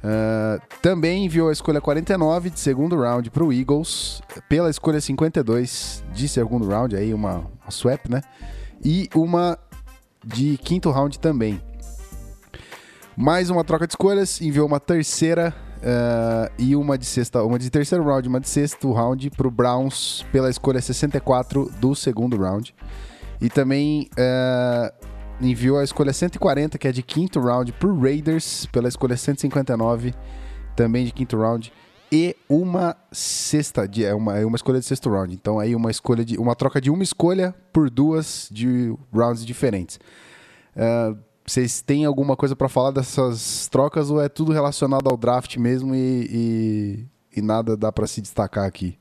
Uh, 0.07 0.61
também 0.81 1.25
enviou 1.25 1.49
a 1.49 1.53
escolha 1.53 1.81
49 1.81 2.49
de 2.51 2.61
segundo 2.61 2.97
round 2.97 3.31
para 3.31 3.45
o 3.45 3.53
Eagles, 3.53 4.23
pela 4.49 4.71
escolha 4.71 5.01
52 5.01 6.05
de 6.13 6.29
segundo 6.29 6.67
round, 6.67 6.97
aí 6.97 7.13
uma, 7.13 7.39
uma 7.39 7.71
swap, 7.71 8.09
né? 8.09 8.23
E 8.83 9.11
uma 9.15 9.59
de 10.25 10.57
quinto 10.59 10.91
round 10.91 11.19
também. 11.19 11.61
Mais 13.17 13.49
uma 13.49 13.65
troca 13.65 13.87
de 13.87 13.93
escolhas, 13.93 14.43
enviou 14.43 14.67
uma 14.67 14.79
terceira 14.79 15.55
uh, 15.79 16.53
e 16.59 16.77
uma 16.77 16.99
de 16.99 17.07
sexta, 17.07 17.43
uma 17.43 17.59
de 17.59 17.71
terceiro 17.71 18.05
round, 18.05 18.29
uma 18.29 18.39
de 18.39 18.47
sexto 18.47 18.93
round 18.93 19.31
para 19.31 19.49
o 19.49 19.51
Browns 19.51 20.23
pela 20.31 20.51
escolha 20.51 20.83
64 20.83 21.73
do 21.81 21.95
segundo 21.95 22.37
round. 22.37 22.75
E 23.41 23.49
também 23.49 24.11
uh, 24.19 25.07
enviou 25.41 25.79
a 25.79 25.85
escolha 25.85 26.13
140, 26.13 26.77
que 26.77 26.87
é 26.87 26.93
de 26.93 27.03
quinto 27.03 27.41
round, 27.41 27.73
para 27.73 27.89
o 27.89 27.99
Raiders 27.99 28.67
pela 28.67 28.87
escolha 28.87 29.17
159, 29.17 30.13
também 30.77 31.07
de 31.07 31.13
quinto 31.13 31.39
round. 31.39 31.73
E 32.13 32.37
uma 32.47 32.95
sexta, 33.11 33.89
de, 33.89 34.05
é 34.05 34.15
uma, 34.15 34.37
é 34.39 34.45
uma 34.45 34.57
escolha 34.57 34.79
de 34.79 34.85
sexto 34.85 35.09
round. 35.09 35.35
Então 35.35 35.59
aí 35.59 35.75
uma 35.75 35.91
escolha 35.91 36.23
de. 36.23 36.37
Uma 36.37 36.55
troca 36.55 36.83
de 36.83 36.91
uma 36.91 37.03
escolha 37.03 37.55
por 37.73 37.89
duas 37.89 38.47
de 38.53 38.95
rounds 39.11 39.45
diferentes. 39.45 39.99
Uh, 40.77 41.19
vocês 41.47 41.81
têm 41.81 42.05
alguma 42.05 42.37
coisa 42.37 42.57
para 42.57 42.69
falar 42.69 42.91
dessas 42.91 43.69
trocas 43.69 44.11
ou 44.11 44.21
é 44.21 44.29
tudo 44.29 44.53
relacionado 44.53 45.09
ao 45.09 45.17
draft 45.17 45.57
mesmo 45.57 45.95
e, 45.95 47.07
e, 47.35 47.39
e 47.39 47.43
nada 47.43 47.77
dá 47.77 47.93
para 47.93 48.07
se 48.07 48.21
destacar 48.21 48.65
aqui? 48.65 48.99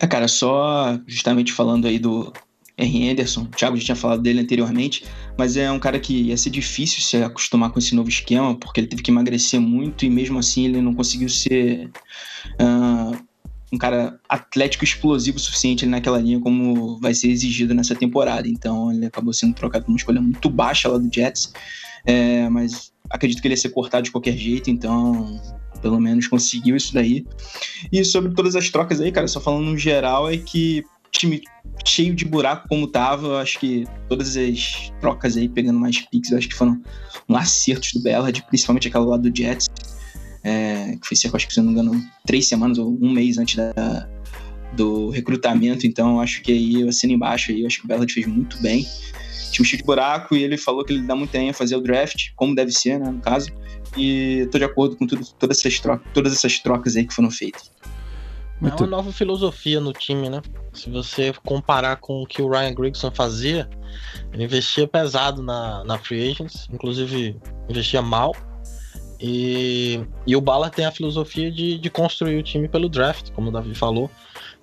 É, 0.00 0.06
cara, 0.06 0.28
só 0.28 0.98
justamente 1.06 1.52
falando 1.52 1.86
aí 1.86 1.98
do 1.98 2.32
R. 2.76 3.10
Anderson, 3.10 3.42
o 3.42 3.46
Thiago 3.48 3.76
já 3.76 3.84
tinha 3.86 3.96
falado 3.96 4.22
dele 4.22 4.40
anteriormente, 4.40 5.04
mas 5.36 5.56
é 5.56 5.70
um 5.70 5.80
cara 5.80 5.98
que 5.98 6.28
ia 6.28 6.36
ser 6.36 6.50
difícil 6.50 7.02
se 7.02 7.16
acostumar 7.22 7.70
com 7.70 7.78
esse 7.78 7.94
novo 7.94 8.08
esquema, 8.08 8.54
porque 8.54 8.80
ele 8.80 8.86
teve 8.86 9.02
que 9.02 9.10
emagrecer 9.10 9.60
muito 9.60 10.04
e 10.04 10.10
mesmo 10.10 10.38
assim 10.38 10.66
ele 10.66 10.80
não 10.80 10.94
conseguiu 10.94 11.28
ser 11.28 11.90
uh, 12.54 13.27
um 13.72 13.78
cara 13.78 14.18
atlético 14.28 14.84
explosivo 14.84 15.36
o 15.36 15.40
suficiente 15.40 15.84
naquela 15.84 16.18
linha 16.18 16.40
como 16.40 16.98
vai 17.00 17.14
ser 17.14 17.28
exigido 17.28 17.74
nessa 17.74 17.94
temporada. 17.94 18.48
Então 18.48 18.92
ele 18.92 19.06
acabou 19.06 19.32
sendo 19.32 19.54
trocado 19.54 19.84
por 19.84 19.90
uma 19.90 19.98
escolha 19.98 20.20
muito 20.20 20.48
baixa 20.48 20.88
lá 20.88 20.98
do 20.98 21.12
Jets, 21.12 21.52
é, 22.06 22.48
mas 22.48 22.92
acredito 23.10 23.40
que 23.40 23.48
ele 23.48 23.54
ia 23.54 23.60
ser 23.60 23.70
cortado 23.70 24.04
de 24.04 24.10
qualquer 24.10 24.36
jeito, 24.36 24.70
então 24.70 25.40
pelo 25.80 26.00
menos 26.00 26.26
conseguiu 26.26 26.76
isso 26.76 26.92
daí. 26.92 27.26
E 27.92 28.04
sobre 28.04 28.34
todas 28.34 28.56
as 28.56 28.68
trocas 28.70 29.00
aí, 29.00 29.12
cara, 29.12 29.28
só 29.28 29.40
falando 29.40 29.66
no 29.66 29.78
geral, 29.78 30.30
é 30.30 30.36
que 30.36 30.84
time 31.10 31.42
cheio 31.86 32.14
de 32.14 32.24
buraco 32.24 32.68
como 32.68 32.86
tava, 32.86 33.40
acho 33.40 33.58
que 33.58 33.86
todas 34.08 34.36
as 34.36 34.92
trocas 35.00 35.36
aí, 35.36 35.48
pegando 35.48 35.78
mais 35.78 36.00
picks, 36.00 36.32
acho 36.32 36.48
que 36.48 36.54
foram 36.54 36.80
um 37.28 37.36
acertos 37.36 37.92
do 37.92 38.02
Bellard, 38.02 38.42
principalmente 38.48 38.88
aquela 38.88 39.06
lá 39.06 39.16
do 39.16 39.34
Jets, 39.34 39.68
é, 40.42 40.96
que 41.00 41.06
foi 41.06 41.16
cerca, 41.16 41.36
acho 41.36 41.46
que 41.46 41.54
se 41.54 41.60
não 41.60 41.66
me 41.66 41.72
engano, 41.72 42.04
três 42.26 42.46
semanas 42.46 42.78
ou 42.78 42.96
um 43.00 43.10
mês 43.10 43.38
antes 43.38 43.56
da, 43.56 44.08
do 44.72 45.10
recrutamento, 45.10 45.86
então 45.86 46.20
acho 46.20 46.42
que 46.42 46.52
aí 46.52 46.80
eu 46.80 46.88
assino 46.88 47.12
embaixo 47.12 47.50
aí, 47.50 47.62
eu 47.62 47.66
acho 47.66 47.80
que 47.80 47.84
o 47.84 47.88
Bellard 47.88 48.12
fez 48.12 48.26
muito 48.26 48.60
bem. 48.60 48.86
Tinha 49.50 49.62
um 49.62 49.64
cheio 49.64 49.80
de 49.80 49.86
buraco 49.86 50.36
e 50.36 50.42
ele 50.42 50.58
falou 50.58 50.84
que 50.84 50.92
ele 50.92 51.02
dá 51.02 51.16
muita 51.16 51.38
ênfase 51.38 51.74
ao 51.74 51.80
draft, 51.80 52.30
como 52.36 52.54
deve 52.54 52.70
ser, 52.70 52.98
né, 52.98 53.10
no 53.10 53.20
caso. 53.20 53.50
E 53.96 54.46
tô 54.52 54.58
de 54.58 54.64
acordo 54.64 54.96
com 54.96 55.06
tudo, 55.06 55.26
todas, 55.38 55.58
essas 55.58 55.80
trocas, 55.80 56.06
todas 56.12 56.32
essas 56.32 56.58
trocas 56.58 56.96
aí 56.96 57.06
que 57.06 57.14
foram 57.14 57.30
feitas. 57.30 57.70
Muito... 58.60 58.82
É 58.82 58.86
uma 58.86 58.96
nova 58.96 59.12
filosofia 59.12 59.80
no 59.80 59.92
time, 59.92 60.28
né? 60.28 60.42
Se 60.72 60.90
você 60.90 61.32
comparar 61.44 61.96
com 61.96 62.22
o 62.22 62.26
que 62.26 62.42
o 62.42 62.48
Ryan 62.48 62.74
Grigson 62.74 63.10
fazia, 63.10 63.68
ele 64.32 64.44
investia 64.44 64.86
pesado 64.86 65.42
na, 65.42 65.84
na 65.84 65.96
free 65.98 66.30
agents, 66.30 66.68
inclusive 66.72 67.36
investia 67.68 68.02
mal. 68.02 68.34
E, 69.20 70.00
e 70.26 70.36
o 70.36 70.40
Ballard 70.40 70.74
tem 70.74 70.86
a 70.86 70.92
filosofia 70.92 71.50
de, 71.50 71.78
de 71.78 71.90
construir 71.90 72.38
o 72.38 72.42
time 72.42 72.68
pelo 72.68 72.88
draft, 72.88 73.30
como 73.32 73.48
o 73.48 73.52
Davi 73.52 73.74
falou. 73.74 74.10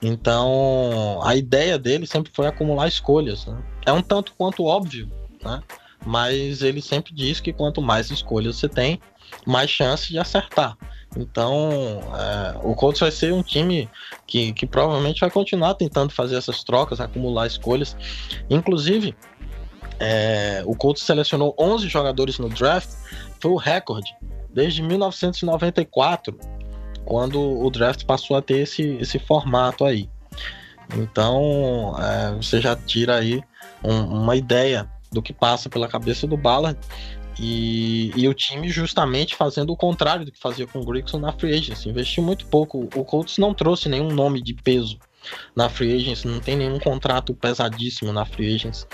Então, 0.01 1.19
a 1.23 1.35
ideia 1.35 1.77
dele 1.77 2.07
sempre 2.07 2.31
foi 2.33 2.47
acumular 2.47 2.87
escolhas. 2.87 3.45
Né? 3.45 3.61
É 3.85 3.91
um 3.91 4.01
tanto 4.01 4.33
quanto 4.37 4.63
óbvio, 4.63 5.11
né? 5.43 5.61
mas 6.05 6.61
ele 6.61 6.81
sempre 6.81 7.13
diz 7.13 7.39
que 7.39 7.51
quanto 7.51 7.81
mais 7.81 8.09
escolhas 8.11 8.55
você 8.55 8.69
tem, 8.69 8.99
mais 9.45 9.69
chance 9.69 10.09
de 10.09 10.19
acertar. 10.19 10.77
Então, 11.17 12.01
é, 12.13 12.59
o 12.63 12.75
Colts 12.75 12.99
vai 12.99 13.11
ser 13.11 13.33
um 13.33 13.41
time 13.41 13.89
que, 14.27 14.53
que 14.53 14.65
provavelmente 14.65 15.21
vai 15.21 15.29
continuar 15.29 15.73
tentando 15.73 16.11
fazer 16.11 16.35
essas 16.35 16.63
trocas, 16.63 16.99
acumular 16.99 17.47
escolhas. 17.47 17.95
Inclusive, 18.49 19.15
é, 19.99 20.61
o 20.65 20.75
Colts 20.75 21.03
selecionou 21.03 21.55
11 21.57 21.87
jogadores 21.87 22.37
no 22.37 22.49
draft, 22.49 22.89
foi 23.39 23.51
o 23.51 23.55
recorde 23.55 24.13
desde 24.55 24.81
1994, 24.81 26.39
quando 27.03 27.41
o 27.41 27.69
draft 27.69 28.05
passou 28.05 28.37
a 28.37 28.41
ter 28.41 28.59
esse, 28.59 28.81
esse 29.01 29.19
formato 29.19 29.83
aí. 29.83 30.09
Então, 30.95 31.93
é, 31.99 32.35
você 32.35 32.61
já 32.61 32.73
tira 32.73 33.17
aí 33.17 33.43
um, 33.83 34.21
uma 34.21 34.35
ideia 34.37 34.89
do 35.11 35.21
que 35.21 35.33
passa 35.33 35.69
pela 35.69 35.89
cabeça 35.89 36.25
do 36.25 36.37
Ballard 36.37 36.79
e, 37.37 38.13
e, 38.15 38.29
o 38.29 38.33
time 38.33 38.69
justamente 38.69 39.35
fazendo 39.35 39.73
o 39.73 39.75
contrário 39.75 40.25
do 40.25 40.31
que 40.31 40.39
fazia 40.39 40.65
com 40.65 40.79
o 40.79 40.85
Grigson 40.85 41.19
na 41.19 41.33
free 41.33 41.53
agency. 41.53 41.89
Investiu 41.89 42.23
muito 42.23 42.45
pouco. 42.45 42.87
O 42.95 43.03
Colts 43.03 43.37
não 43.37 43.53
trouxe 43.53 43.89
nenhum 43.89 44.09
nome 44.09 44.41
de 44.41 44.53
peso 44.53 44.97
na 45.53 45.67
free 45.67 45.95
agency, 45.95 46.27
não 46.27 46.39
tem 46.39 46.55
nenhum 46.55 46.79
contrato 46.79 47.33
pesadíssimo 47.33 48.13
na 48.13 48.23
free 48.25 48.55
agency. 48.55 48.85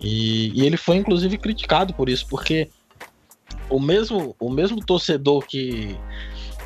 E, 0.00 0.50
e 0.58 0.64
ele 0.64 0.78
foi 0.78 0.96
inclusive 0.96 1.36
criticado 1.36 1.92
por 1.92 2.08
isso, 2.08 2.26
porque 2.26 2.70
o 3.68 3.80
mesmo, 3.80 4.34
o 4.38 4.50
mesmo 4.50 4.84
torcedor 4.84 5.46
que, 5.46 5.96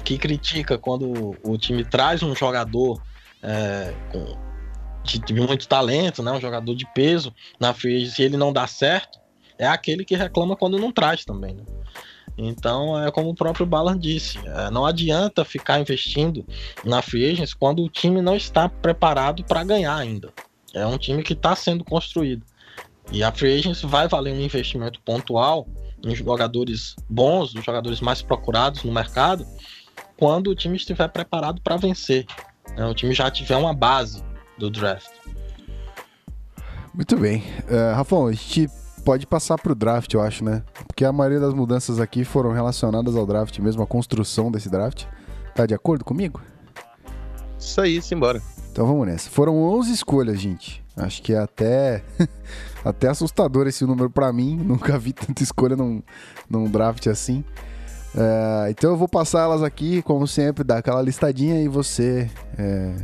que 0.05 0.18
critica 0.18 0.78
quando 0.78 1.36
o 1.43 1.59
time 1.59 1.84
traz 1.84 2.22
um 2.22 2.34
jogador 2.34 3.03
é, 3.43 3.95
com, 4.11 4.39
de, 5.05 5.18
de, 5.18 5.34
muito 5.34 5.66
talento, 5.68 6.22
né, 6.22 6.32
um 6.32 6.41
jogador 6.41 6.74
de 6.74 6.86
peso 6.93 7.34
na 7.59 7.72
free 7.72 7.97
agency, 7.97 8.22
e 8.22 8.24
ele 8.24 8.36
não 8.36 8.53
dá 8.53 8.66
certo, 8.66 9.18
é 9.59 9.66
aquele 9.66 10.05
que 10.05 10.16
reclama 10.16 10.57
quando 10.57 10.78
não 10.78 10.93
traz 10.93 11.24
também. 11.24 11.55
Né? 11.55 11.62
Então, 12.36 13.03
é 13.03 13.11
como 13.11 13.30
o 13.30 13.34
próprio 13.34 13.66
Ballard 13.66 14.01
disse, 14.01 14.39
é, 14.47 14.70
não 14.70 14.86
adianta 14.86 15.45
ficar 15.45 15.80
investindo 15.80 16.47
na 16.84 17.03
free 17.03 17.28
agents 17.28 17.53
quando 17.53 17.82
o 17.82 17.89
time 17.89 18.22
não 18.22 18.36
está 18.36 18.68
preparado 18.68 19.43
para 19.45 19.64
ganhar 19.64 19.97
ainda. 19.97 20.32
É 20.72 20.86
um 20.86 20.97
time 20.97 21.22
que 21.22 21.32
está 21.32 21.57
sendo 21.57 21.84
construído. 21.84 22.45
E 23.11 23.24
a 23.24 23.32
free 23.32 23.59
agents 23.59 23.82
vai 23.82 24.07
valer 24.07 24.34
um 24.34 24.41
investimento 24.41 25.01
pontual 25.01 25.66
em 26.05 26.14
jogadores 26.14 26.94
bons, 27.09 27.55
os 27.55 27.64
jogadores 27.64 28.01
mais 28.01 28.22
procurados 28.22 28.84
no 28.84 28.92
mercado, 28.92 29.46
quando 30.16 30.49
o 30.49 30.55
time 30.55 30.76
estiver 30.76 31.09
preparado 31.09 31.61
para 31.61 31.76
vencer. 31.76 32.26
Né? 32.76 32.86
O 32.86 32.94
time 32.94 33.12
já 33.14 33.30
tiver 33.30 33.57
uma 33.57 33.74
base 33.74 34.22
do 34.59 34.70
draft. 34.70 35.11
Muito 36.94 37.16
bem. 37.16 37.44
Uh, 37.68 37.94
Rafão, 37.94 38.26
a 38.26 38.32
gente 38.32 38.68
pode 39.05 39.26
passar 39.26 39.57
para 39.57 39.72
o 39.72 39.74
draft, 39.74 40.12
eu 40.12 40.20
acho, 40.20 40.44
né? 40.44 40.62
Porque 40.86 41.05
a 41.05 41.12
maioria 41.12 41.40
das 41.40 41.55
mudanças 41.55 42.01
aqui 42.01 42.24
foram 42.24 42.53
relacionadas 42.53 43.16
ao 43.16 43.24
draft, 43.24 43.59
mesmo 43.61 43.82
a 43.82 43.86
construção 43.86 44.51
desse 44.51 44.68
draft. 44.68 45.05
Tá 45.55 45.64
de 45.64 45.74
acordo 45.74 46.05
comigo? 46.05 46.40
Isso 47.59 47.80
aí, 47.80 48.03
simbora. 48.03 48.42
Então 48.70 48.86
vamos 48.86 49.07
nessa. 49.07 49.30
Foram 49.30 49.57
11 49.57 49.92
escolhas, 49.92 50.40
gente. 50.40 50.84
Acho 50.96 51.22
que 51.22 51.32
é 51.32 51.38
até, 51.38 52.05
até 52.89 53.09
assustador 53.09 53.66
esse 53.66 53.84
número 53.84 54.11
para 54.11 54.32
mim. 54.32 54.57
Nunca 54.64 54.99
vi 54.99 55.12
tanta 55.12 55.43
escolha 55.43 55.76
num, 55.76 56.03
num 56.49 56.70
draft 56.70 57.07
assim. 57.07 57.45
É, 58.14 58.70
então 58.70 58.91
eu 58.91 58.97
vou 58.97 59.09
passar 59.09 59.43
elas 59.43 59.62
aqui, 59.62 60.03
como 60.03 60.26
sempre, 60.26 60.64
dar 60.64 60.78
aquela 60.78 61.03
listadinha 61.03 61.61
e 61.62 61.68
você, 61.68 62.30
é, 62.57 62.95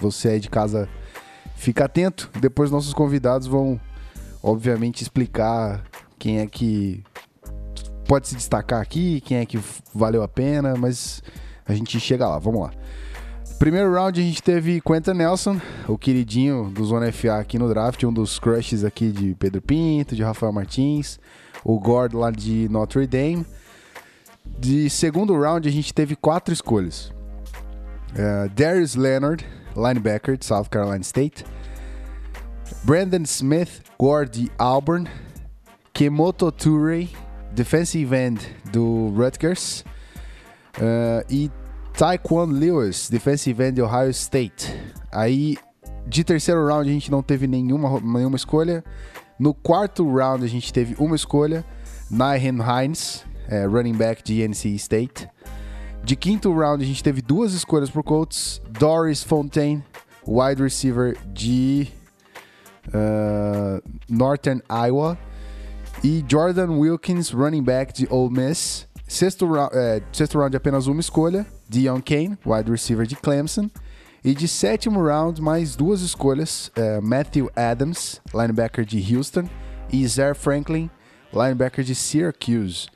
você 0.00 0.28
aí 0.28 0.40
de 0.40 0.48
casa, 0.48 0.88
fica 1.56 1.84
atento. 1.84 2.30
Depois 2.40 2.70
nossos 2.70 2.94
convidados 2.94 3.46
vão 3.46 3.80
obviamente, 4.46 5.02
explicar 5.02 5.82
quem 6.18 6.38
é 6.38 6.46
que 6.46 7.02
pode 8.06 8.28
se 8.28 8.36
destacar 8.36 8.80
aqui, 8.80 9.20
quem 9.20 9.38
é 9.38 9.44
que 9.44 9.58
valeu 9.92 10.22
a 10.22 10.28
pena, 10.28 10.76
mas 10.76 11.20
a 11.66 11.74
gente 11.74 11.98
chega 11.98 12.28
lá, 12.28 12.38
vamos 12.38 12.62
lá. 12.62 12.70
Primeiro 13.58 13.90
round 13.90 14.20
a 14.20 14.22
gente 14.22 14.42
teve 14.42 14.82
Quentin 14.82 15.14
Nelson, 15.14 15.58
o 15.88 15.96
queridinho 15.96 16.70
do 16.70 16.84
Zona 16.84 17.10
FA 17.10 17.36
aqui 17.38 17.58
no 17.58 17.68
draft, 17.68 18.02
um 18.04 18.12
dos 18.12 18.38
crushes 18.38 18.84
aqui 18.84 19.10
de 19.10 19.34
Pedro 19.34 19.62
Pinto, 19.62 20.14
de 20.14 20.22
Rafael 20.22 20.52
Martins, 20.52 21.18
o 21.64 21.80
Gord 21.80 22.14
lá 22.14 22.30
de 22.30 22.68
Notre 22.68 23.06
Dame. 23.06 23.46
De 24.58 24.90
segundo 24.90 25.34
round 25.34 25.66
a 25.66 25.72
gente 25.72 25.92
teve 25.92 26.14
quatro 26.14 26.52
escolhas. 26.52 27.10
Uh, 28.12 28.48
Darius 28.54 28.94
Leonard, 28.94 29.44
linebacker 29.74 30.36
de 30.36 30.44
South 30.44 30.66
Carolina 30.70 31.02
State. 31.02 31.44
Brandon 32.84 33.22
Smith, 33.22 33.82
Gordy 33.98 34.50
Auburn, 34.58 35.08
Kemoto 35.94 36.52
Toure, 36.52 37.08
defensive 37.52 38.14
end 38.14 38.40
do 38.70 39.08
Rutgers, 39.16 39.82
uh, 40.78 41.24
e 41.30 41.50
Taekwon 41.96 42.52
Lewis, 42.52 43.08
defensive 43.08 43.58
end 43.62 43.76
de 43.76 43.82
Ohio 43.82 44.10
State. 44.12 44.70
Aí, 45.10 45.56
de 46.06 46.22
terceiro 46.22 46.66
round, 46.66 46.86
a 46.90 46.92
gente 46.92 47.10
não 47.10 47.22
teve 47.22 47.46
nenhuma, 47.46 47.98
nenhuma 48.00 48.36
escolha. 48.36 48.84
No 49.38 49.54
quarto 49.54 50.06
round, 50.06 50.44
a 50.44 50.46
gente 50.46 50.70
teve 50.74 50.94
uma 50.98 51.16
escolha, 51.16 51.64
Nyhen 52.10 52.58
Hines, 52.60 53.24
é, 53.48 53.64
running 53.64 53.94
back 53.94 54.22
de 54.22 54.46
NC 54.46 54.74
State. 54.74 55.26
De 56.04 56.14
quinto 56.14 56.52
round, 56.52 56.84
a 56.84 56.86
gente 56.86 57.02
teve 57.02 57.22
duas 57.22 57.54
escolhas 57.54 57.88
por 57.88 58.02
Colts, 58.02 58.60
Doris 58.78 59.22
Fontaine, 59.22 59.82
wide 60.26 60.62
receiver 60.62 61.16
de 61.32 61.88
uh, 62.88 63.82
Northern 64.06 64.60
Iowa. 64.68 65.16
E 66.04 66.22
Jordan 66.28 66.78
Wilkins, 66.78 67.32
running 67.32 67.62
back 67.62 67.94
de 67.94 68.06
Ole 68.10 68.30
Miss. 68.30 68.86
Sexto, 69.08 69.48
é, 69.72 70.02
sexto 70.12 70.38
round, 70.38 70.54
apenas 70.54 70.86
uma 70.88 71.00
escolha. 71.00 71.46
Dion 71.68 72.00
Kane, 72.00 72.38
wide 72.44 72.70
receiver 72.70 73.06
de 73.06 73.16
Clemson. 73.16 73.70
E 74.24 74.34
de 74.34 74.48
sétimo 74.48 75.00
round, 75.00 75.40
mais 75.40 75.76
duas 75.76 76.00
escolhas: 76.00 76.70
é, 76.74 77.00
Matthew 77.00 77.50
Adams, 77.54 78.20
linebacker 78.34 78.84
de 78.84 79.14
Houston, 79.14 79.48
e 79.92 80.06
Zer 80.06 80.34
Franklin, 80.34 80.90
linebacker 81.32 81.84
de 81.84 81.94
Syracuse. 81.94 82.88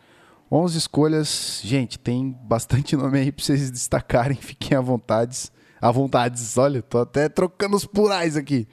11 0.50 0.78
escolhas, 0.78 1.60
gente, 1.62 1.98
tem 1.98 2.36
bastante 2.42 2.96
nome 2.98 3.20
aí 3.20 3.30
pra 3.30 3.44
vocês 3.44 3.70
destacarem, 3.70 4.36
fiquem 4.36 4.76
à 4.76 4.80
vontade. 4.80 5.50
À 5.80 5.90
vontade, 5.90 6.38
olha, 6.56 6.82
tô 6.82 6.98
até 6.98 7.28
trocando 7.28 7.76
os 7.76 7.86
plurais 7.86 8.36
aqui. 8.36 8.68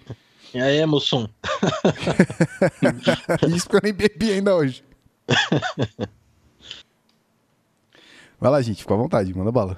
E 0.53 0.59
aí, 0.59 0.85
Mussum? 0.85 1.27
Isso 3.47 3.69
que 3.69 3.75
eu 3.75 3.81
nem 3.83 3.93
bebi 3.93 4.31
ainda 4.31 4.55
hoje. 4.55 4.83
Vai 8.39 8.51
lá, 8.51 8.61
gente, 8.61 8.81
fica 8.81 8.93
à 8.93 8.97
vontade, 8.97 9.33
manda 9.35 9.51
bala. 9.51 9.77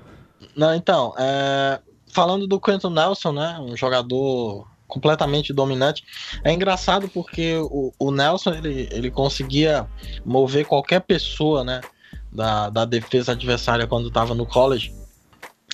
Não, 0.55 0.73
então, 0.73 1.13
é... 1.17 1.79
falando 2.11 2.47
do 2.47 2.59
Quentin 2.59 2.89
Nelson, 2.89 3.31
né? 3.31 3.57
Um 3.59 3.75
jogador 3.75 4.67
completamente 4.87 5.53
dominante. 5.53 6.03
É 6.43 6.51
engraçado 6.51 7.07
porque 7.07 7.55
o, 7.57 7.93
o 7.97 8.11
Nelson 8.11 8.53
ele, 8.55 8.89
ele 8.91 9.11
conseguia 9.11 9.87
mover 10.25 10.65
qualquer 10.65 11.01
pessoa, 11.01 11.63
né? 11.63 11.79
Da, 12.31 12.69
da 12.69 12.85
defesa 12.85 13.31
adversária 13.31 13.87
quando 13.87 14.07
estava 14.07 14.35
no 14.35 14.45
college. 14.45 14.93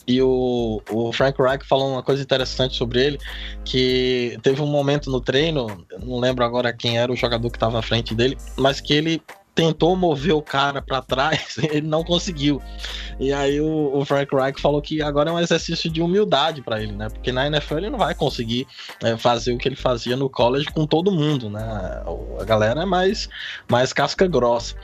E 0.07 0.21
o, 0.21 0.81
o 0.91 1.11
Frank 1.11 1.41
Reich 1.41 1.65
falou 1.65 1.91
uma 1.91 2.03
coisa 2.03 2.21
interessante 2.21 2.75
sobre 2.75 3.03
ele, 3.03 3.19
que 3.63 4.37
teve 4.43 4.61
um 4.61 4.67
momento 4.67 5.09
no 5.09 5.19
treino, 5.19 5.85
não 5.99 6.19
lembro 6.19 6.45
agora 6.45 6.71
quem 6.71 6.97
era 6.99 7.11
o 7.11 7.15
jogador 7.15 7.49
que 7.49 7.57
estava 7.57 7.79
à 7.79 7.81
frente 7.81 8.13
dele, 8.13 8.37
mas 8.55 8.79
que 8.79 8.93
ele 8.93 9.21
tentou 9.55 9.95
mover 9.95 10.33
o 10.33 10.41
cara 10.41 10.81
para 10.81 11.01
trás, 11.01 11.57
ele 11.71 11.87
não 11.87 12.03
conseguiu. 12.03 12.61
E 13.17 13.31
aí 13.31 13.61
o, 13.61 13.97
o, 13.97 14.03
Frank 14.03 14.35
Reich 14.35 14.61
falou 14.61 14.81
que 14.81 15.01
agora 15.01 15.29
é 15.29 15.33
um 15.33 15.39
exercício 15.39 15.89
de 15.89 16.01
humildade 16.01 16.61
para 16.61 16.83
ele, 16.83 16.91
né? 16.91 17.07
Porque 17.09 17.31
na 17.31 17.47
NFL 17.47 17.77
ele 17.77 17.89
não 17.89 17.97
vai 17.97 18.13
conseguir 18.13 18.67
é, 19.01 19.15
fazer 19.15 19.53
o 19.53 19.57
que 19.57 19.69
ele 19.69 19.77
fazia 19.77 20.17
no 20.17 20.29
college 20.29 20.67
com 20.67 20.85
todo 20.85 21.11
mundo, 21.11 21.49
né? 21.49 21.63
A 22.39 22.43
galera 22.43 22.81
é 22.81 22.85
mais, 22.85 23.29
mais 23.71 23.93
casca 23.93 24.27
grossa. 24.27 24.75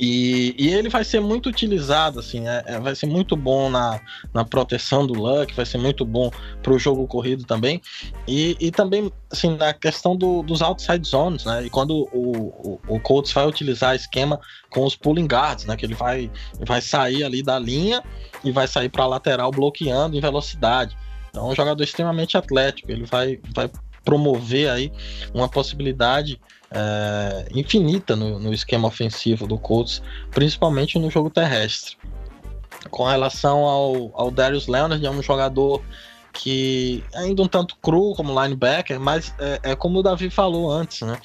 E, 0.00 0.54
e, 0.56 0.72
ele 0.72 0.88
vai 0.88 1.04
ser 1.04 1.20
muito 1.20 1.50
utilizado, 1.50 2.20
assim, 2.20 2.48
é, 2.48 2.64
é, 2.64 2.80
vai 2.80 2.94
ser 2.94 3.04
muito 3.04 3.36
bom 3.36 3.68
na, 3.68 4.00
na 4.32 4.46
proteção 4.46 5.06
do 5.06 5.12
Luck, 5.12 5.54
vai 5.54 5.66
ser 5.66 5.76
muito 5.76 6.06
bom 6.06 6.30
para 6.62 6.72
o 6.72 6.78
jogo 6.78 7.06
corrido 7.06 7.44
também. 7.44 7.82
E, 8.26 8.56
e 8.58 8.70
também, 8.70 9.12
assim, 9.30 9.54
na 9.58 9.74
questão 9.74 10.16
do, 10.16 10.42
dos 10.42 10.62
outside 10.62 11.06
zones, 11.06 11.44
né? 11.44 11.66
E 11.66 11.68
quando 11.68 12.08
o, 12.14 12.48
o, 12.48 12.80
o 12.88 13.00
Colts 13.00 13.30
vai 13.30 13.46
utilizar 13.46 13.94
esquema 13.94 14.40
com 14.70 14.86
os 14.86 14.96
pulling 14.96 15.26
guards, 15.26 15.66
né? 15.66 15.76
Que 15.76 15.84
ele 15.84 15.94
vai, 15.94 16.30
vai 16.66 16.80
sair 16.80 17.22
ali 17.22 17.42
da 17.42 17.58
linha 17.58 18.02
e 18.42 18.50
vai 18.50 18.66
sair 18.66 18.88
para 18.88 19.04
a 19.04 19.06
lateral 19.06 19.50
bloqueando 19.50 20.16
em 20.16 20.20
velocidade. 20.20 20.96
Então, 21.28 21.46
é 21.46 21.52
um 21.52 21.54
jogador 21.54 21.84
extremamente 21.84 22.38
atlético, 22.38 22.90
ele 22.90 23.04
vai, 23.04 23.38
vai 23.54 23.70
promover 24.02 24.70
aí 24.70 24.90
uma 25.34 25.48
possibilidade 25.48 26.40
é, 26.72 27.46
infinita 27.52 28.14
no, 28.14 28.38
no, 28.38 28.52
esquema 28.52 28.88
ofensivo 28.88 29.46
do 29.46 29.58
Colts, 29.58 30.02
principalmente 30.30 30.98
no 30.98 31.10
jogo 31.10 31.30
terrestre. 31.30 31.96
Com 32.90 33.04
relação 33.04 33.64
ao, 33.64 34.10
ao 34.14 34.30
Darius 34.30 34.66
Leonard, 34.66 35.04
é 35.04 35.10
um 35.10 35.22
jogador 35.22 35.82
que 36.32 37.02
ainda 37.14 37.42
um 37.42 37.48
tanto 37.48 37.76
cru 37.82 38.14
como 38.14 38.40
linebacker, 38.40 39.00
mas 39.00 39.34
é, 39.38 39.60
é, 39.64 39.74
como 39.74 39.98
o 39.98 40.02
Davi 40.02 40.30
falou 40.30 40.70
antes, 40.70 41.02
né? 41.02 41.18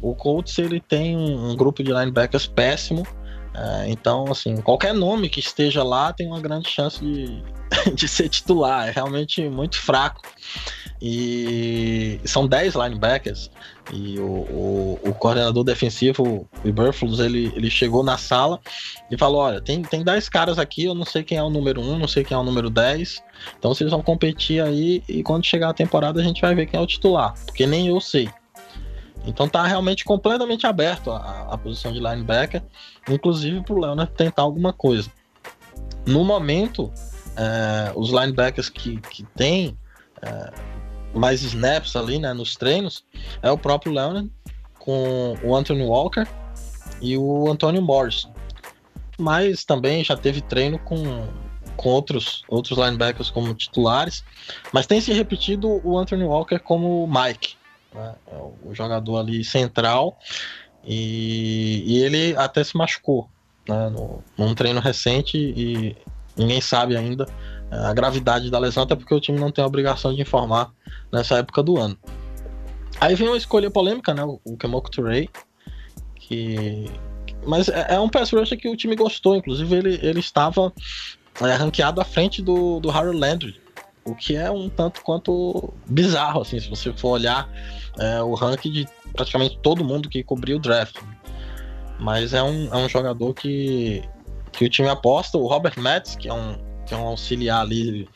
O 0.00 0.14
Colts 0.14 0.58
ele 0.58 0.80
tem 0.80 1.16
um, 1.16 1.50
um 1.50 1.56
grupo 1.56 1.82
de 1.82 1.92
linebackers 1.92 2.46
péssimo, 2.46 3.06
é, 3.54 3.88
então 3.88 4.24
assim 4.30 4.56
qualquer 4.56 4.94
nome 4.94 5.28
que 5.28 5.40
esteja 5.40 5.82
lá 5.82 6.12
tem 6.12 6.26
uma 6.26 6.40
grande 6.40 6.68
chance 6.68 7.00
de, 7.00 7.42
de 7.94 8.08
ser 8.08 8.28
titular. 8.28 8.88
É 8.88 8.92
realmente 8.92 9.48
muito 9.48 9.80
fraco. 9.80 10.22
E 11.04 12.20
são 12.24 12.46
10 12.46 12.76
linebackers. 12.76 13.50
E 13.92 14.20
o, 14.20 14.22
o, 14.24 15.00
o, 15.02 15.12
coordenador 15.14 15.64
defensivo, 15.64 16.48
o 16.64 16.72
Burflus, 16.72 17.18
ele, 17.18 17.52
ele 17.56 17.68
chegou 17.68 18.04
na 18.04 18.16
sala 18.16 18.60
e 19.10 19.18
falou: 19.18 19.40
Olha, 19.40 19.60
tem, 19.60 19.82
tem 19.82 20.04
10 20.04 20.28
caras 20.28 20.60
aqui, 20.60 20.84
eu 20.84 20.94
não 20.94 21.04
sei 21.04 21.24
quem 21.24 21.36
é 21.36 21.42
o 21.42 21.50
número 21.50 21.80
1, 21.80 21.98
não 21.98 22.06
sei 22.06 22.22
quem 22.22 22.36
é 22.36 22.38
o 22.38 22.44
número 22.44 22.70
10. 22.70 23.20
Então 23.58 23.74
vocês 23.74 23.90
vão 23.90 24.00
competir 24.00 24.62
aí 24.62 25.02
e 25.08 25.24
quando 25.24 25.44
chegar 25.44 25.70
a 25.70 25.74
temporada 25.74 26.20
a 26.20 26.22
gente 26.22 26.40
vai 26.40 26.54
ver 26.54 26.66
quem 26.66 26.78
é 26.78 26.82
o 26.82 26.86
titular, 26.86 27.34
porque 27.46 27.66
nem 27.66 27.88
eu 27.88 28.00
sei. 28.00 28.30
Então 29.26 29.48
tá 29.48 29.66
realmente 29.66 30.04
completamente 30.04 30.68
aberto 30.68 31.10
a, 31.10 31.48
a 31.50 31.58
posição 31.58 31.92
de 31.92 31.98
linebacker, 31.98 32.62
inclusive 33.08 33.60
pro 33.62 33.80
Leonard 33.80 34.12
tentar 34.12 34.42
alguma 34.42 34.72
coisa. 34.72 35.10
No 36.06 36.24
momento, 36.24 36.92
é, 37.36 37.92
os 37.96 38.10
linebackers 38.10 38.68
que, 38.68 39.00
que 39.00 39.24
tem 39.34 39.76
é, 40.22 40.71
mais 41.14 41.42
snaps 41.42 41.96
ali, 41.96 42.18
né, 42.18 42.32
nos 42.32 42.56
treinos, 42.56 43.04
é 43.42 43.50
o 43.50 43.58
próprio 43.58 43.92
Leonard, 43.92 44.30
com 44.78 45.36
o 45.42 45.54
Anthony 45.54 45.84
Walker 45.84 46.26
e 47.00 47.16
o 47.16 47.50
Antonio 47.50 47.82
Morrison. 47.82 48.32
Mas 49.18 49.64
também 49.64 50.02
já 50.02 50.16
teve 50.16 50.40
treino 50.40 50.78
com, 50.78 51.28
com 51.76 51.88
outros, 51.88 52.42
outros 52.48 52.78
linebackers 52.78 53.30
como 53.30 53.54
titulares, 53.54 54.24
mas 54.72 54.86
tem 54.86 55.00
se 55.00 55.12
repetido 55.12 55.80
o 55.86 55.98
Anthony 55.98 56.24
Walker 56.24 56.58
como 56.58 57.06
Mike, 57.06 57.56
né, 57.94 58.14
é 58.30 58.36
o 58.36 58.74
jogador 58.74 59.18
ali 59.18 59.44
central, 59.44 60.18
e, 60.84 61.84
e 61.86 62.02
ele 62.02 62.36
até 62.36 62.64
se 62.64 62.76
machucou 62.76 63.28
né, 63.68 63.88
no, 63.90 64.22
num 64.36 64.54
treino 64.54 64.80
recente 64.80 65.36
e 65.36 65.96
ninguém 66.36 66.60
sabe 66.60 66.96
ainda 66.96 67.26
a 67.72 67.94
gravidade 67.94 68.50
da 68.50 68.58
lesão, 68.58 68.82
até 68.82 68.94
porque 68.94 69.14
o 69.14 69.20
time 69.20 69.38
não 69.38 69.50
tem 69.50 69.64
a 69.64 69.66
obrigação 69.66 70.14
de 70.14 70.20
informar 70.20 70.70
nessa 71.10 71.38
época 71.38 71.62
do 71.62 71.78
ano. 71.78 71.96
Aí 73.00 73.14
vem 73.14 73.28
uma 73.28 73.36
escolha 73.36 73.70
polêmica, 73.70 74.12
né? 74.12 74.22
O 74.24 74.56
Kemoko 74.56 74.90
Touré, 74.90 75.28
que... 76.14 76.90
Mas 77.46 77.68
é, 77.68 77.94
é 77.94 78.00
um 78.00 78.08
pass 78.08 78.30
rusher 78.30 78.58
que 78.58 78.68
o 78.68 78.76
time 78.76 78.94
gostou, 78.94 79.34
inclusive 79.34 79.74
ele, 79.74 79.98
ele 80.02 80.20
estava 80.20 80.72
é, 81.40 81.54
ranqueado 81.54 82.00
à 82.00 82.04
frente 82.04 82.42
do, 82.42 82.78
do 82.78 82.90
Harold 82.90 83.18
Landry, 83.18 83.60
o 84.04 84.14
que 84.14 84.36
é 84.36 84.50
um 84.50 84.68
tanto 84.68 85.02
quanto 85.02 85.72
bizarro, 85.86 86.42
assim, 86.42 86.60
se 86.60 86.68
você 86.68 86.92
for 86.92 87.10
olhar 87.10 87.48
é, 87.98 88.22
o 88.22 88.34
ranking 88.34 88.70
de 88.70 88.88
praticamente 89.12 89.58
todo 89.62 89.84
mundo 89.84 90.08
que 90.08 90.22
cobriu 90.22 90.58
o 90.58 90.60
draft. 90.60 90.96
Mas 91.98 92.34
é 92.34 92.42
um, 92.42 92.72
é 92.72 92.76
um 92.76 92.88
jogador 92.88 93.32
que, 93.34 94.02
que 94.52 94.64
o 94.64 94.68
time 94.68 94.88
aposta. 94.88 95.38
O 95.38 95.46
Robert 95.46 95.78
Metz, 95.78 96.16
que 96.16 96.28
é 96.28 96.34
um, 96.34 96.56
que 96.92 96.94
é 96.94 96.98
um 96.98 97.06
auxiliar 97.06 97.62
ali, 97.62 98.06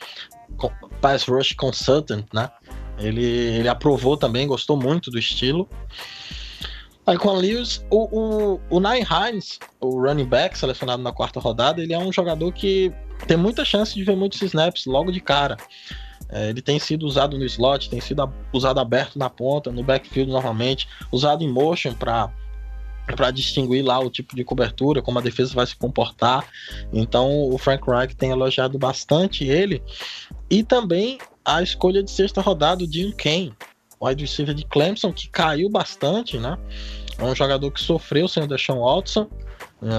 pass 1.01 1.24
rush 1.24 1.55
consultant, 1.55 2.27
né? 2.33 2.51
Ele, 2.99 3.24
ele 3.24 3.68
aprovou 3.68 4.16
também, 4.16 4.47
gostou 4.47 4.77
muito 4.77 5.11
do 5.11 5.18
estilo. 5.18 5.66
Aí 7.07 7.16
com 7.16 7.31
a 7.31 7.33
Lewis, 7.33 7.85
o, 7.91 8.09
o, 8.59 8.61
o 8.68 8.81
Nine 8.81 9.07
Hines, 9.07 9.59
o 9.81 10.01
running 10.01 10.27
back 10.27 10.59
selecionado 10.59 11.03
na 11.03 11.12
quarta 11.12 11.41
rodada, 11.41 11.81
ele 11.81 11.95
é 11.95 11.99
um 11.99 12.12
jogador 12.12 12.53
que 12.53 12.93
tem 13.27 13.37
muita 13.37 13.64
chance 13.64 13.95
de 13.95 14.03
ver 14.03 14.16
muitos 14.16 14.43
snaps 14.43 14.85
logo 14.87 15.11
de 15.11 15.20
cara. 15.20 15.57
É, 16.29 16.51
ele 16.51 16.61
tem 16.61 16.79
sido 16.79 17.07
usado 17.07 17.39
no 17.39 17.45
slot, 17.45 17.89
tem 17.89 18.01
sido 18.01 18.29
usado 18.53 18.81
aberto 18.81 19.18
na 19.18 19.31
ponta, 19.31 19.70
no 19.70 19.83
backfield 19.85 20.31
normalmente, 20.31 20.89
usado 21.12 21.45
em 21.45 21.49
motion 21.49 21.95
para 21.95 22.31
para 23.14 23.30
distinguir 23.30 23.84
lá 23.84 23.98
o 23.98 24.11
tipo 24.11 24.34
de 24.34 24.42
cobertura, 24.42 25.00
como 25.00 25.18
a 25.18 25.22
defesa 25.22 25.54
vai 25.54 25.66
se 25.66 25.76
comportar. 25.76 26.44
Então 26.92 27.48
o 27.50 27.59
Frank 27.59 27.88
Reich 27.88 28.16
tem 28.16 28.30
elogiado 28.30 28.78
bastante 28.78 29.44
ele 29.44 29.82
e 30.50 30.62
também 30.62 31.18
a 31.44 31.62
escolha 31.62 32.02
de 32.02 32.11
sexta 32.11 32.40
rodada 32.40 32.84
do 32.84 32.92
Jim 32.92 33.12
Kane, 33.12 33.54
wide 34.00 34.22
receiver 34.22 34.54
de 34.54 34.64
Clemson, 34.64 35.12
que 35.12 35.28
caiu 35.28 35.70
bastante, 35.70 36.38
né? 36.38 36.59
É 37.18 37.24
um 37.24 37.34
jogador 37.34 37.70
que 37.70 37.80
sofreu 37.80 38.28
sem 38.28 38.42
o 38.42 38.46
Deshaun 38.48 38.80
Watson, 38.80 39.28
né? 39.80 39.96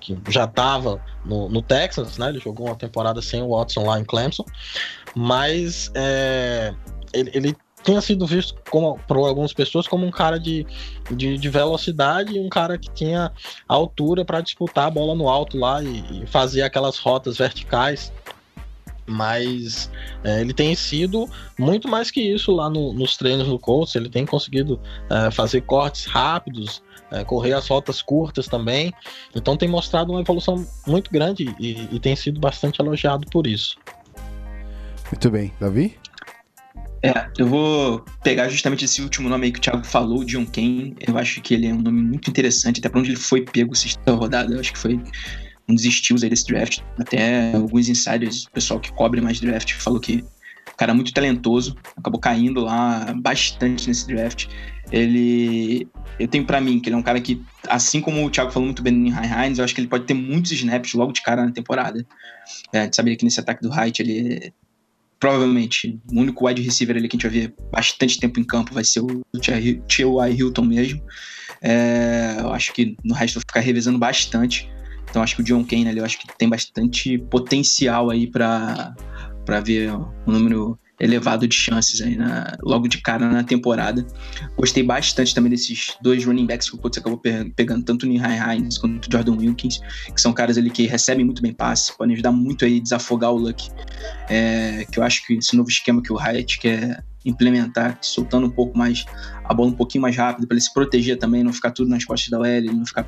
que 0.00 0.16
já 0.28 0.44
estava 0.44 1.02
no, 1.24 1.48
no, 1.48 1.62
Texas, 1.62 2.18
né? 2.18 2.28
Ele 2.28 2.38
jogou 2.38 2.66
uma 2.66 2.76
temporada 2.76 3.20
sem 3.22 3.42
o 3.42 3.56
Watson 3.56 3.84
lá 3.84 3.98
em 3.98 4.04
Clemson, 4.04 4.44
mas 5.14 5.90
é, 5.94 6.74
ele, 7.12 7.30
ele 7.34 7.56
tinha 7.82 8.00
sido 8.00 8.26
visto 8.26 8.54
como, 8.70 8.98
por 9.06 9.16
algumas 9.16 9.52
pessoas 9.52 9.86
como 9.86 10.06
um 10.06 10.10
cara 10.10 10.38
de, 10.38 10.66
de, 11.10 11.36
de 11.36 11.48
velocidade 11.48 12.36
e 12.36 12.40
um 12.40 12.48
cara 12.48 12.78
que 12.78 12.90
tinha 12.90 13.32
altura 13.68 14.24
para 14.24 14.40
disputar 14.40 14.86
a 14.86 14.90
bola 14.90 15.14
no 15.14 15.28
alto 15.28 15.58
lá 15.58 15.82
e, 15.82 16.22
e 16.22 16.26
fazer 16.26 16.62
aquelas 16.62 16.98
rotas 16.98 17.38
verticais. 17.38 18.12
Mas 19.04 19.90
é, 20.22 20.40
ele 20.40 20.54
tem 20.54 20.74
sido 20.76 21.28
muito 21.58 21.88
mais 21.88 22.10
que 22.10 22.20
isso 22.20 22.52
lá 22.52 22.70
no, 22.70 22.92
nos 22.92 23.16
treinos 23.16 23.48
do 23.48 23.58
Colts. 23.58 23.96
Ele 23.96 24.08
tem 24.08 24.24
conseguido 24.24 24.80
é, 25.10 25.30
fazer 25.30 25.62
cortes 25.62 26.06
rápidos, 26.06 26.82
é, 27.10 27.24
correr 27.24 27.52
as 27.52 27.66
rotas 27.66 28.00
curtas 28.00 28.46
também. 28.46 28.92
Então 29.34 29.56
tem 29.56 29.68
mostrado 29.68 30.12
uma 30.12 30.20
evolução 30.20 30.66
muito 30.86 31.10
grande 31.10 31.54
e, 31.58 31.88
e 31.90 31.98
tem 31.98 32.14
sido 32.14 32.40
bastante 32.40 32.80
elogiado 32.80 33.26
por 33.28 33.46
isso. 33.46 33.76
Muito 35.10 35.30
bem, 35.30 35.52
Davi? 35.60 35.98
É, 37.04 37.28
eu 37.36 37.46
vou 37.48 38.04
pegar 38.22 38.48
justamente 38.48 38.84
esse 38.84 39.02
último 39.02 39.28
nome 39.28 39.46
aí 39.46 39.52
que 39.52 39.58
o 39.58 39.62
Thiago 39.62 39.84
falou, 39.84 40.24
John 40.24 40.46
Kane. 40.46 40.94
Eu 41.04 41.18
acho 41.18 41.40
que 41.40 41.54
ele 41.54 41.66
é 41.66 41.74
um 41.74 41.80
nome 41.82 42.00
muito 42.00 42.30
interessante, 42.30 42.78
até 42.78 42.88
para 42.88 43.00
onde 43.00 43.10
ele 43.10 43.18
foi 43.18 43.42
pego 43.42 43.74
sexta 43.74 44.12
rodada. 44.12 44.54
Eu 44.54 44.60
acho 44.60 44.72
que 44.72 44.78
foi 44.78 45.00
um 45.68 45.74
dos 45.74 45.84
estilos 45.84 46.22
aí 46.22 46.30
desse 46.30 46.46
draft. 46.46 46.80
Até 46.98 47.54
alguns 47.54 47.88
insiders, 47.88 48.44
o 48.44 48.50
pessoal 48.52 48.78
que 48.78 48.92
cobre 48.92 49.20
mais 49.20 49.40
draft, 49.40 49.72
falou 49.74 49.98
que 49.98 50.24
o 50.72 50.76
cara 50.76 50.92
é 50.92 50.94
muito 50.94 51.12
talentoso, 51.12 51.76
acabou 51.96 52.20
caindo 52.20 52.60
lá 52.60 53.12
bastante 53.20 53.88
nesse 53.88 54.06
draft. 54.06 54.46
Ele. 54.92 55.88
Eu 56.20 56.28
tenho 56.28 56.44
para 56.44 56.60
mim 56.60 56.78
que 56.78 56.88
ele 56.88 56.94
é 56.94 56.98
um 56.98 57.02
cara 57.02 57.20
que, 57.20 57.42
assim 57.68 58.00
como 58.00 58.24
o 58.24 58.30
Thiago 58.30 58.52
falou 58.52 58.66
muito 58.66 58.82
bem 58.82 58.92
no 58.92 59.10
High 59.10 59.46
Hines, 59.46 59.58
eu 59.58 59.64
acho 59.64 59.74
que 59.74 59.80
ele 59.80 59.88
pode 59.88 60.04
ter 60.04 60.14
muitos 60.14 60.52
snaps 60.52 60.94
logo 60.94 61.12
de 61.12 61.22
cara 61.22 61.44
na 61.44 61.50
temporada. 61.50 62.06
É, 62.72 62.80
a 62.80 62.84
gente 62.84 63.16
que 63.16 63.24
nesse 63.24 63.40
ataque 63.40 63.62
do 63.62 63.72
Height 63.72 64.00
ele 64.00 64.52
provavelmente 65.22 66.00
o 66.12 66.18
único 66.18 66.44
wide 66.44 66.60
receiver 66.60 66.96
ali 66.96 67.06
que 67.06 67.14
a 67.14 67.16
gente 67.16 67.30
vai 67.30 67.40
ver 67.42 67.54
bastante 67.70 68.18
tempo 68.18 68.40
em 68.40 68.44
campo 68.44 68.74
vai 68.74 68.82
ser 68.82 68.98
o 68.98 69.22
T.Y. 69.40 69.80
Hilton 70.36 70.62
mesmo. 70.62 71.00
É, 71.62 72.38
eu 72.40 72.52
acho 72.52 72.72
que 72.72 72.96
no 73.04 73.14
resto 73.14 73.36
vai 73.36 73.42
ficar 73.42 73.60
revezando 73.60 74.00
bastante. 74.00 74.68
Então 75.08 75.22
acho 75.22 75.36
que 75.36 75.42
o 75.42 75.44
John 75.44 75.62
Kane 75.62 75.86
ali, 75.86 76.00
eu 76.00 76.04
acho 76.04 76.18
que 76.18 76.26
tem 76.36 76.48
bastante 76.48 77.18
potencial 77.30 78.10
aí 78.10 78.26
para 78.26 78.96
para 79.44 79.60
ver 79.60 79.92
o 79.92 80.12
número 80.26 80.76
elevado 81.02 81.48
de 81.48 81.54
chances 81.54 82.00
aí 82.00 82.14
na, 82.14 82.56
logo 82.62 82.86
de 82.86 82.98
cara 82.98 83.28
na 83.28 83.42
temporada. 83.42 84.06
Gostei 84.56 84.84
bastante 84.84 85.34
também 85.34 85.50
desses 85.50 85.96
dois 86.00 86.24
running 86.24 86.46
backs 86.46 86.70
que 86.70 86.76
o 86.76 86.78
Colts 86.78 86.98
acabou 86.98 87.20
pegando, 87.56 87.84
tanto 87.84 88.06
o 88.06 88.08
Nihai 88.08 88.56
Hines 88.56 88.78
quanto 88.78 89.08
o 89.08 89.12
Jordan 89.12 89.36
Wilkins, 89.36 89.80
que 90.14 90.20
são 90.20 90.32
caras 90.32 90.56
ali 90.56 90.70
que 90.70 90.86
recebem 90.86 91.24
muito 91.24 91.42
bem 91.42 91.52
passe, 91.52 91.96
podem 91.98 92.14
ajudar 92.14 92.30
muito 92.30 92.64
aí 92.64 92.78
a 92.78 92.82
desafogar 92.82 93.32
o 93.32 93.36
Luck. 93.36 93.68
É, 94.30 94.86
que 94.90 94.98
eu 95.00 95.02
acho 95.02 95.26
que 95.26 95.34
esse 95.34 95.56
novo 95.56 95.68
esquema 95.68 96.00
que 96.00 96.12
o 96.12 96.16
Hyatt 96.16 96.60
quer 96.60 97.04
implementar, 97.24 97.98
soltando 98.00 98.46
um 98.46 98.50
pouco 98.50 98.78
mais 98.78 99.04
a 99.44 99.52
bola 99.52 99.70
um 99.70 99.74
pouquinho 99.74 100.02
mais 100.02 100.16
rápido 100.16 100.46
para 100.46 100.54
ele 100.54 100.60
se 100.60 100.72
proteger 100.72 101.18
também, 101.18 101.42
não 101.42 101.52
ficar 101.52 101.72
tudo 101.72 101.90
nas 101.90 102.04
costas 102.04 102.30
da 102.30 102.38
OL, 102.38 102.72
não 102.72 102.86
ficar 102.86 103.04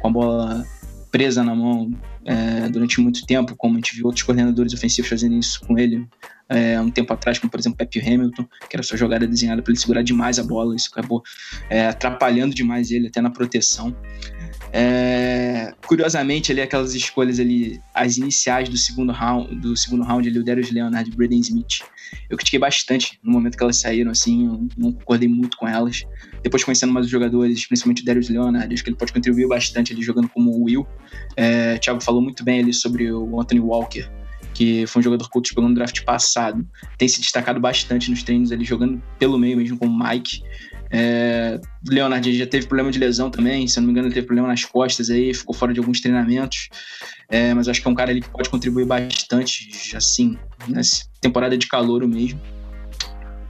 com 0.00 0.08
a 0.08 0.10
bola 0.10 0.64
presa 1.10 1.44
na 1.44 1.54
mão 1.54 1.90
é, 2.26 2.68
durante 2.68 3.00
muito 3.00 3.24
tempo, 3.24 3.54
como 3.56 3.74
a 3.74 3.76
gente 3.78 3.94
viu 3.94 4.06
outros 4.06 4.24
coordenadores 4.24 4.72
ofensivos 4.74 5.08
fazendo 5.08 5.36
isso 5.38 5.60
com 5.60 5.78
ele 5.78 6.06
é, 6.48 6.80
um 6.80 6.90
tempo 6.90 7.12
atrás, 7.12 7.38
como 7.38 7.50
por 7.50 7.58
exemplo 7.58 7.76
Pepe 7.76 8.00
Hamilton, 8.00 8.44
que 8.68 8.76
era 8.76 8.82
sua 8.82 8.96
jogada 8.96 9.26
desenhada 9.26 9.62
para 9.62 9.72
ele 9.72 9.80
segurar 9.80 10.02
demais 10.02 10.38
a 10.38 10.44
bola, 10.44 10.76
isso 10.76 10.88
acabou 10.92 11.22
é, 11.68 11.86
atrapalhando 11.86 12.54
demais 12.54 12.90
ele 12.90 13.08
até 13.08 13.20
na 13.20 13.30
proteção. 13.30 13.96
É, 14.78 15.72
curiosamente, 15.86 16.52
ali 16.52 16.60
aquelas 16.60 16.94
escolhas 16.94 17.40
ali, 17.40 17.80
as 17.94 18.18
iniciais 18.18 18.68
do 18.68 18.76
segundo 18.76 19.10
round, 19.10 19.54
do 19.54 19.74
segundo 19.74 20.04
round 20.04 20.28
ali, 20.28 20.38
o 20.38 20.44
Darius 20.44 20.70
Leonard 20.70 21.08
e 21.08 21.14
o 21.14 21.16
Braden 21.16 21.40
Smith, 21.40 21.80
eu 22.28 22.36
critiquei 22.36 22.58
bastante 22.58 23.18
no 23.22 23.32
momento 23.32 23.56
que 23.56 23.62
elas 23.62 23.78
saíram, 23.78 24.10
assim, 24.10 24.44
eu 24.44 24.68
não 24.76 24.92
concordei 24.92 25.30
muito 25.30 25.56
com 25.56 25.66
elas. 25.66 26.04
Depois 26.42 26.62
conhecendo 26.62 26.92
mais 26.92 27.06
os 27.06 27.10
jogadores, 27.10 27.66
principalmente 27.66 28.02
o 28.02 28.04
Darius 28.04 28.28
Leonard, 28.28 28.72
acho 28.74 28.84
que 28.84 28.90
ele 28.90 28.98
pode 28.98 29.14
contribuir 29.14 29.48
bastante 29.48 29.94
ali 29.94 30.02
jogando 30.02 30.28
como 30.28 30.50
o 30.50 30.64
Will. 30.64 30.86
É, 31.34 31.78
Thiago 31.78 32.02
falou 32.02 32.20
muito 32.20 32.44
bem 32.44 32.60
ali 32.60 32.74
sobre 32.74 33.10
o 33.10 33.40
Anthony 33.40 33.60
Walker, 33.60 34.06
que 34.52 34.86
foi 34.86 35.00
um 35.00 35.02
jogador 35.02 35.30
que 35.30 35.38
o 35.38 35.42
pegou 35.42 35.66
no 35.66 35.74
draft 35.74 36.04
passado, 36.04 36.68
tem 36.98 37.08
se 37.08 37.18
destacado 37.22 37.58
bastante 37.58 38.10
nos 38.10 38.22
treinos 38.22 38.52
ali, 38.52 38.64
jogando 38.64 39.02
pelo 39.18 39.38
meio 39.38 39.56
mesmo 39.56 39.78
com 39.78 39.86
o 39.86 39.98
Mike. 39.98 40.42
É, 40.90 41.60
Leonard 41.88 42.36
já 42.36 42.46
teve 42.46 42.66
problema 42.66 42.90
de 42.90 42.98
lesão 42.98 43.30
também, 43.30 43.66
se 43.66 43.78
eu 43.78 43.82
não 43.82 43.86
me 43.86 43.92
engano, 43.92 44.08
ele 44.08 44.14
teve 44.14 44.26
problema 44.26 44.48
nas 44.48 44.64
costas 44.64 45.10
aí, 45.10 45.34
ficou 45.34 45.54
fora 45.54 45.72
de 45.72 45.80
alguns 45.80 46.00
treinamentos. 46.00 46.68
É, 47.28 47.52
mas 47.54 47.68
acho 47.68 47.82
que 47.82 47.88
é 47.88 47.90
um 47.90 47.94
cara 47.94 48.10
ali 48.10 48.20
que 48.20 48.28
pode 48.28 48.48
contribuir 48.48 48.86
bastante, 48.86 49.68
assim, 49.96 50.38
nessa 50.68 51.04
temporada 51.20 51.56
de 51.58 51.66
calor 51.66 52.06
mesmo. 52.06 52.40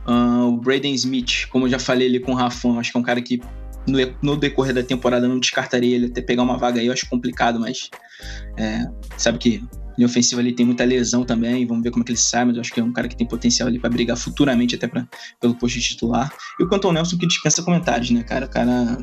Uh, 0.06 0.48
o 0.48 0.56
Braden 0.58 0.94
Smith, 0.94 1.48
como 1.50 1.66
eu 1.66 1.70
já 1.70 1.78
falei 1.78 2.08
ali 2.08 2.20
com 2.20 2.32
o 2.32 2.34
Rafão, 2.34 2.78
acho 2.78 2.92
que 2.92 2.96
é 2.96 3.00
um 3.00 3.02
cara 3.02 3.20
que 3.20 3.40
no, 3.86 3.98
no, 4.22 4.36
decorrer 4.36 4.72
da 4.72 4.82
temporada 4.82 5.26
não 5.26 5.38
descartaria 5.38 5.96
ele 5.96 6.06
até 6.06 6.22
pegar 6.22 6.42
uma 6.42 6.56
vaga 6.56 6.80
aí, 6.80 6.86
eu 6.86 6.92
acho 6.92 7.08
complicado, 7.08 7.58
mas 7.58 7.90
é, 8.56 8.84
sabe 9.16 9.38
que 9.38 9.64
linha 9.96 10.06
ofensiva 10.06 10.40
ali 10.40 10.52
tem 10.52 10.66
muita 10.66 10.84
lesão 10.84 11.24
também, 11.24 11.66
vamos 11.66 11.82
ver 11.82 11.90
como 11.90 12.02
é 12.02 12.06
que 12.06 12.12
ele 12.12 12.18
sai, 12.18 12.44
mas 12.44 12.56
eu 12.56 12.60
acho 12.60 12.72
que 12.72 12.80
é 12.80 12.84
um 12.84 12.92
cara 12.92 13.08
que 13.08 13.16
tem 13.16 13.26
potencial 13.26 13.68
ali 13.68 13.78
para 13.78 13.90
brigar 13.90 14.16
futuramente 14.16 14.74
até 14.74 14.86
pra, 14.86 15.06
pelo 15.40 15.54
posto 15.54 15.78
de 15.78 15.84
titular. 15.84 16.32
E 16.58 16.64
o 16.64 16.68
Canton 16.68 16.92
Nelson 16.92 17.18
que 17.18 17.26
dispensa 17.26 17.62
comentários, 17.62 18.10
né, 18.10 18.22
cara? 18.22 18.46
O 18.46 18.50
cara 18.50 18.98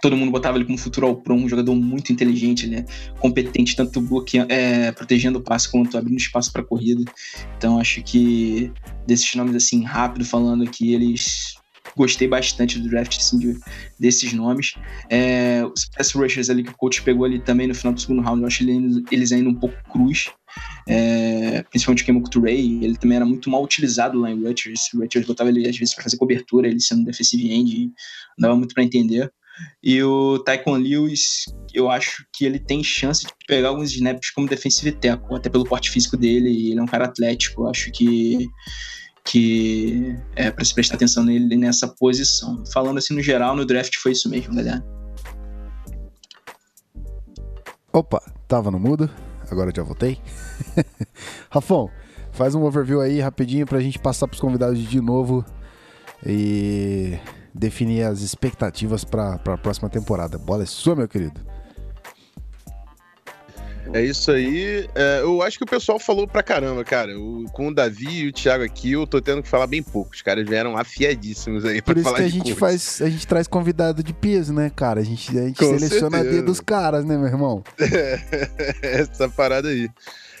todo 0.00 0.16
mundo 0.16 0.32
botava 0.32 0.56
ele 0.56 0.64
como 0.64 0.78
futuro 0.78 1.06
ao 1.06 1.16
pro, 1.16 1.34
um 1.34 1.48
jogador 1.48 1.74
muito 1.74 2.12
inteligente, 2.12 2.66
ele 2.66 2.76
é 2.76 2.84
competente 3.18 3.76
tanto 3.76 4.00
bloqueando, 4.00 4.50
é, 4.50 4.92
protegendo 4.92 5.38
o 5.38 5.42
passe 5.42 5.70
quanto 5.70 5.98
abrindo 5.98 6.18
espaço 6.18 6.52
para 6.52 6.62
corrida. 6.62 7.04
Então 7.56 7.78
acho 7.78 8.02
que 8.02 8.72
desses 9.06 9.34
nomes 9.34 9.54
assim 9.54 9.84
rápido 9.84 10.24
falando 10.24 10.64
aqui, 10.64 10.94
eles 10.94 11.59
gostei 11.96 12.28
bastante 12.28 12.78
do 12.78 12.88
draft 12.88 13.16
assim, 13.16 13.38
de, 13.38 13.58
desses 13.98 14.32
nomes. 14.32 14.74
É, 15.08 15.64
os 15.64 15.84
pass 15.86 16.12
rushers 16.12 16.50
ali 16.50 16.62
que 16.62 16.70
o 16.70 16.76
coach 16.76 17.02
pegou 17.02 17.24
ali 17.24 17.40
também 17.40 17.66
no 17.66 17.74
final 17.74 17.92
do 17.92 18.00
segundo 18.00 18.22
round, 18.22 18.40
eu 18.40 18.46
acho 18.46 18.62
ele, 18.62 19.04
eles 19.10 19.32
ainda 19.32 19.50
um 19.50 19.54
pouco 19.54 19.76
cruz. 19.90 20.26
É, 20.88 21.62
principalmente 21.70 22.02
o 22.02 22.06
Kemoku 22.06 22.40
Ray, 22.40 22.84
ele 22.84 22.96
também 22.96 23.16
era 23.16 23.24
muito 23.24 23.48
mal 23.48 23.62
utilizado 23.62 24.18
lá 24.18 24.30
em 24.30 24.42
Rutgers. 24.42 24.92
O 24.94 24.98
Rutgers 24.98 25.26
botava 25.26 25.50
ele 25.50 25.68
às 25.68 25.76
vezes 25.76 25.94
para 25.94 26.04
fazer 26.04 26.16
cobertura, 26.16 26.68
ele 26.68 26.80
sendo 26.80 27.04
defensive 27.04 27.52
end, 27.52 27.92
não 28.38 28.48
dava 28.48 28.56
muito 28.56 28.74
para 28.74 28.82
entender. 28.82 29.32
E 29.82 30.02
o 30.02 30.38
Taekwondo 30.38 30.86
Lewis, 30.86 31.44
eu 31.72 31.90
acho 31.90 32.24
que 32.32 32.44
ele 32.44 32.58
tem 32.58 32.82
chance 32.82 33.26
de 33.26 33.32
pegar 33.46 33.68
alguns 33.68 33.92
snaps 33.92 34.30
como 34.30 34.48
defensive 34.48 34.92
tackle, 34.92 35.36
até 35.36 35.48
pelo 35.48 35.64
porte 35.64 35.90
físico 35.90 36.16
dele, 36.16 36.70
ele 36.70 36.78
é 36.78 36.82
um 36.82 36.86
cara 36.86 37.04
atlético, 37.04 37.62
eu 37.62 37.68
acho 37.68 37.90
que 37.92 38.48
que 39.24 40.16
é 40.34 40.50
para 40.50 40.64
se 40.64 40.74
prestar 40.74 40.96
atenção 40.96 41.24
nele 41.24 41.56
nessa 41.56 41.88
posição. 41.88 42.64
Falando 42.72 42.98
assim 42.98 43.14
no 43.14 43.22
geral, 43.22 43.54
no 43.54 43.64
draft 43.64 43.96
foi 43.96 44.12
isso 44.12 44.28
mesmo, 44.28 44.54
galera. 44.54 44.84
Opa, 47.92 48.22
tava 48.46 48.70
no 48.70 48.78
mudo, 48.78 49.10
agora 49.50 49.72
já 49.74 49.82
voltei. 49.82 50.18
Rafão, 51.50 51.90
faz 52.32 52.54
um 52.54 52.62
overview 52.62 53.00
aí 53.00 53.20
rapidinho 53.20 53.66
pra 53.66 53.80
gente 53.80 53.98
passar 53.98 54.28
pros 54.28 54.40
convidados 54.40 54.78
de 54.78 55.00
novo 55.00 55.44
e 56.24 57.18
definir 57.54 58.04
as 58.04 58.20
expectativas 58.20 59.04
para 59.04 59.34
a 59.34 59.58
próxima 59.58 59.88
temporada. 59.88 60.38
Bola 60.38 60.62
é 60.62 60.66
sua, 60.66 60.94
meu 60.94 61.08
querido. 61.08 61.49
É 63.92 64.04
isso 64.04 64.30
aí. 64.30 64.88
É, 64.94 65.20
eu 65.20 65.42
acho 65.42 65.58
que 65.58 65.64
o 65.64 65.66
pessoal 65.66 65.98
falou 65.98 66.26
pra 66.26 66.42
caramba, 66.42 66.84
cara. 66.84 67.18
O, 67.18 67.44
com 67.52 67.68
o 67.68 67.74
Davi 67.74 68.20
e 68.20 68.28
o 68.28 68.32
Thiago 68.32 68.62
aqui, 68.62 68.92
eu 68.92 69.06
tô 69.06 69.20
tendo 69.20 69.42
que 69.42 69.48
falar 69.48 69.66
bem 69.66 69.82
pouco. 69.82 70.14
Os 70.14 70.22
caras 70.22 70.48
vieram 70.48 70.76
afiadíssimos 70.76 71.64
aí 71.64 71.82
pra 71.82 71.94
falar 72.02 72.18
Por 72.18 72.24
isso 72.24 72.32
que 72.32 72.40
a 72.40 72.44
gente 72.44 72.58
faz, 72.58 73.02
a 73.02 73.08
gente 73.08 73.26
traz 73.26 73.48
convidado 73.48 74.02
de 74.02 74.12
peso, 74.12 74.52
né, 74.52 74.70
cara? 74.74 75.00
A 75.00 75.04
gente, 75.04 75.36
a 75.36 75.46
gente 75.46 75.58
seleciona 75.58 76.18
certeza. 76.18 76.18
a 76.18 76.22
dedo 76.22 76.46
dos 76.46 76.60
caras, 76.60 77.04
né, 77.04 77.16
meu 77.16 77.26
irmão? 77.26 77.64
essa 78.82 79.28
parada 79.28 79.68
aí. 79.68 79.88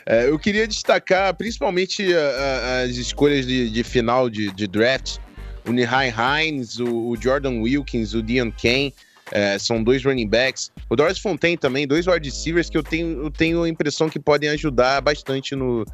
É, 0.06 0.28
eu 0.28 0.38
queria 0.38 0.66
destacar 0.66 1.34
principalmente 1.34 2.14
a, 2.14 2.18
a, 2.18 2.80
as 2.82 2.96
escolhas 2.96 3.46
de, 3.46 3.70
de 3.70 3.84
final 3.84 4.30
de, 4.30 4.50
de, 4.52 4.66
draft. 4.66 5.18
O 5.66 5.72
Nihai 5.72 6.10
Hines, 6.10 6.78
o, 6.78 7.10
o 7.10 7.16
Jordan 7.16 7.60
Wilkins, 7.60 8.14
o 8.14 8.22
Dion 8.22 8.50
Kane. 8.50 8.94
É, 9.32 9.58
são 9.58 9.82
dois 9.82 10.04
running 10.04 10.28
backs. 10.28 10.70
O 10.88 10.96
Doris 10.96 11.18
Fontaine 11.18 11.56
também, 11.56 11.86
dois 11.86 12.06
wide 12.06 12.28
receivers 12.28 12.68
que 12.68 12.76
eu 12.76 12.82
tenho, 12.82 13.24
eu 13.24 13.30
tenho 13.30 13.62
a 13.62 13.68
impressão 13.68 14.08
que 14.08 14.18
podem 14.18 14.48
ajudar 14.50 15.00
bastante 15.00 15.54
no, 15.54 15.84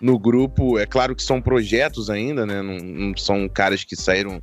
no 0.00 0.18
grupo. 0.18 0.78
É 0.78 0.86
claro 0.86 1.14
que 1.14 1.22
são 1.22 1.40
projetos 1.40 2.10
ainda, 2.10 2.44
né? 2.44 2.60
Não, 2.60 2.76
não, 2.78 3.16
são 3.16 3.48
caras 3.48 3.84
que 3.84 3.96
saíram 3.96 4.42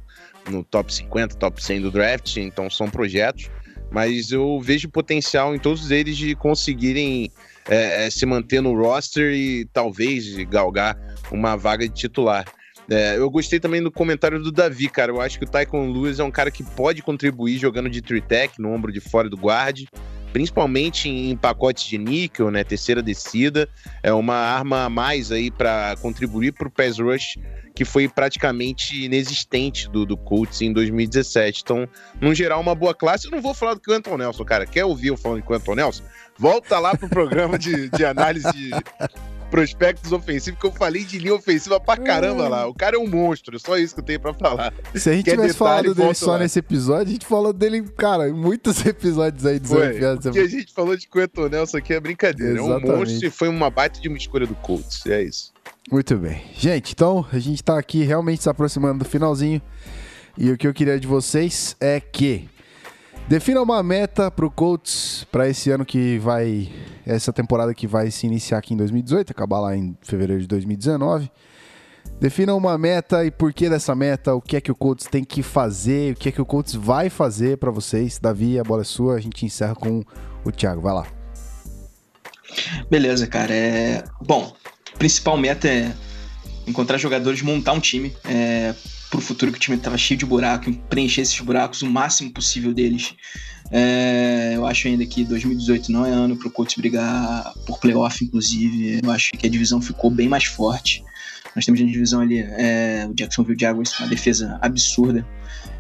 no 0.50 0.64
top 0.64 0.94
50, 0.94 1.36
top 1.36 1.64
100 1.64 1.82
do 1.82 1.92
draft, 1.92 2.38
então 2.38 2.70
são 2.70 2.90
projetos. 2.90 3.50
Mas 3.92 4.32
eu 4.32 4.60
vejo 4.62 4.88
potencial 4.90 5.56
em 5.56 5.60
todos 5.60 5.90
eles 5.92 6.16
de 6.16 6.36
conseguirem 6.36 7.32
é, 7.68 8.06
é 8.06 8.10
se 8.10 8.26
manter 8.26 8.62
no 8.62 8.76
roster 8.76 9.34
e 9.34 9.66
talvez 9.66 10.36
galgar 10.46 10.98
uma 11.32 11.56
vaga 11.56 11.88
de 11.88 11.94
titular. 11.94 12.46
É, 12.90 13.18
eu 13.18 13.30
gostei 13.30 13.60
também 13.60 13.84
do 13.84 13.92
comentário 13.92 14.42
do 14.42 14.52
Davi, 14.52 14.90
cara. 14.90 15.12
Eu 15.12 15.22
acho 15.22 15.38
que 15.38 15.46
o 15.46 15.48
Taekwondo 15.48 16.00
Lewis 16.00 16.20
é 16.20 16.24
um 16.24 16.32
cara 16.32 16.50
que 16.50 16.64
pode 16.64 17.02
contribuir 17.04 17.58
jogando 17.58 17.90
de 17.90 18.02
three-tech 18.02 18.60
no 18.60 18.72
ombro 18.72 18.92
de 18.92 19.00
fora 19.00 19.30
do 19.30 19.38
guard, 19.38 19.84
principalmente 20.34 21.08
em 21.08 21.36
pacotes 21.38 21.84
de 21.84 21.98
níquel, 21.98 22.50
né? 22.50 22.64
Terceira 22.64 23.02
descida. 23.02 23.70
É 24.02 24.12
uma 24.12 24.36
arma 24.36 24.86
a 24.86 24.90
mais 24.90 25.32
aí 25.32 25.52
para 25.52 25.96
contribuir 26.02 26.54
para 26.54 26.68
o 26.68 26.72
pass 26.72 26.98
rush 26.98 27.38
que 27.76 27.86
foi 27.86 28.10
praticamente 28.10 29.06
inexistente 29.06 29.90
do, 29.90 30.06
do 30.06 30.18
Colts 30.18 30.62
em 30.62 30.74
2017. 30.74 31.62
Então, 31.64 31.88
no 32.20 32.36
geral, 32.36 32.60
uma 32.60 32.76
boa 32.76 32.94
classe. 32.94 33.28
Eu 33.28 33.32
não 33.32 33.42
vou 33.42 33.54
falar 33.54 33.76
do 33.76 33.80
Quentin 33.80 34.18
Nelson, 34.18 34.44
cara. 34.44 34.66
Quer 34.66 34.84
ouvir 34.84 35.08
eu 35.08 35.16
falando 35.16 35.42
de 35.42 35.48
Quentin 35.48 35.76
Nelson? 35.76 36.04
Volta 36.38 36.78
lá 36.78 36.98
pro 36.98 37.08
programa 37.08 37.58
de, 37.58 37.90
de 37.90 38.04
análise 38.04 38.52
de, 38.52 38.72
prospectos 39.50 40.12
ofensivos, 40.12 40.60
que 40.60 40.66
eu 40.66 40.72
falei 40.72 41.04
de 41.04 41.18
linha 41.20 41.36
ofensiva 41.36 41.80
pra 41.80 41.98
caramba 41.98 42.48
lá. 42.48 42.68
O 42.68 42.74
cara 42.74 42.96
é 42.96 43.00
um 43.00 43.08
monstro, 43.08 43.56
é 43.56 43.60
só 43.60 43.78
isso 43.78 43.94
que 43.94 44.02
eu 44.02 44.06
tenho 44.06 44.20
pra 44.20 44.34
falar. 44.34 44.74
Se 44.96 45.10
a 45.10 45.14
gente 45.14 45.26
Quer 45.26 45.32
tivesse 45.36 45.56
falado 45.56 45.94
dele 45.94 46.14
só 46.14 46.32
lá. 46.32 46.40
nesse 46.40 46.60
episódio, 46.60 47.08
a 47.10 47.12
gente 47.12 47.26
falou 47.26 47.52
dele, 47.52 47.82
cara, 47.98 48.30
em 48.30 48.34
muitos 48.34 48.84
episódios 48.86 49.46
aí 49.46 49.60
dos 49.60 49.72
Olympiads. 49.72 50.26
O 50.28 50.32
que 50.32 50.40
a 50.40 50.48
gente 50.48 50.74
falou 50.74 50.96
de 50.96 51.08
Quentin 51.08 51.50
Nelson 51.52 51.78
aqui 51.78 51.94
é 51.94 52.00
brincadeira. 52.00 52.54
Exatamente. 52.54 52.88
É 52.90 52.94
um 52.94 52.98
monstro 52.98 53.28
e 53.28 53.32
foi 53.32 53.48
uma 53.48 53.70
baita 53.70 54.00
de 54.00 54.08
uma 54.08 54.18
escolha 54.18 54.46
do 54.46 54.56
Colts. 54.56 55.06
É 55.06 55.22
isso. 55.24 55.52
Muito 55.92 56.16
bem. 56.18 56.44
Gente, 56.56 56.94
então 56.94 57.26
a 57.32 57.40
gente 57.40 57.64
tá 57.64 57.78
aqui 57.78 58.04
realmente 58.04 58.44
se 58.44 58.50
aproximando 58.50 59.00
do 59.00 59.06
finalzinho. 59.06 59.62
E 60.38 60.52
o 60.52 60.58
que 60.58 60.68
eu 60.68 60.74
queria 60.74 61.00
de 61.00 61.08
vocês 61.08 61.76
é 61.82 62.00
que 62.00 62.48
Defina 63.30 63.62
uma 63.62 63.84
meta 63.84 64.32
pro 64.32 64.50
Colts 64.50 65.24
para 65.32 65.48
esse 65.48 65.70
ano 65.70 65.86
que 65.86 66.18
vai. 66.18 66.68
Essa 67.06 67.32
temporada 67.32 67.76
que 67.76 67.86
vai 67.86 68.10
se 68.10 68.26
iniciar 68.26 68.58
aqui 68.58 68.74
em 68.74 68.78
2018, 68.78 69.30
acabar 69.30 69.60
lá 69.60 69.78
em 69.78 69.96
fevereiro 70.02 70.42
de 70.42 70.48
2019. 70.48 71.30
Defina 72.20 72.56
uma 72.56 72.76
meta 72.76 73.24
e 73.24 73.30
por 73.30 73.54
que 73.54 73.70
dessa 73.70 73.94
meta, 73.94 74.34
o 74.34 74.42
que 74.42 74.56
é 74.56 74.62
que 74.62 74.72
o 74.72 74.76
Colts 74.76 75.06
tem 75.06 75.24
que 75.24 75.44
fazer, 75.44 76.14
o 76.14 76.16
que 76.16 76.30
é 76.30 76.32
que 76.32 76.42
o 76.42 76.46
Colts 76.46 76.74
vai 76.74 77.08
fazer 77.08 77.58
para 77.58 77.70
vocês. 77.70 78.18
Davi, 78.18 78.58
a 78.58 78.64
bola 78.64 78.82
é 78.82 78.86
sua, 78.86 79.14
a 79.14 79.20
gente 79.20 79.46
encerra 79.46 79.76
com 79.76 80.04
o 80.44 80.52
Thiago. 80.52 80.82
Vai 80.82 80.94
lá. 80.96 81.06
Beleza, 82.90 83.28
cara. 83.28 83.54
É... 83.54 84.04
Bom, 84.26 84.52
principal 84.98 85.38
meta 85.38 85.68
é 85.68 85.94
encontrar 86.66 86.98
jogadores, 86.98 87.44
montar 87.44 87.74
um 87.74 87.80
time. 87.80 88.12
É 88.28 88.74
pro 89.10 89.22
futuro 89.22 89.52
que 89.52 89.58
o 89.58 89.62
time 89.62 89.78
estava 89.78 89.98
cheio 89.98 90.18
de 90.18 90.26
buraco, 90.26 90.72
preencher 90.90 91.22
esses 91.22 91.40
buracos 91.40 91.82
o 91.82 91.90
máximo 91.90 92.32
possível 92.32 92.74
deles 92.74 93.16
É, 93.72 94.54
eu 94.56 94.66
acho 94.66 94.88
ainda 94.88 95.06
que 95.06 95.24
2018 95.24 95.92
não 95.92 96.06
é 96.06 96.10
ano 96.10 96.36
para 96.36 96.48
o 96.48 96.52
Colts 96.52 96.76
brigar 96.76 97.54
por 97.68 97.80
playoff, 97.80 98.24
inclusive. 98.24 99.00
Eu 99.04 99.12
acho 99.12 99.32
que 99.32 99.46
a 99.46 99.50
divisão 99.50 99.80
ficou 99.80 100.10
bem 100.10 100.28
mais 100.28 100.46
forte. 100.46 101.04
Nós 101.56 101.66
temos 101.66 101.80
na 101.80 101.88
divisão 101.88 102.22
ali 102.22 102.40
é, 102.40 103.08
o 103.10 103.14
Jacksonville 103.14 103.60
Jaguars, 103.60 104.00
uma 104.00 104.08
defesa 104.08 104.58
absurda. 104.62 105.26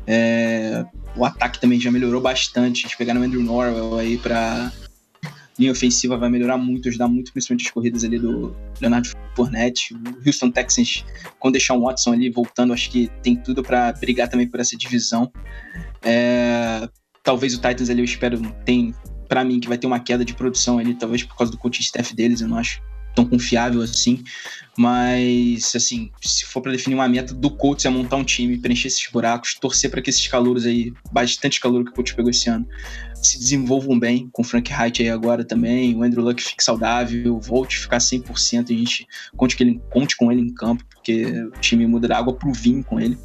É, 0.06 0.86
o 1.16 1.26
ataque 1.26 1.60
também 1.60 1.80
já 1.80 1.92
melhorou 1.92 2.22
bastante. 2.22 2.80
A 2.80 2.82
gente 2.88 2.98
pegar 2.98 3.14
no 3.14 3.24
Andrew 3.24 3.42
Norwell 3.42 3.98
aí 3.98 4.18
para 4.18 4.72
linha 5.60 5.72
ofensiva 5.74 6.18
vai 6.18 6.30
melhorar 6.30 6.58
muito, 6.58 6.88
ajudar 6.88 7.08
muito, 7.08 7.34
principalmente 7.34 7.66
as 7.66 7.72
corridas 7.72 8.04
ali 8.06 8.18
do 8.18 8.56
Leonardo 8.80 9.10
Fournette. 9.36 9.94
O 9.94 10.26
Houston 10.26 10.50
Texans, 10.50 11.04
com 11.38 11.52
deixar 11.52 11.74
o 11.74 11.82
Watson 11.82 12.14
ali 12.14 12.30
voltando, 12.30 12.72
acho 12.72 12.90
que 12.90 13.10
tem 13.22 13.36
tudo 13.36 13.62
para 13.62 13.92
brigar 13.94 14.30
também 14.30 14.48
por 14.48 14.60
essa 14.62 14.78
divisão. 14.78 15.32
É, 16.02 16.88
talvez 17.24 17.54
o 17.54 17.58
Titans 17.58 17.90
ali, 17.90 18.00
eu 18.00 18.06
espero, 18.06 18.40
tem 18.64 18.96
para 19.28 19.44
mim 19.44 19.60
que 19.60 19.68
vai 19.68 19.78
ter 19.78 19.86
uma 19.86 20.00
queda 20.00 20.24
de 20.24 20.34
produção 20.34 20.80
ali, 20.80 20.96
talvez 20.96 21.24
por 21.24 21.38
causa 21.38 21.52
do 21.52 21.58
coaching 21.58 21.82
staff 21.82 22.16
deles, 22.16 22.42
eu 22.42 22.48
não 22.48 22.58
acho 22.58 22.82
tão 23.14 23.26
confiável 23.26 23.82
assim. 23.82 24.24
Mas, 24.78 25.76
assim, 25.76 26.10
se 26.22 26.46
for 26.46 26.62
para 26.62 26.72
definir 26.72 26.96
uma 26.96 27.08
meta 27.08 27.34
do 27.34 27.50
coach 27.50 27.86
é 27.86 27.90
montar 27.90 28.16
um 28.16 28.24
time, 28.24 28.58
preencher 28.58 28.88
esses 28.88 29.06
buracos, 29.12 29.56
torcer 29.56 29.92
para 29.92 30.02
que 30.02 30.10
esses 30.10 30.26
calouros 30.28 30.66
aí, 30.66 30.94
bastante 31.12 31.60
calor 31.60 31.84
que 31.84 31.92
o 31.92 31.94
coach 31.94 32.16
pegou 32.16 32.32
esse 32.32 32.50
ano, 32.50 32.66
se 33.22 33.38
desenvolvam 33.38 34.00
bem, 34.00 34.30
com 34.32 34.42
o 34.42 34.46
Frank 34.46 34.72
Wright 34.74 35.02
aí 35.02 35.10
agora 35.10 35.44
também, 35.44 35.96
o 35.96 36.04
Andrew 36.04 36.24
Luck 36.24 36.42
fique 36.42 36.64
saudável, 36.64 37.40
volte 37.40 37.78
a 37.78 37.82
ficar 37.82 37.98
100% 37.98 38.70
e 38.70 38.74
a 38.74 38.78
gente 38.78 39.08
conte, 39.36 39.56
que 39.56 39.64
ele, 39.64 39.82
conte 39.90 40.16
com 40.16 40.32
ele 40.32 40.42
em 40.42 40.54
campo, 40.54 40.84
porque 40.86 41.26
o 41.26 41.52
time 41.60 41.86
muda 41.86 42.08
da 42.08 42.18
água 42.18 42.34
pro 42.34 42.52
vinho 42.52 42.84
com 42.84 43.00
ele. 43.00 43.18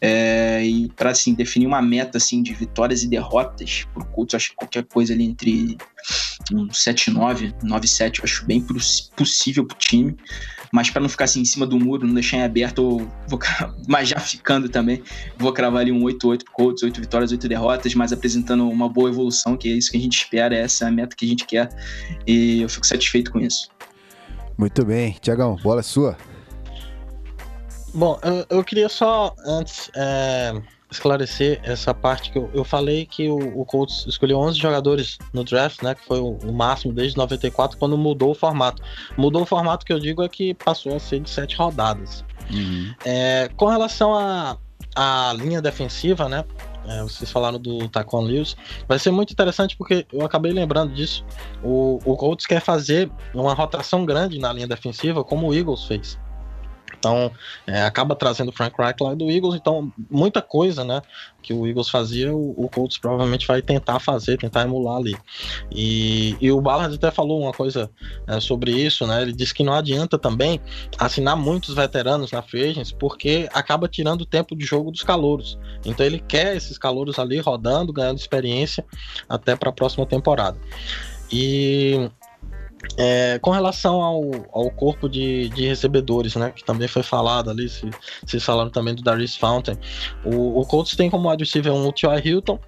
É, 0.00 0.64
e 0.64 0.88
para 0.90 1.10
assim, 1.10 1.34
definir 1.34 1.66
uma 1.66 1.82
meta 1.82 2.18
assim, 2.18 2.42
de 2.42 2.52
vitórias 2.54 3.02
e 3.02 3.08
derrotas 3.08 3.86
pro 3.92 4.04
Colts, 4.06 4.34
acho 4.34 4.50
que 4.50 4.56
qualquer 4.56 4.84
coisa 4.84 5.12
ali 5.12 5.24
entre 5.24 5.76
um 6.52 6.68
7-9, 6.68 7.54
9-7, 7.62 8.18
eu 8.18 8.24
acho 8.24 8.44
bem 8.46 8.64
possível 9.16 9.64
pro 9.64 9.76
time. 9.76 10.16
Mas 10.72 10.90
para 10.90 11.00
não 11.00 11.08
ficar 11.08 11.26
assim 11.26 11.40
em 11.40 11.44
cima 11.44 11.66
do 11.66 11.78
muro, 11.78 12.04
não 12.04 12.14
deixar 12.14 12.38
em 12.38 12.42
aberto, 12.42 13.08
vou, 13.28 13.38
mas 13.86 14.08
já 14.08 14.18
ficando 14.18 14.68
também, 14.68 15.02
vou 15.38 15.52
cravar 15.52 15.82
ali 15.82 15.92
um 15.92 16.00
8-8 16.00 16.42
pro 16.42 16.52
Colts, 16.52 16.82
8 16.82 17.00
vitórias, 17.00 17.30
8 17.30 17.48
derrotas, 17.48 17.94
mas 17.94 18.12
apresentando 18.12 18.68
uma 18.68 18.88
boa 18.88 19.08
evolução, 19.08 19.56
que 19.56 19.68
é 19.68 19.72
isso 19.72 19.92
que 19.92 19.96
a 19.96 20.00
gente 20.00 20.18
espera, 20.18 20.56
essa 20.56 20.84
é 20.84 20.88
a 20.88 20.90
meta 20.90 21.14
que 21.14 21.24
a 21.24 21.28
gente 21.28 21.46
quer. 21.46 21.68
E 22.26 22.60
eu 22.60 22.68
fico 22.68 22.84
satisfeito 22.84 23.30
com 23.30 23.40
isso. 23.40 23.68
Muito 24.58 24.84
bem. 24.84 25.16
Tiagão, 25.20 25.56
bola 25.62 25.80
é 25.80 25.82
sua. 25.84 26.16
Bom, 27.94 28.18
eu, 28.22 28.58
eu 28.58 28.64
queria 28.64 28.88
só 28.88 29.34
antes 29.46 29.88
é, 29.94 30.52
esclarecer 30.90 31.60
essa 31.62 31.94
parte 31.94 32.30
que 32.30 32.38
eu, 32.38 32.50
eu 32.52 32.64
falei 32.64 33.06
que 33.06 33.28
o, 33.28 33.60
o 33.60 33.64
Colts 33.64 34.04
escolheu 34.06 34.38
11 34.38 34.58
jogadores 34.58 35.18
no 35.32 35.44
draft, 35.44 35.82
né, 35.82 35.94
que 35.94 36.04
foi 36.04 36.18
o, 36.18 36.36
o, 36.42 36.52
máximo 36.52 36.92
desde 36.92 37.16
94, 37.16 37.78
quando 37.78 37.96
mudou 37.96 38.32
o 38.32 38.34
formato. 38.34 38.82
Mudou 39.16 39.42
o 39.42 39.46
formato 39.46 39.86
que 39.86 39.92
eu 39.92 40.00
digo 40.00 40.22
é 40.22 40.28
que 40.28 40.54
passou 40.54 40.96
a 40.96 40.98
ser 40.98 41.20
de 41.20 41.30
sete 41.30 41.56
rodadas. 41.56 42.24
Uhum. 42.50 42.92
É, 43.04 43.48
com 43.56 43.66
relação 43.66 44.14
à 44.14 44.58
a, 44.94 45.30
a 45.30 45.32
linha 45.34 45.62
defensiva, 45.62 46.28
né, 46.28 46.44
é, 46.86 47.02
vocês 47.02 47.30
falaram 47.30 47.58
do 47.58 47.88
Taquan 47.88 48.20
Lewis. 48.20 48.56
Vai 48.86 48.98
ser 48.98 49.10
muito 49.10 49.32
interessante 49.32 49.76
porque 49.76 50.06
eu 50.12 50.24
acabei 50.24 50.52
lembrando 50.52 50.92
disso. 50.92 51.24
O, 51.62 51.98
o 52.04 52.16
Colts 52.16 52.46
quer 52.46 52.60
fazer 52.60 53.10
uma 53.32 53.54
rotação 53.54 54.04
grande 54.04 54.38
na 54.38 54.52
linha 54.52 54.66
defensiva, 54.66 55.24
como 55.24 55.48
o 55.48 55.54
Eagles 55.54 55.84
fez. 55.84 56.18
Então, 56.98 57.30
é, 57.66 57.82
acaba 57.82 58.14
trazendo 58.14 58.48
o 58.48 58.52
Frank 58.52 58.74
Reich 58.78 59.00
lá 59.00 59.14
do 59.14 59.30
Eagles. 59.30 59.54
Então, 59.54 59.92
muita 60.10 60.40
coisa, 60.40 60.84
né, 60.84 61.02
que 61.42 61.52
o 61.52 61.66
Eagles 61.66 61.88
fazia, 61.88 62.34
o, 62.34 62.54
o 62.56 62.68
Colts 62.68 62.98
provavelmente 62.98 63.46
vai 63.46 63.60
tentar 63.60 64.00
fazer, 64.00 64.38
tentar 64.38 64.62
emular 64.62 64.96
ali. 64.96 65.16
E, 65.70 66.36
e 66.40 66.50
o 66.50 66.60
Ballard 66.60 66.94
até 66.94 67.10
falou 67.10 67.42
uma 67.42 67.52
coisa 67.52 67.90
é, 68.26 68.40
sobre 68.40 68.72
isso, 68.72 69.06
né? 69.06 69.22
Ele 69.22 69.32
disse 69.32 69.52
que 69.52 69.62
não 69.62 69.74
adianta 69.74 70.18
também 70.18 70.60
assinar 70.98 71.36
muitos 71.36 71.74
veteranos 71.74 72.32
na 72.32 72.42
Free 72.42 72.70
Agents, 72.70 72.92
porque 72.92 73.48
acaba 73.52 73.88
tirando 73.88 74.22
o 74.22 74.26
tempo 74.26 74.56
de 74.56 74.64
jogo 74.64 74.90
dos 74.90 75.02
calouros. 75.02 75.58
Então, 75.84 76.04
ele 76.04 76.18
quer 76.18 76.56
esses 76.56 76.78
calouros 76.78 77.18
ali 77.18 77.38
rodando, 77.40 77.92
ganhando 77.92 78.18
experiência 78.18 78.84
até 79.28 79.54
para 79.54 79.70
a 79.70 79.72
próxima 79.72 80.06
temporada. 80.06 80.58
E 81.30 82.10
é, 82.96 83.38
com 83.40 83.50
relação 83.50 84.00
ao, 84.00 84.22
ao 84.52 84.70
corpo 84.70 85.08
de, 85.08 85.48
de 85.50 85.66
recebedores, 85.66 86.34
né, 86.36 86.50
que 86.54 86.64
também 86.64 86.88
foi 86.88 87.02
falado 87.02 87.50
ali, 87.50 87.68
se, 87.68 87.88
vocês 88.24 88.42
falaram 88.42 88.70
também 88.70 88.94
do 88.94 89.02
Darius 89.02 89.36
Fountain, 89.36 89.76
o, 90.24 90.60
o 90.60 90.66
Colts 90.66 90.96
tem 90.96 91.10
como 91.10 91.30
wide 91.30 91.44
receiver 91.44 91.72
um 91.72 91.86
o 91.86 91.92
T.Y. 91.92 92.20
Hilton, 92.24 92.58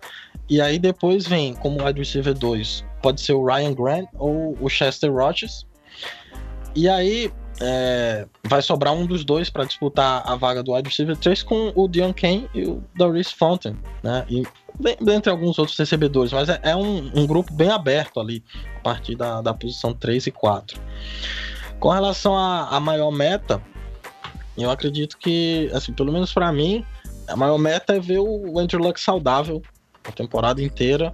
e 0.48 0.60
aí 0.60 0.78
depois 0.78 1.26
vem 1.26 1.54
como 1.54 1.84
wide 1.84 1.98
receiver 1.98 2.34
2, 2.34 2.84
pode 3.02 3.20
ser 3.20 3.32
o 3.32 3.44
Ryan 3.44 3.74
Grant 3.74 4.08
ou 4.14 4.56
o 4.60 4.68
Chester 4.68 5.12
Rogers, 5.12 5.66
e 6.74 6.88
aí 6.88 7.32
é, 7.60 8.26
vai 8.44 8.60
sobrar 8.62 8.92
um 8.92 9.06
dos 9.06 9.24
dois 9.24 9.48
para 9.50 9.64
disputar 9.64 10.22
a 10.26 10.36
vaga 10.36 10.62
do 10.62 10.72
wide 10.72 10.88
receiver 10.88 11.16
3 11.16 11.42
com 11.42 11.72
o 11.74 11.88
Dion 11.88 12.12
Kane 12.12 12.48
e 12.54 12.64
o 12.64 12.82
Darius 12.96 13.30
Fountain, 13.30 13.76
né, 14.02 14.26
e 14.28 14.42
dentre 15.00 15.30
alguns 15.30 15.58
outros 15.58 15.76
recebedores, 15.78 16.32
mas 16.32 16.48
é, 16.48 16.60
é 16.62 16.76
um, 16.76 17.10
um, 17.14 17.26
grupo 17.26 17.52
bem 17.52 17.70
aberto 17.70 18.20
ali, 18.20 18.44
a 18.76 18.80
partir 18.80 19.16
da, 19.16 19.40
da 19.40 19.54
posição 19.54 19.94
3 19.94 20.26
e 20.26 20.30
4. 20.30 20.78
Com 21.80 21.90
relação 21.90 22.36
à 22.36 22.78
maior 22.78 23.10
meta, 23.10 23.62
eu 24.56 24.70
acredito 24.70 25.16
que, 25.18 25.70
assim, 25.72 25.92
pelo 25.92 26.12
menos 26.12 26.32
para 26.32 26.50
mim, 26.52 26.84
a 27.28 27.36
maior 27.36 27.58
meta 27.58 27.96
é 27.96 28.00
ver 28.00 28.18
o 28.18 28.58
Andrew 28.58 28.82
Luck 28.82 29.00
saudável 29.00 29.62
a 30.06 30.12
temporada 30.12 30.62
inteira, 30.62 31.12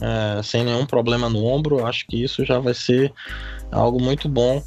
é, 0.00 0.42
sem 0.42 0.64
nenhum 0.64 0.86
problema 0.86 1.28
no 1.28 1.44
ombro. 1.44 1.86
Acho 1.86 2.06
que 2.06 2.22
isso 2.22 2.44
já 2.44 2.58
vai 2.58 2.74
ser 2.74 3.12
algo 3.70 4.00
muito 4.00 4.28
bom 4.28 4.62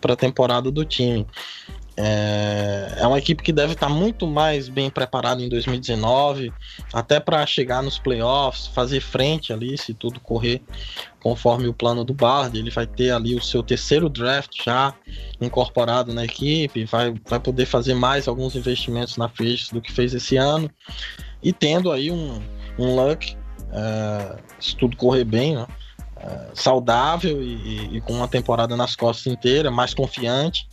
para 0.00 0.14
a 0.14 0.16
temporada 0.16 0.70
do 0.70 0.84
time. 0.84 1.26
É, 2.02 2.94
é 2.98 3.06
uma 3.06 3.18
equipe 3.18 3.42
que 3.42 3.52
deve 3.52 3.74
estar 3.74 3.88
muito 3.90 4.26
mais 4.26 4.70
bem 4.70 4.88
preparada 4.88 5.42
em 5.42 5.48
2019, 5.50 6.50
até 6.94 7.20
para 7.20 7.44
chegar 7.44 7.82
nos 7.82 7.98
playoffs, 7.98 8.68
fazer 8.68 9.00
frente 9.00 9.52
ali, 9.52 9.76
se 9.76 9.92
tudo 9.92 10.18
correr 10.18 10.62
conforme 11.20 11.68
o 11.68 11.74
plano 11.74 12.02
do 12.02 12.14
Bard. 12.14 12.58
Ele 12.58 12.70
vai 12.70 12.86
ter 12.86 13.10
ali 13.10 13.34
o 13.34 13.42
seu 13.42 13.62
terceiro 13.62 14.08
draft 14.08 14.64
já 14.64 14.94
incorporado 15.40 16.14
na 16.14 16.24
equipe, 16.24 16.84
vai, 16.84 17.14
vai 17.28 17.38
poder 17.38 17.66
fazer 17.66 17.94
mais 17.94 18.26
alguns 18.26 18.56
investimentos 18.56 19.18
na 19.18 19.28
free 19.28 19.60
do 19.70 19.82
que 19.82 19.92
fez 19.92 20.14
esse 20.14 20.36
ano, 20.36 20.70
e 21.42 21.52
tendo 21.52 21.92
aí 21.92 22.10
um, 22.10 22.40
um 22.78 22.94
luck, 22.94 23.36
é, 23.72 24.38
se 24.58 24.74
tudo 24.74 24.96
correr 24.96 25.24
bem, 25.24 25.54
né? 25.54 25.66
Saudável 26.54 27.42
e, 27.42 27.54
e, 27.54 27.96
e 27.96 28.00
com 28.00 28.12
uma 28.12 28.28
temporada 28.28 28.76
nas 28.76 28.94
costas 28.94 29.26
inteira, 29.26 29.70
mais 29.70 29.94
confiante 29.94 30.68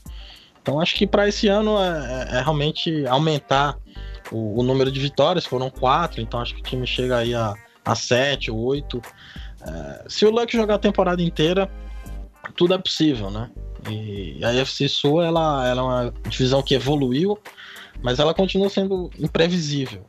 então 0.67 0.81
acho 0.81 0.95
que 0.95 1.07
para 1.07 1.29
esse 1.29 1.47
ano 1.47 1.81
é, 1.81 1.87
é, 2.33 2.37
é, 2.37 2.41
realmente 2.41 3.07
aumentar 3.07 3.77
o, 4.29 4.59
o, 4.59 4.63
número 4.63 4.91
de 4.91 4.99
vitórias, 4.99 5.45
foram 5.45 5.69
quatro, 5.69 6.19
então 6.19 6.41
acho 6.41 6.53
que 6.55 6.59
o 6.59 6.63
time 6.63 6.85
chega 6.85 7.19
aí 7.19 7.33
a, 7.33 7.53
a 7.85 7.95
sete, 7.95 8.51
oito. 8.51 9.01
É, 9.65 10.03
se 10.09 10.25
o 10.25 10.29
Luck 10.29 10.51
jogar 10.51 10.75
a 10.75 10.77
temporada 10.77 11.21
inteira, 11.21 11.71
tudo 12.57 12.73
é 12.73 12.77
possível, 12.77 13.31
né? 13.31 13.49
E 13.89 14.43
a 14.43 14.49
UFC 14.49 14.89
Sul 14.89 15.21
ela, 15.21 15.65
ela 15.65 15.81
é 15.81 15.85
uma 15.85 16.13
divisão 16.27 16.61
que 16.61 16.75
evoluiu, 16.75 17.39
mas 18.01 18.19
ela 18.19 18.33
continua 18.33 18.69
sendo 18.69 19.09
imprevisível. 19.17 20.05